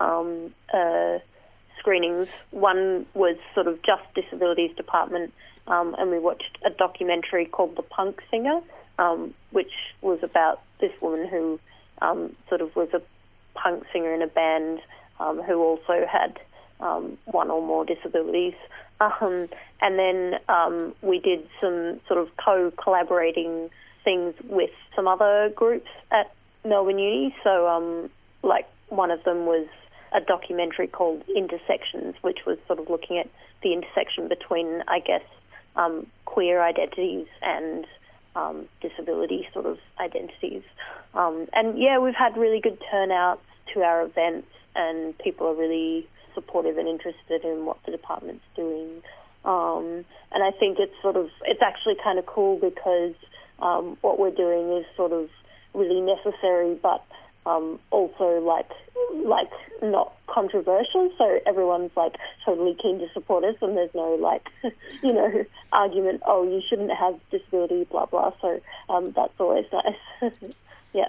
um, 0.00 0.52
uh, 0.72 1.18
screenings. 1.78 2.28
One 2.50 3.06
was 3.14 3.36
sort 3.54 3.66
of 3.66 3.82
just 3.82 4.02
disabilities 4.14 4.74
department, 4.76 5.32
um, 5.66 5.94
and 5.98 6.10
we 6.10 6.18
watched 6.18 6.58
a 6.64 6.70
documentary 6.70 7.46
called 7.46 7.76
The 7.76 7.82
Punk 7.82 8.22
Singer, 8.30 8.60
um, 8.98 9.34
which 9.50 9.72
was 10.00 10.18
about 10.22 10.62
this 10.80 10.92
woman 11.00 11.28
who 11.28 11.60
um, 12.02 12.34
sort 12.48 12.60
of 12.60 12.74
was 12.76 12.88
a 12.92 13.02
punk 13.54 13.84
singer 13.92 14.12
in 14.12 14.22
a 14.22 14.26
band 14.26 14.80
um, 15.20 15.42
who 15.42 15.62
also 15.62 16.06
had 16.10 16.38
one 16.78 17.50
or 17.50 17.62
more 17.62 17.84
disabilities. 17.84 18.54
Um, 19.00 19.48
and 19.80 19.98
then 19.98 20.34
um, 20.48 20.94
we 21.02 21.18
did 21.18 21.46
some 21.60 22.00
sort 22.06 22.20
of 22.20 22.28
co-collaborating 22.36 23.70
things 24.04 24.34
with 24.44 24.70
some 24.94 25.08
other 25.08 25.50
groups 25.54 25.88
at 26.10 26.32
Melbourne 26.64 26.98
Uni. 26.98 27.34
So, 27.42 27.66
um, 27.68 28.10
like 28.42 28.66
one 28.88 29.10
of 29.10 29.24
them 29.24 29.46
was 29.46 29.66
a 30.12 30.20
documentary 30.20 30.86
called 30.86 31.22
Intersections, 31.34 32.14
which 32.22 32.40
was 32.46 32.58
sort 32.66 32.78
of 32.78 32.88
looking 32.88 33.18
at 33.18 33.28
the 33.62 33.72
intersection 33.72 34.28
between, 34.28 34.82
I 34.86 35.00
guess, 35.00 35.24
um, 35.76 36.06
queer 36.24 36.62
identities 36.62 37.26
and 37.42 37.86
um, 38.34 38.68
disability 38.80 39.46
sort 39.52 39.66
of 39.66 39.78
identities. 39.98 40.62
Um, 41.14 41.46
and 41.52 41.78
yeah, 41.78 41.98
we've 41.98 42.14
had 42.14 42.36
really 42.36 42.60
good 42.60 42.78
turnouts 42.90 43.42
to 43.74 43.80
our 43.80 44.02
events, 44.02 44.48
and 44.74 45.16
people 45.18 45.46
are 45.46 45.54
really 45.54 46.06
supportive 46.34 46.76
and 46.76 46.88
interested 46.88 47.44
in 47.44 47.64
what 47.64 47.78
the 47.86 47.92
department's 47.92 48.44
doing. 48.56 49.02
Um, 49.44 50.04
and 50.32 50.42
I 50.42 50.50
think 50.58 50.78
it's 50.78 50.94
sort 51.02 51.16
of 51.16 51.28
it's 51.44 51.60
actually 51.62 51.96
kind 52.02 52.18
of 52.18 52.26
cool 52.26 52.58
because 52.58 53.14
um, 53.60 53.96
what 54.00 54.18
we're 54.18 54.34
doing 54.34 54.78
is 54.78 54.86
sort 54.96 55.12
of 55.12 55.28
really 55.74 56.00
necessary, 56.00 56.78
but 56.82 57.04
um, 57.46 57.78
also 57.90 58.40
like 58.40 58.70
like 59.24 59.50
not 59.82 60.14
controversial. 60.26 61.10
So 61.18 61.40
everyone's 61.46 61.90
like 61.96 62.16
totally 62.44 62.76
keen 62.80 62.98
to 62.98 63.08
support 63.12 63.44
us, 63.44 63.56
and 63.60 63.76
there's 63.76 63.94
no 63.94 64.14
like 64.14 64.46
you 65.02 65.12
know 65.12 65.44
argument. 65.72 66.22
Oh, 66.26 66.42
you 66.44 66.62
shouldn't 66.68 66.92
have 66.92 67.18
disability, 67.30 67.84
blah 67.84 68.06
blah. 68.06 68.32
So 68.40 68.60
um, 68.88 69.12
that's 69.12 69.38
always 69.38 69.66
nice. 69.72 70.32
yeah. 70.92 71.08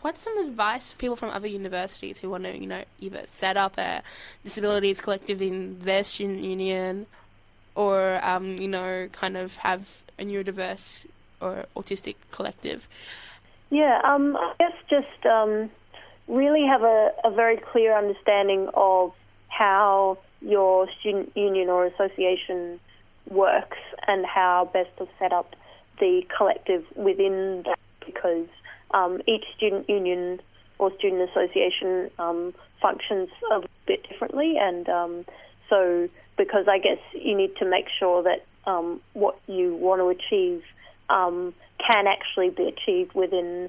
What's 0.00 0.20
some 0.20 0.36
advice 0.46 0.92
for 0.92 0.98
people 0.98 1.16
from 1.16 1.30
other 1.30 1.46
universities 1.46 2.18
who 2.18 2.28
want 2.28 2.44
to, 2.44 2.54
you 2.54 2.66
know, 2.66 2.84
either 3.00 3.22
set 3.24 3.56
up 3.56 3.78
a 3.78 4.02
disabilities 4.42 5.00
collective 5.00 5.40
in 5.40 5.80
their 5.80 6.04
student 6.04 6.42
union, 6.42 7.06
or 7.74 8.22
um, 8.22 8.58
you 8.58 8.68
know, 8.68 9.08
kind 9.12 9.36
of 9.36 9.56
have 9.56 10.02
a 10.18 10.24
neurodiverse 10.24 11.06
or 11.40 11.64
autistic 11.74 12.16
collective? 12.30 12.86
Yeah, 13.74 14.00
um, 14.04 14.36
I 14.36 14.52
guess 14.60 14.72
just 14.88 15.26
um, 15.26 15.68
really 16.28 16.64
have 16.64 16.82
a, 16.82 17.10
a 17.24 17.30
very 17.32 17.56
clear 17.56 17.98
understanding 17.98 18.68
of 18.72 19.10
how 19.48 20.16
your 20.40 20.86
student 21.00 21.32
union 21.36 21.68
or 21.68 21.84
association 21.84 22.78
works 23.28 23.78
and 24.06 24.24
how 24.24 24.70
best 24.72 24.96
to 24.98 25.08
set 25.18 25.32
up 25.32 25.56
the 25.98 26.22
collective 26.36 26.84
within 26.94 27.64
that 27.66 27.80
because 28.06 28.46
um, 28.92 29.20
each 29.26 29.42
student 29.56 29.88
union 29.88 30.38
or 30.78 30.96
student 30.96 31.28
association 31.28 32.12
um, 32.20 32.54
functions 32.80 33.28
a 33.50 33.60
bit 33.88 34.08
differently 34.08 34.54
and 34.56 34.88
um, 34.88 35.24
so 35.68 36.08
because 36.38 36.66
I 36.68 36.78
guess 36.78 36.98
you 37.12 37.36
need 37.36 37.56
to 37.56 37.68
make 37.68 37.86
sure 37.98 38.22
that 38.22 38.44
um, 38.70 39.00
what 39.14 39.36
you 39.48 39.74
want 39.74 40.00
to 40.00 40.10
achieve 40.10 40.62
um, 41.10 41.54
can 41.78 42.06
actually 42.06 42.50
be 42.50 42.68
achieved 42.68 43.14
within 43.14 43.68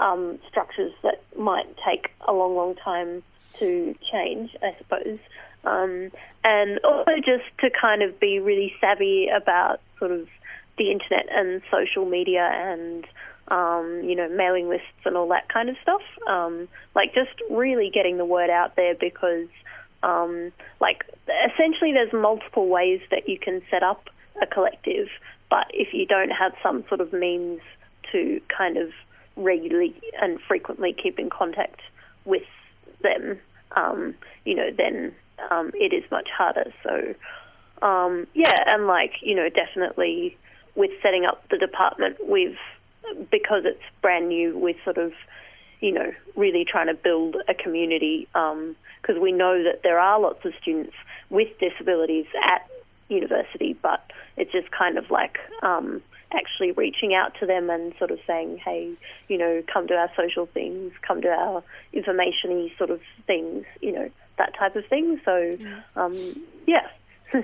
um, 0.00 0.38
structures 0.48 0.92
that 1.02 1.22
might 1.36 1.66
take 1.86 2.10
a 2.26 2.32
long, 2.32 2.54
long 2.54 2.74
time 2.76 3.22
to 3.58 3.94
change, 4.12 4.54
I 4.62 4.76
suppose. 4.78 5.18
Um, 5.64 6.10
and 6.44 6.78
also 6.84 7.16
just 7.16 7.44
to 7.60 7.70
kind 7.70 8.02
of 8.02 8.20
be 8.20 8.38
really 8.38 8.72
savvy 8.80 9.28
about 9.28 9.80
sort 9.98 10.12
of 10.12 10.28
the 10.78 10.90
internet 10.90 11.26
and 11.30 11.60
social 11.70 12.04
media 12.04 12.48
and 12.52 13.04
um, 13.48 14.02
you 14.04 14.14
know 14.14 14.28
mailing 14.28 14.68
lists 14.68 14.86
and 15.04 15.16
all 15.16 15.28
that 15.28 15.48
kind 15.48 15.68
of 15.68 15.76
stuff. 15.82 16.02
Um, 16.28 16.68
like 16.94 17.14
just 17.14 17.30
really 17.50 17.90
getting 17.92 18.16
the 18.18 18.24
word 18.24 18.50
out 18.50 18.76
there 18.76 18.94
because 18.94 19.48
um, 20.02 20.52
like 20.80 21.04
essentially 21.52 21.92
there's 21.92 22.12
multiple 22.12 22.68
ways 22.68 23.00
that 23.10 23.28
you 23.28 23.38
can 23.38 23.62
set 23.70 23.82
up 23.82 24.08
a 24.40 24.46
collective, 24.46 25.08
but 25.50 25.66
if 25.72 25.92
you 25.92 26.06
don't 26.06 26.30
have 26.30 26.52
some 26.62 26.84
sort 26.88 27.00
of 27.00 27.12
means 27.12 27.60
to 28.12 28.40
kind 28.56 28.76
of 28.76 28.90
regularly 29.36 29.94
and 30.20 30.40
frequently 30.40 30.92
keep 30.92 31.18
in 31.18 31.30
contact 31.30 31.80
with 32.24 32.42
them, 33.02 33.38
um, 33.76 34.14
you 34.44 34.54
know, 34.54 34.70
then 34.76 35.12
um, 35.50 35.70
it 35.74 35.92
is 35.92 36.04
much 36.10 36.28
harder. 36.36 36.72
So, 36.82 37.14
um, 37.86 38.26
yeah, 38.34 38.54
and 38.66 38.86
like, 38.86 39.12
you 39.22 39.34
know, 39.34 39.48
definitely 39.48 40.36
with 40.74 40.90
setting 41.02 41.24
up 41.24 41.48
the 41.48 41.58
department, 41.58 42.16
we've, 42.26 42.58
because 43.30 43.62
it's 43.64 43.82
brand 44.02 44.28
new, 44.28 44.58
we're 44.58 44.74
sort 44.84 44.98
of, 44.98 45.12
you 45.80 45.92
know, 45.92 46.12
really 46.36 46.64
trying 46.64 46.88
to 46.88 46.94
build 46.94 47.36
a 47.48 47.54
community 47.54 48.28
because 48.32 49.16
um, 49.16 49.20
we 49.20 49.32
know 49.32 49.62
that 49.62 49.82
there 49.82 49.98
are 49.98 50.20
lots 50.20 50.44
of 50.44 50.52
students 50.60 50.94
with 51.30 51.48
disabilities 51.58 52.26
at 52.44 52.68
university, 53.08 53.76
but 53.80 54.02
it's 54.36 54.52
just 54.52 54.70
kind 54.70 54.98
of 54.98 55.10
like, 55.10 55.38
um, 55.62 56.02
actually 56.32 56.72
reaching 56.72 57.14
out 57.14 57.32
to 57.40 57.46
them 57.46 57.70
and 57.70 57.94
sort 57.98 58.10
of 58.10 58.18
saying, 58.26 58.58
hey, 58.64 58.92
you 59.28 59.38
know, 59.38 59.62
come 59.72 59.86
to 59.88 59.94
our 59.94 60.10
social 60.16 60.46
things, 60.46 60.92
come 61.06 61.22
to 61.22 61.28
our 61.28 61.62
information 61.92 62.70
sort 62.76 62.90
of 62.90 63.00
things, 63.26 63.64
you 63.80 63.92
know, 63.92 64.10
that 64.36 64.54
type 64.58 64.76
of 64.76 64.84
thing. 64.86 65.20
So, 65.24 65.58
um, 65.96 66.46
yeah. 66.66 66.88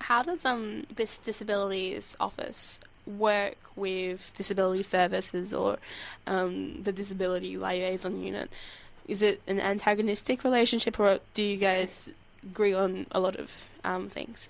How 0.00 0.22
does 0.22 0.44
um 0.44 0.86
this 0.94 1.18
disabilities 1.18 2.16
office 2.20 2.80
work 3.06 3.56
with 3.74 4.30
disability 4.36 4.82
services 4.82 5.52
or 5.52 5.78
um, 6.26 6.82
the 6.82 6.92
disability 6.92 7.56
liaison 7.56 8.20
unit? 8.20 8.50
Is 9.06 9.22
it 9.22 9.40
an 9.46 9.58
antagonistic 9.58 10.44
relationship, 10.44 11.00
or 11.00 11.20
do 11.34 11.42
you 11.42 11.56
guys 11.56 12.10
agree 12.50 12.74
on 12.74 13.06
a 13.12 13.20
lot 13.20 13.36
of 13.36 13.50
um, 13.84 14.08
things? 14.08 14.48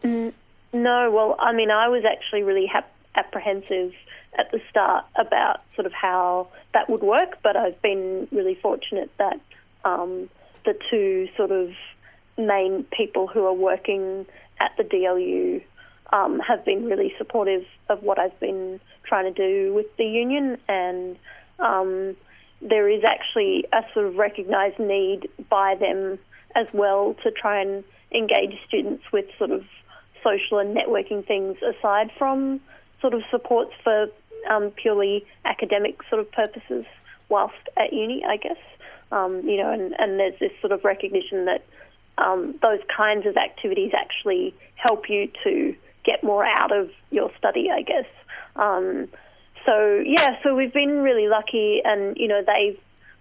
No, 0.73 1.11
well, 1.11 1.37
I 1.39 1.53
mean, 1.53 1.71
I 1.71 1.89
was 1.89 2.05
actually 2.05 2.43
really 2.43 2.71
apprehensive 3.15 3.93
at 4.39 4.51
the 4.53 4.61
start 4.71 5.05
about 5.17 5.63
sort 5.75 5.87
of 5.87 5.93
how 5.93 6.49
that 6.75 6.89
would 6.89 7.03
work, 7.03 7.39
but 7.43 7.57
I've 7.57 7.81
been 7.83 8.29
really 8.31 8.55
fortunate 8.55 9.11
that 9.19 9.41
um, 9.85 10.29
the 10.65 10.75
two 10.91 11.29
sort 11.37 11.51
of 11.51 11.71
main 12.37 12.85
people 12.97 13.27
who 13.27 13.45
are 13.47 13.55
working 13.55 14.27
at 14.61 14.73
the 14.77 14.85
DLU 14.85 15.63
um, 16.13 16.41
have 16.41 16.65
been 16.65 16.85
really 16.85 17.13
supportive 17.19 17.65
of 17.89 18.03
what 18.03 18.19
I've 18.19 18.39
been 18.39 18.81
trying 19.05 19.33
to 19.33 19.37
do 19.37 19.75
with 19.75 19.87
the 19.97 20.05
union, 20.05 20.59
and 20.69 21.17
um, 21.59 22.17
there 22.61 22.89
is 22.89 23.03
actually 23.05 23.67
a 23.73 23.83
sort 23.95 24.07
of 24.07 24.17
recognised 24.17 24.79
need 24.79 25.29
by 25.49 25.75
them 25.75 26.19
as 26.59 26.67
well 26.73 27.15
to 27.23 27.31
try 27.31 27.61
and 27.61 27.85
engage 28.13 28.59
students 28.67 29.05
with 29.13 29.27
sort 29.39 29.51
of 29.51 29.65
social 30.25 30.59
and 30.59 30.77
networking 30.77 31.25
things 31.27 31.57
aside 31.63 32.11
from 32.19 32.61
sort 33.01 33.15
of 33.15 33.23
supports 33.31 33.73
for 33.85 34.07
um, 34.51 34.71
purely 34.71 35.25
academic 35.45 35.99
sort 36.09 36.21
of 36.21 36.31
purposes 36.33 36.85
whilst 37.29 37.55
at 37.77 37.93
uni, 37.93 38.25
I 38.27 38.37
guess. 38.37 38.59
Um, 39.13 39.43
you 39.49 39.57
know, 39.57 39.71
and, 39.71 39.95
and 39.99 40.19
there's 40.19 40.39
this 40.39 40.53
sort 40.61 40.73
of 40.73 40.85
recognition 40.85 41.47
that 41.47 41.65
um, 42.19 42.59
those 42.63 42.81
kinds 42.95 43.27
of 43.27 43.37
activities 43.37 43.93
actually 43.97 44.55
help 44.75 45.09
you 45.09 45.31
to 45.45 45.75
get 46.05 46.25
more 46.25 46.45
out 46.45 46.77
of 46.77 46.91
your 47.11 47.31
study, 47.39 47.69
I 47.71 47.83
guess. 47.83 48.07
Um, 48.57 49.09
so 49.65 50.03
yeah, 50.05 50.37
so 50.43 50.55
we've 50.55 50.73
been 50.73 51.03
really 51.03 51.29
lucky, 51.29 51.81
and 51.85 52.17
you 52.17 52.29
know 52.29 52.43
they've 52.47 52.79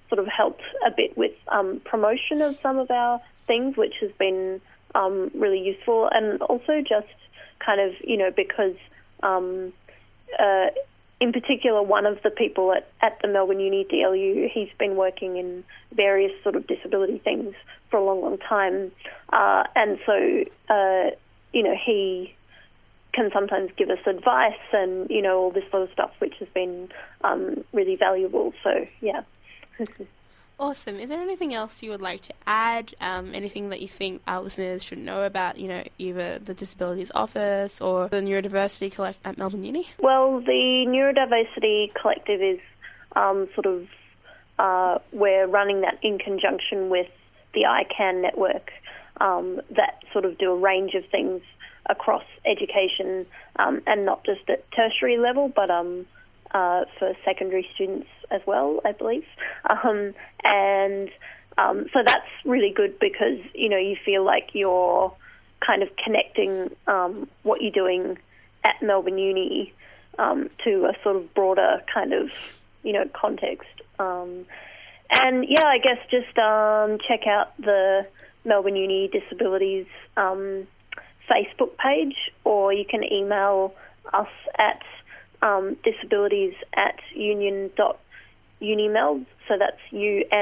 sort 0.09 0.19
of 0.19 0.27
helped 0.27 0.63
a 0.85 0.91
bit 0.91 1.17
with 1.17 1.33
um, 1.49 1.81
promotion 1.85 2.41
of 2.41 2.57
some 2.61 2.77
of 2.77 2.89
our 2.91 3.21
things, 3.45 3.77
which 3.77 3.95
has 4.01 4.11
been 4.17 4.61
um, 4.95 5.31
really 5.33 5.59
useful, 5.59 6.09
and 6.11 6.41
also 6.43 6.81
just 6.81 7.07
kind 7.59 7.81
of 7.81 7.93
you 8.03 8.17
know 8.17 8.31
because 8.31 8.75
um, 9.23 9.73
uh, 10.39 10.67
in 11.19 11.33
particular, 11.33 11.81
one 11.81 12.05
of 12.05 12.21
the 12.23 12.29
people 12.29 12.71
at, 12.73 12.87
at 13.01 13.19
the 13.21 13.27
Melbourne 13.27 13.59
Uni 13.59 13.85
DLU, 13.85 14.49
he's 14.51 14.69
been 14.77 14.95
working 14.95 15.37
in 15.37 15.63
various 15.93 16.31
sort 16.43 16.55
of 16.55 16.67
disability 16.67 17.17
things 17.17 17.55
for 17.89 17.97
a 17.97 18.03
long, 18.03 18.21
long 18.21 18.37
time. 18.37 18.91
Uh, 19.29 19.63
and 19.75 19.97
so, 20.05 20.43
uh, 20.69 21.09
you 21.53 21.63
know, 21.63 21.75
he 21.83 22.35
can 23.13 23.31
sometimes 23.33 23.71
give 23.77 23.89
us 23.89 23.97
advice 24.05 24.53
and, 24.73 25.09
you 25.09 25.23
know, 25.23 25.39
all 25.39 25.51
this 25.51 25.63
sort 25.71 25.83
of 25.83 25.91
stuff, 25.91 26.11
which 26.19 26.35
has 26.39 26.47
been 26.53 26.89
um, 27.23 27.63
really 27.73 27.95
valuable. 27.95 28.53
So, 28.63 28.85
yeah. 29.01 29.21
Awesome. 30.59 30.99
Is 30.99 31.09
there 31.09 31.21
anything 31.21 31.53
else 31.53 31.83
you 31.83 31.91
would 31.91 32.01
like 32.01 32.23
to 32.23 32.33
add? 32.47 32.95
Um, 32.99 33.35
anything 33.35 33.69
that 33.69 33.79
you 33.79 33.87
think 33.87 34.23
our 34.27 34.41
listeners 34.41 34.83
should 34.83 34.97
know 34.97 35.21
about, 35.23 35.59
you 35.59 35.67
know, 35.67 35.83
either 35.99 36.39
the 36.39 36.55
Disabilities 36.55 37.11
Office 37.13 37.79
or 37.79 38.07
the 38.07 38.21
Neurodiversity 38.21 38.91
Collective 38.91 39.21
at 39.23 39.37
Melbourne 39.37 39.63
Uni? 39.63 39.87
Well, 39.99 40.39
the 40.39 40.85
Neurodiversity 40.87 41.93
Collective 41.93 42.41
is 42.41 42.59
um, 43.15 43.47
sort 43.53 43.67
of, 43.67 43.87
uh, 44.57 44.97
we're 45.11 45.45
running 45.45 45.81
that 45.81 45.99
in 46.01 46.17
conjunction 46.17 46.89
with 46.89 47.07
the 47.53 47.67
I 47.67 47.83
CAN 47.95 48.23
network 48.23 48.71
um, 49.21 49.61
that 49.75 50.01
sort 50.11 50.25
of 50.25 50.39
do 50.39 50.51
a 50.51 50.57
range 50.57 50.95
of 50.95 51.05
things 51.11 51.43
across 51.87 52.23
education 52.47 53.27
um, 53.57 53.83
and 53.85 54.05
not 54.05 54.25
just 54.25 54.49
at 54.49 54.65
tertiary 54.71 55.19
level, 55.19 55.49
but 55.55 55.69
um, 55.69 56.07
uh, 56.49 56.85
for 56.97 57.13
secondary 57.23 57.67
students 57.75 58.07
as 58.31 58.41
well, 58.45 58.81
I 58.85 58.91
believe. 58.91 59.25
Um, 59.69 60.13
and 60.43 61.09
um, 61.57 61.87
so 61.93 61.99
that's 62.05 62.27
really 62.45 62.71
good 62.71 62.99
because 62.99 63.39
you 63.53 63.69
know 63.69 63.77
you 63.77 63.95
feel 64.05 64.23
like 64.23 64.49
you're 64.53 65.13
kind 65.65 65.81
of 65.81 65.89
connecting 66.03 66.71
um, 66.87 67.27
what 67.43 67.61
you're 67.61 67.71
doing 67.71 68.17
at 68.63 68.81
Melbourne 68.81 69.17
Uni 69.17 69.73
um, 70.19 70.49
to 70.63 70.85
a 70.85 70.93
sort 71.03 71.15
of 71.15 71.33
broader 71.33 71.81
kind 71.93 72.13
of 72.13 72.29
you 72.83 72.93
know 72.93 73.05
context. 73.13 73.69
Um, 73.99 74.45
and 75.09 75.45
yeah, 75.47 75.65
I 75.65 75.77
guess 75.79 75.99
just 76.11 76.37
um, 76.37 76.99
check 77.07 77.27
out 77.27 77.55
the 77.57 78.05
Melbourne 78.45 78.75
Uni 78.75 79.07
Disabilities 79.07 79.87
Facebook 81.29 81.77
page, 81.77 82.15
or 82.43 82.73
you 82.73 82.85
can 82.85 83.03
email 83.03 83.73
us 84.13 84.27
at 84.57 84.81
um, 85.41 85.77
disabilities 85.83 86.53
at 86.73 86.99
union.unimelb, 88.59 89.25
so 89.47 89.57
that's 89.57 89.79
U-N-I-M-E-L-B, 89.91 90.39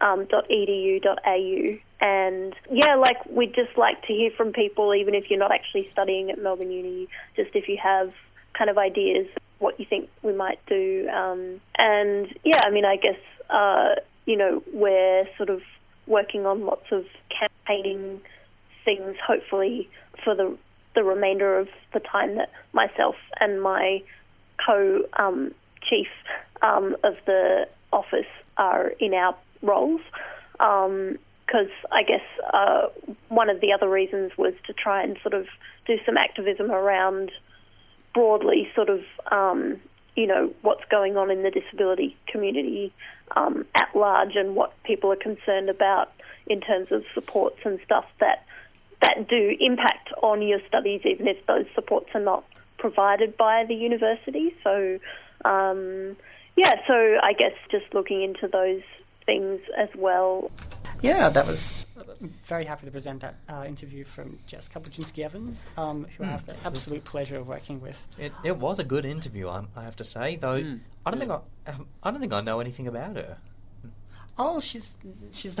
um, 0.00 0.24
dot 0.26 0.48
edu 0.48 1.02
dot 1.02 1.18
au. 1.26 1.78
And 2.00 2.54
yeah, 2.70 2.94
like 2.94 3.24
we'd 3.26 3.54
just 3.54 3.76
like 3.76 4.00
to 4.06 4.12
hear 4.12 4.30
from 4.36 4.52
people, 4.52 4.94
even 4.94 5.14
if 5.14 5.28
you're 5.30 5.38
not 5.38 5.52
actually 5.52 5.88
studying 5.92 6.30
at 6.30 6.38
Melbourne 6.38 6.70
Uni, 6.70 7.08
just 7.36 7.50
if 7.54 7.68
you 7.68 7.76
have 7.82 8.12
kind 8.56 8.70
of 8.70 8.78
ideas 8.78 9.26
what 9.58 9.78
you 9.78 9.84
think 9.84 10.08
we 10.22 10.32
might 10.32 10.58
do. 10.66 11.08
Um, 11.08 11.60
and 11.76 12.26
yeah, 12.44 12.60
I 12.64 12.70
mean, 12.70 12.84
I 12.84 12.96
guess, 12.96 13.18
uh, 13.50 13.96
you 14.26 14.36
know, 14.36 14.62
we're 14.72 15.28
sort 15.36 15.50
of 15.50 15.60
working 16.06 16.46
on 16.46 16.64
lots 16.64 16.90
of 16.90 17.04
campaigning 17.38 18.20
things, 18.84 19.16
hopefully, 19.24 19.88
for 20.24 20.34
the 20.34 20.56
the 20.94 21.04
remainder 21.04 21.56
of 21.56 21.68
the 21.92 22.00
time 22.00 22.34
that 22.34 22.50
myself 22.72 23.14
and 23.38 23.62
my 23.62 24.02
co 24.64 25.02
um, 25.16 25.54
chief 25.88 26.08
um, 26.62 26.96
of 27.04 27.16
the 27.26 27.68
office 27.92 28.26
are 28.56 28.88
in 29.00 29.14
our 29.14 29.36
roles. 29.62 30.00
Because 30.52 31.70
I 31.90 32.02
guess 32.02 32.22
uh, 32.52 32.88
one 33.28 33.50
of 33.50 33.60
the 33.60 33.72
other 33.72 33.88
reasons 33.88 34.32
was 34.36 34.54
to 34.66 34.72
try 34.72 35.02
and 35.02 35.18
sort 35.22 35.34
of 35.34 35.46
do 35.86 35.98
some 36.06 36.16
activism 36.16 36.70
around 36.70 37.32
broadly, 38.14 38.68
sort 38.74 38.88
of, 38.88 39.00
um, 39.30 39.80
you 40.16 40.26
know, 40.26 40.52
what's 40.62 40.84
going 40.90 41.16
on 41.16 41.30
in 41.30 41.42
the 41.42 41.50
disability 41.50 42.16
community 42.26 42.92
um, 43.36 43.64
at 43.74 43.88
large 43.94 44.36
and 44.36 44.54
what 44.54 44.72
people 44.84 45.10
are 45.12 45.16
concerned 45.16 45.68
about 45.68 46.12
in 46.46 46.60
terms 46.60 46.88
of 46.90 47.04
supports 47.14 47.58
and 47.64 47.78
stuff 47.84 48.04
that 48.18 48.44
that 49.00 49.28
do 49.28 49.56
impact 49.60 50.10
on 50.22 50.42
your 50.42 50.60
studies, 50.68 51.00
even 51.04 51.26
if 51.26 51.46
those 51.46 51.64
supports 51.74 52.10
are 52.12 52.20
not 52.20 52.44
provided 52.78 53.36
by 53.36 53.64
the 53.64 53.74
university. 53.74 54.54
So, 54.62 54.98
um, 55.44 56.16
yeah, 56.56 56.74
so 56.86 57.16
I 57.22 57.32
guess 57.32 57.52
just 57.70 57.92
looking 57.94 58.22
into 58.22 58.48
those 58.48 58.82
things 59.26 59.60
as 59.76 59.88
well. 59.96 60.50
Yeah, 61.02 61.30
that 61.30 61.46
was 61.46 61.86
very 62.44 62.66
happy 62.66 62.84
to 62.84 62.92
present 62.92 63.20
that 63.22 63.36
uh, 63.48 63.64
interview 63.66 64.04
from 64.04 64.38
Jess 64.46 64.68
Kapuscinski 64.68 65.24
Evans, 65.24 65.66
um, 65.78 66.06
who 66.18 66.24
I 66.24 66.26
have 66.28 66.44
the 66.44 66.56
absolute 66.64 67.04
pleasure 67.04 67.36
of 67.36 67.46
working 67.48 67.80
with. 67.80 68.06
It, 68.18 68.32
it 68.44 68.58
was 68.58 68.78
a 68.78 68.84
good 68.84 69.06
interview, 69.06 69.48
I, 69.48 69.64
I 69.74 69.84
have 69.84 69.96
to 69.96 70.04
say. 70.04 70.36
Though 70.36 70.60
Mm, 70.60 70.80
I 71.06 71.10
don't 71.10 71.20
think 71.20 71.32
I, 71.32 71.70
um, 71.70 71.86
I 72.02 72.10
don't 72.10 72.20
think 72.20 72.32
I 72.34 72.42
know 72.42 72.60
anything 72.60 72.86
about 72.86 73.16
her. 73.16 73.38
Oh, 74.38 74.60
she's 74.60 74.98
she's. 75.32 75.56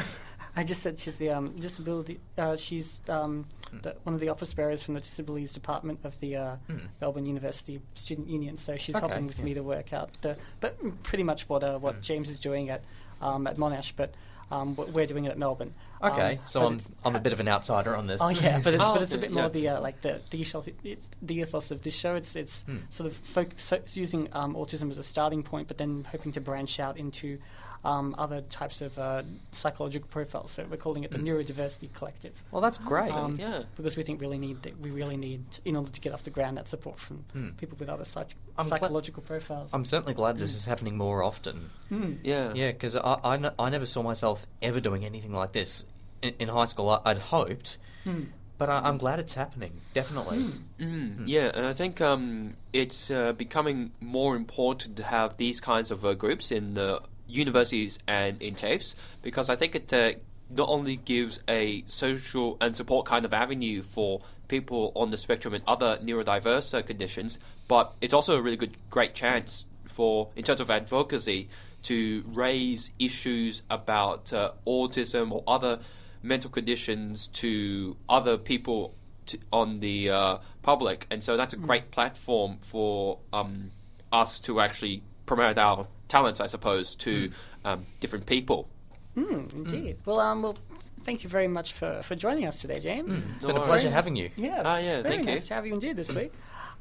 I 0.56 0.64
just 0.64 0.82
said 0.82 0.98
she's 0.98 1.16
the 1.16 1.30
um, 1.30 1.56
disability. 1.56 2.20
Uh, 2.36 2.56
she's 2.56 3.00
um, 3.08 3.46
the, 3.82 3.94
one 4.02 4.14
of 4.14 4.20
the 4.20 4.28
office 4.28 4.52
bearers 4.52 4.82
from 4.82 4.94
the 4.94 5.00
disabilities 5.00 5.52
department 5.52 6.00
of 6.04 6.18
the 6.20 6.36
uh, 6.36 6.56
Melbourne 7.00 7.26
University 7.26 7.80
Student 7.94 8.28
Union. 8.28 8.56
So 8.56 8.76
she's 8.76 8.96
Okay, 8.96 9.06
helping 9.06 9.26
with 9.26 9.38
yeah. 9.38 9.44
me 9.44 9.54
to 9.54 9.62
work 9.62 9.92
out 9.92 10.10
the, 10.22 10.36
but 10.60 11.02
pretty 11.04 11.24
much 11.24 11.48
what 11.48 11.62
uh, 11.62 11.78
what 11.78 12.00
James 12.02 12.28
is 12.28 12.40
doing 12.40 12.68
at 12.70 12.82
um, 13.20 13.46
at 13.46 13.56
Monash, 13.58 13.92
but 13.94 14.12
um, 14.50 14.74
we're 14.74 15.06
doing 15.06 15.24
it 15.26 15.30
at 15.30 15.38
Melbourne. 15.38 15.72
Okay, 16.02 16.32
Um, 16.36 16.38
so 16.46 16.66
I'm 16.66 16.80
I'm 17.04 17.14
a 17.16 17.20
bit 17.20 17.32
of 17.32 17.38
an 17.38 17.48
outsider 17.48 17.94
on 17.94 18.08
this. 18.08 18.20
Oh 18.20 18.30
yeah, 18.30 18.58
but 18.58 18.74
it's 18.74 18.82
Oh, 18.84 18.92
but 18.94 19.02
it's 19.02 19.14
a 19.14 19.18
bit 19.18 19.30
more 19.30 19.44
yeah. 19.44 19.48
the 19.50 19.68
uh, 19.68 19.80
like 19.80 20.00
the 20.00 20.20
the 20.30 20.40
ethos, 20.40 20.66
it's 20.82 21.08
the 21.22 21.34
ethos 21.36 21.70
of 21.70 21.82
this 21.82 21.94
show. 21.94 22.16
It's 22.16 22.34
it's 22.34 22.62
Hmm. 22.62 22.78
sort 22.90 23.06
of 23.06 23.16
foc- 23.22 23.60
so 23.60 23.76
it's 23.76 23.96
using 23.96 24.28
um, 24.32 24.54
autism 24.54 24.90
as 24.90 24.98
a 24.98 25.02
starting 25.04 25.44
point, 25.44 25.68
but 25.68 25.78
then 25.78 26.06
hoping 26.10 26.32
to 26.32 26.40
branch 26.40 26.80
out 26.80 26.96
into 26.98 27.38
um, 27.84 28.14
other 28.18 28.42
types 28.42 28.80
of 28.82 28.98
uh, 28.98 29.22
psychological 29.52 30.06
profiles. 30.08 30.52
So 30.52 30.66
we're 30.70 30.76
calling 30.76 31.04
it 31.04 31.10
the 31.10 31.18
Hmm. 31.18 31.28
Neurodiversity 31.28 31.92
Collective. 31.94 32.42
well, 32.50 32.60
that's 32.60 32.76
great. 32.78 33.10
Um, 33.10 33.36
yeah. 33.38 33.62
because 33.76 33.96
we 33.96 34.02
think 34.02 34.20
really 34.20 34.38
need 34.38 34.62
that 34.64 34.78
we 34.80 34.90
really 34.90 35.16
need 35.16 35.44
in 35.64 35.76
order 35.76 35.90
to 35.90 36.00
get 36.00 36.12
off 36.12 36.22
the 36.22 36.30
ground 36.30 36.56
that 36.58 36.68
support 36.68 36.98
from 36.98 37.24
Hmm. 37.32 37.48
people 37.56 37.76
with 37.80 37.88
other 37.88 38.04
psych- 38.04 38.34
I'm 38.58 38.68
gla- 38.68 38.78
psychological 38.78 39.22
profiles. 39.22 39.70
I'm 39.72 39.84
certainly 39.86 40.14
glad 40.14 40.38
this 40.38 40.54
is 40.54 40.66
happening 40.66 40.96
more 40.98 41.22
often. 41.22 41.70
Hmm. 41.88 42.14
Yeah. 42.22 42.52
Yeah, 42.54 42.72
because 42.72 42.96
I, 42.96 43.18
I, 43.24 43.34
n- 43.34 43.52
I 43.58 43.70
never 43.70 43.86
saw 43.86 44.02
myself 44.02 44.46
ever 44.60 44.80
doing 44.80 45.04
anything 45.04 45.32
like 45.32 45.52
this 45.52 45.84
in, 46.20 46.34
in 46.38 46.48
high 46.48 46.66
school. 46.66 46.90
I, 46.90 47.00
I'd 47.10 47.18
hoped, 47.18 47.78
Hmm. 48.04 48.24
but 48.58 48.68
I, 48.68 48.80
I'm 48.80 48.98
glad 48.98 49.18
it's 49.18 49.32
happening. 49.34 49.80
Definitely. 49.94 50.52
Mm, 50.78 51.22
yeah, 51.26 51.50
and 51.54 51.64
I 51.64 51.72
think 51.72 52.00
um, 52.02 52.56
it's 52.74 53.10
uh, 53.10 53.32
becoming 53.32 53.92
more 54.00 54.36
important 54.36 54.96
to 54.98 55.02
have 55.04 55.38
these 55.38 55.60
kinds 55.62 55.90
of 55.90 56.04
uh, 56.04 56.12
groups 56.12 56.50
in 56.52 56.74
the 56.74 57.00
universities 57.30 57.98
and 58.06 58.40
in 58.42 58.54
TAFEs 58.54 58.94
because 59.22 59.48
I 59.48 59.56
think 59.56 59.74
it 59.74 59.92
uh, 59.92 60.12
not 60.50 60.68
only 60.68 60.96
gives 60.96 61.38
a 61.48 61.84
social 61.86 62.56
and 62.60 62.76
support 62.76 63.06
kind 63.06 63.24
of 63.24 63.32
avenue 63.32 63.82
for 63.82 64.20
people 64.48 64.92
on 64.96 65.10
the 65.10 65.16
spectrum 65.16 65.54
and 65.54 65.62
other 65.66 65.98
neurodiverse 66.02 66.76
uh, 66.76 66.82
conditions, 66.82 67.38
but 67.68 67.94
it's 68.00 68.12
also 68.12 68.36
a 68.36 68.42
really 68.42 68.56
good, 68.56 68.76
great 68.90 69.14
chance 69.14 69.64
for, 69.86 70.30
in 70.36 70.42
terms 70.42 70.60
of 70.60 70.70
advocacy, 70.70 71.48
to 71.82 72.24
raise 72.26 72.90
issues 72.98 73.62
about 73.70 74.32
uh, 74.32 74.50
autism 74.66 75.32
or 75.32 75.42
other 75.46 75.78
mental 76.22 76.50
conditions 76.50 77.28
to 77.28 77.96
other 78.08 78.36
people 78.36 78.94
to, 79.26 79.38
on 79.52 79.80
the 79.80 80.10
uh, 80.10 80.38
public, 80.62 81.06
and 81.10 81.22
so 81.24 81.36
that's 81.36 81.54
a 81.54 81.56
great 81.56 81.90
platform 81.90 82.58
for 82.60 83.20
um, 83.32 83.70
us 84.12 84.38
to 84.40 84.60
actually 84.60 85.02
promote 85.24 85.56
our 85.56 85.86
talents, 86.10 86.40
I 86.40 86.46
suppose, 86.46 86.94
to 86.96 87.30
um, 87.64 87.86
different 88.00 88.26
people. 88.26 88.68
Mm, 89.16 89.52
indeed. 89.54 89.96
Well, 90.04 90.20
um, 90.20 90.42
well, 90.42 90.56
thank 91.04 91.22
you 91.24 91.30
very 91.30 91.48
much 91.48 91.72
for, 91.72 92.02
for 92.02 92.14
joining 92.14 92.46
us 92.46 92.60
today, 92.60 92.78
James. 92.80 93.16
It's 93.16 93.44
No 93.44 93.52
been 93.54 93.62
a 93.62 93.64
pleasure 93.64 93.90
having 93.90 94.16
you. 94.16 94.30
Yeah, 94.36 94.62
Ah, 94.64 94.76
yeah, 94.78 95.00
very 95.02 95.16
thank 95.16 95.26
nice 95.26 95.40
you. 95.42 95.48
to 95.48 95.54
have 95.54 95.66
you 95.66 95.72
indeed 95.74 95.96
this 95.96 96.12
week. 96.12 96.32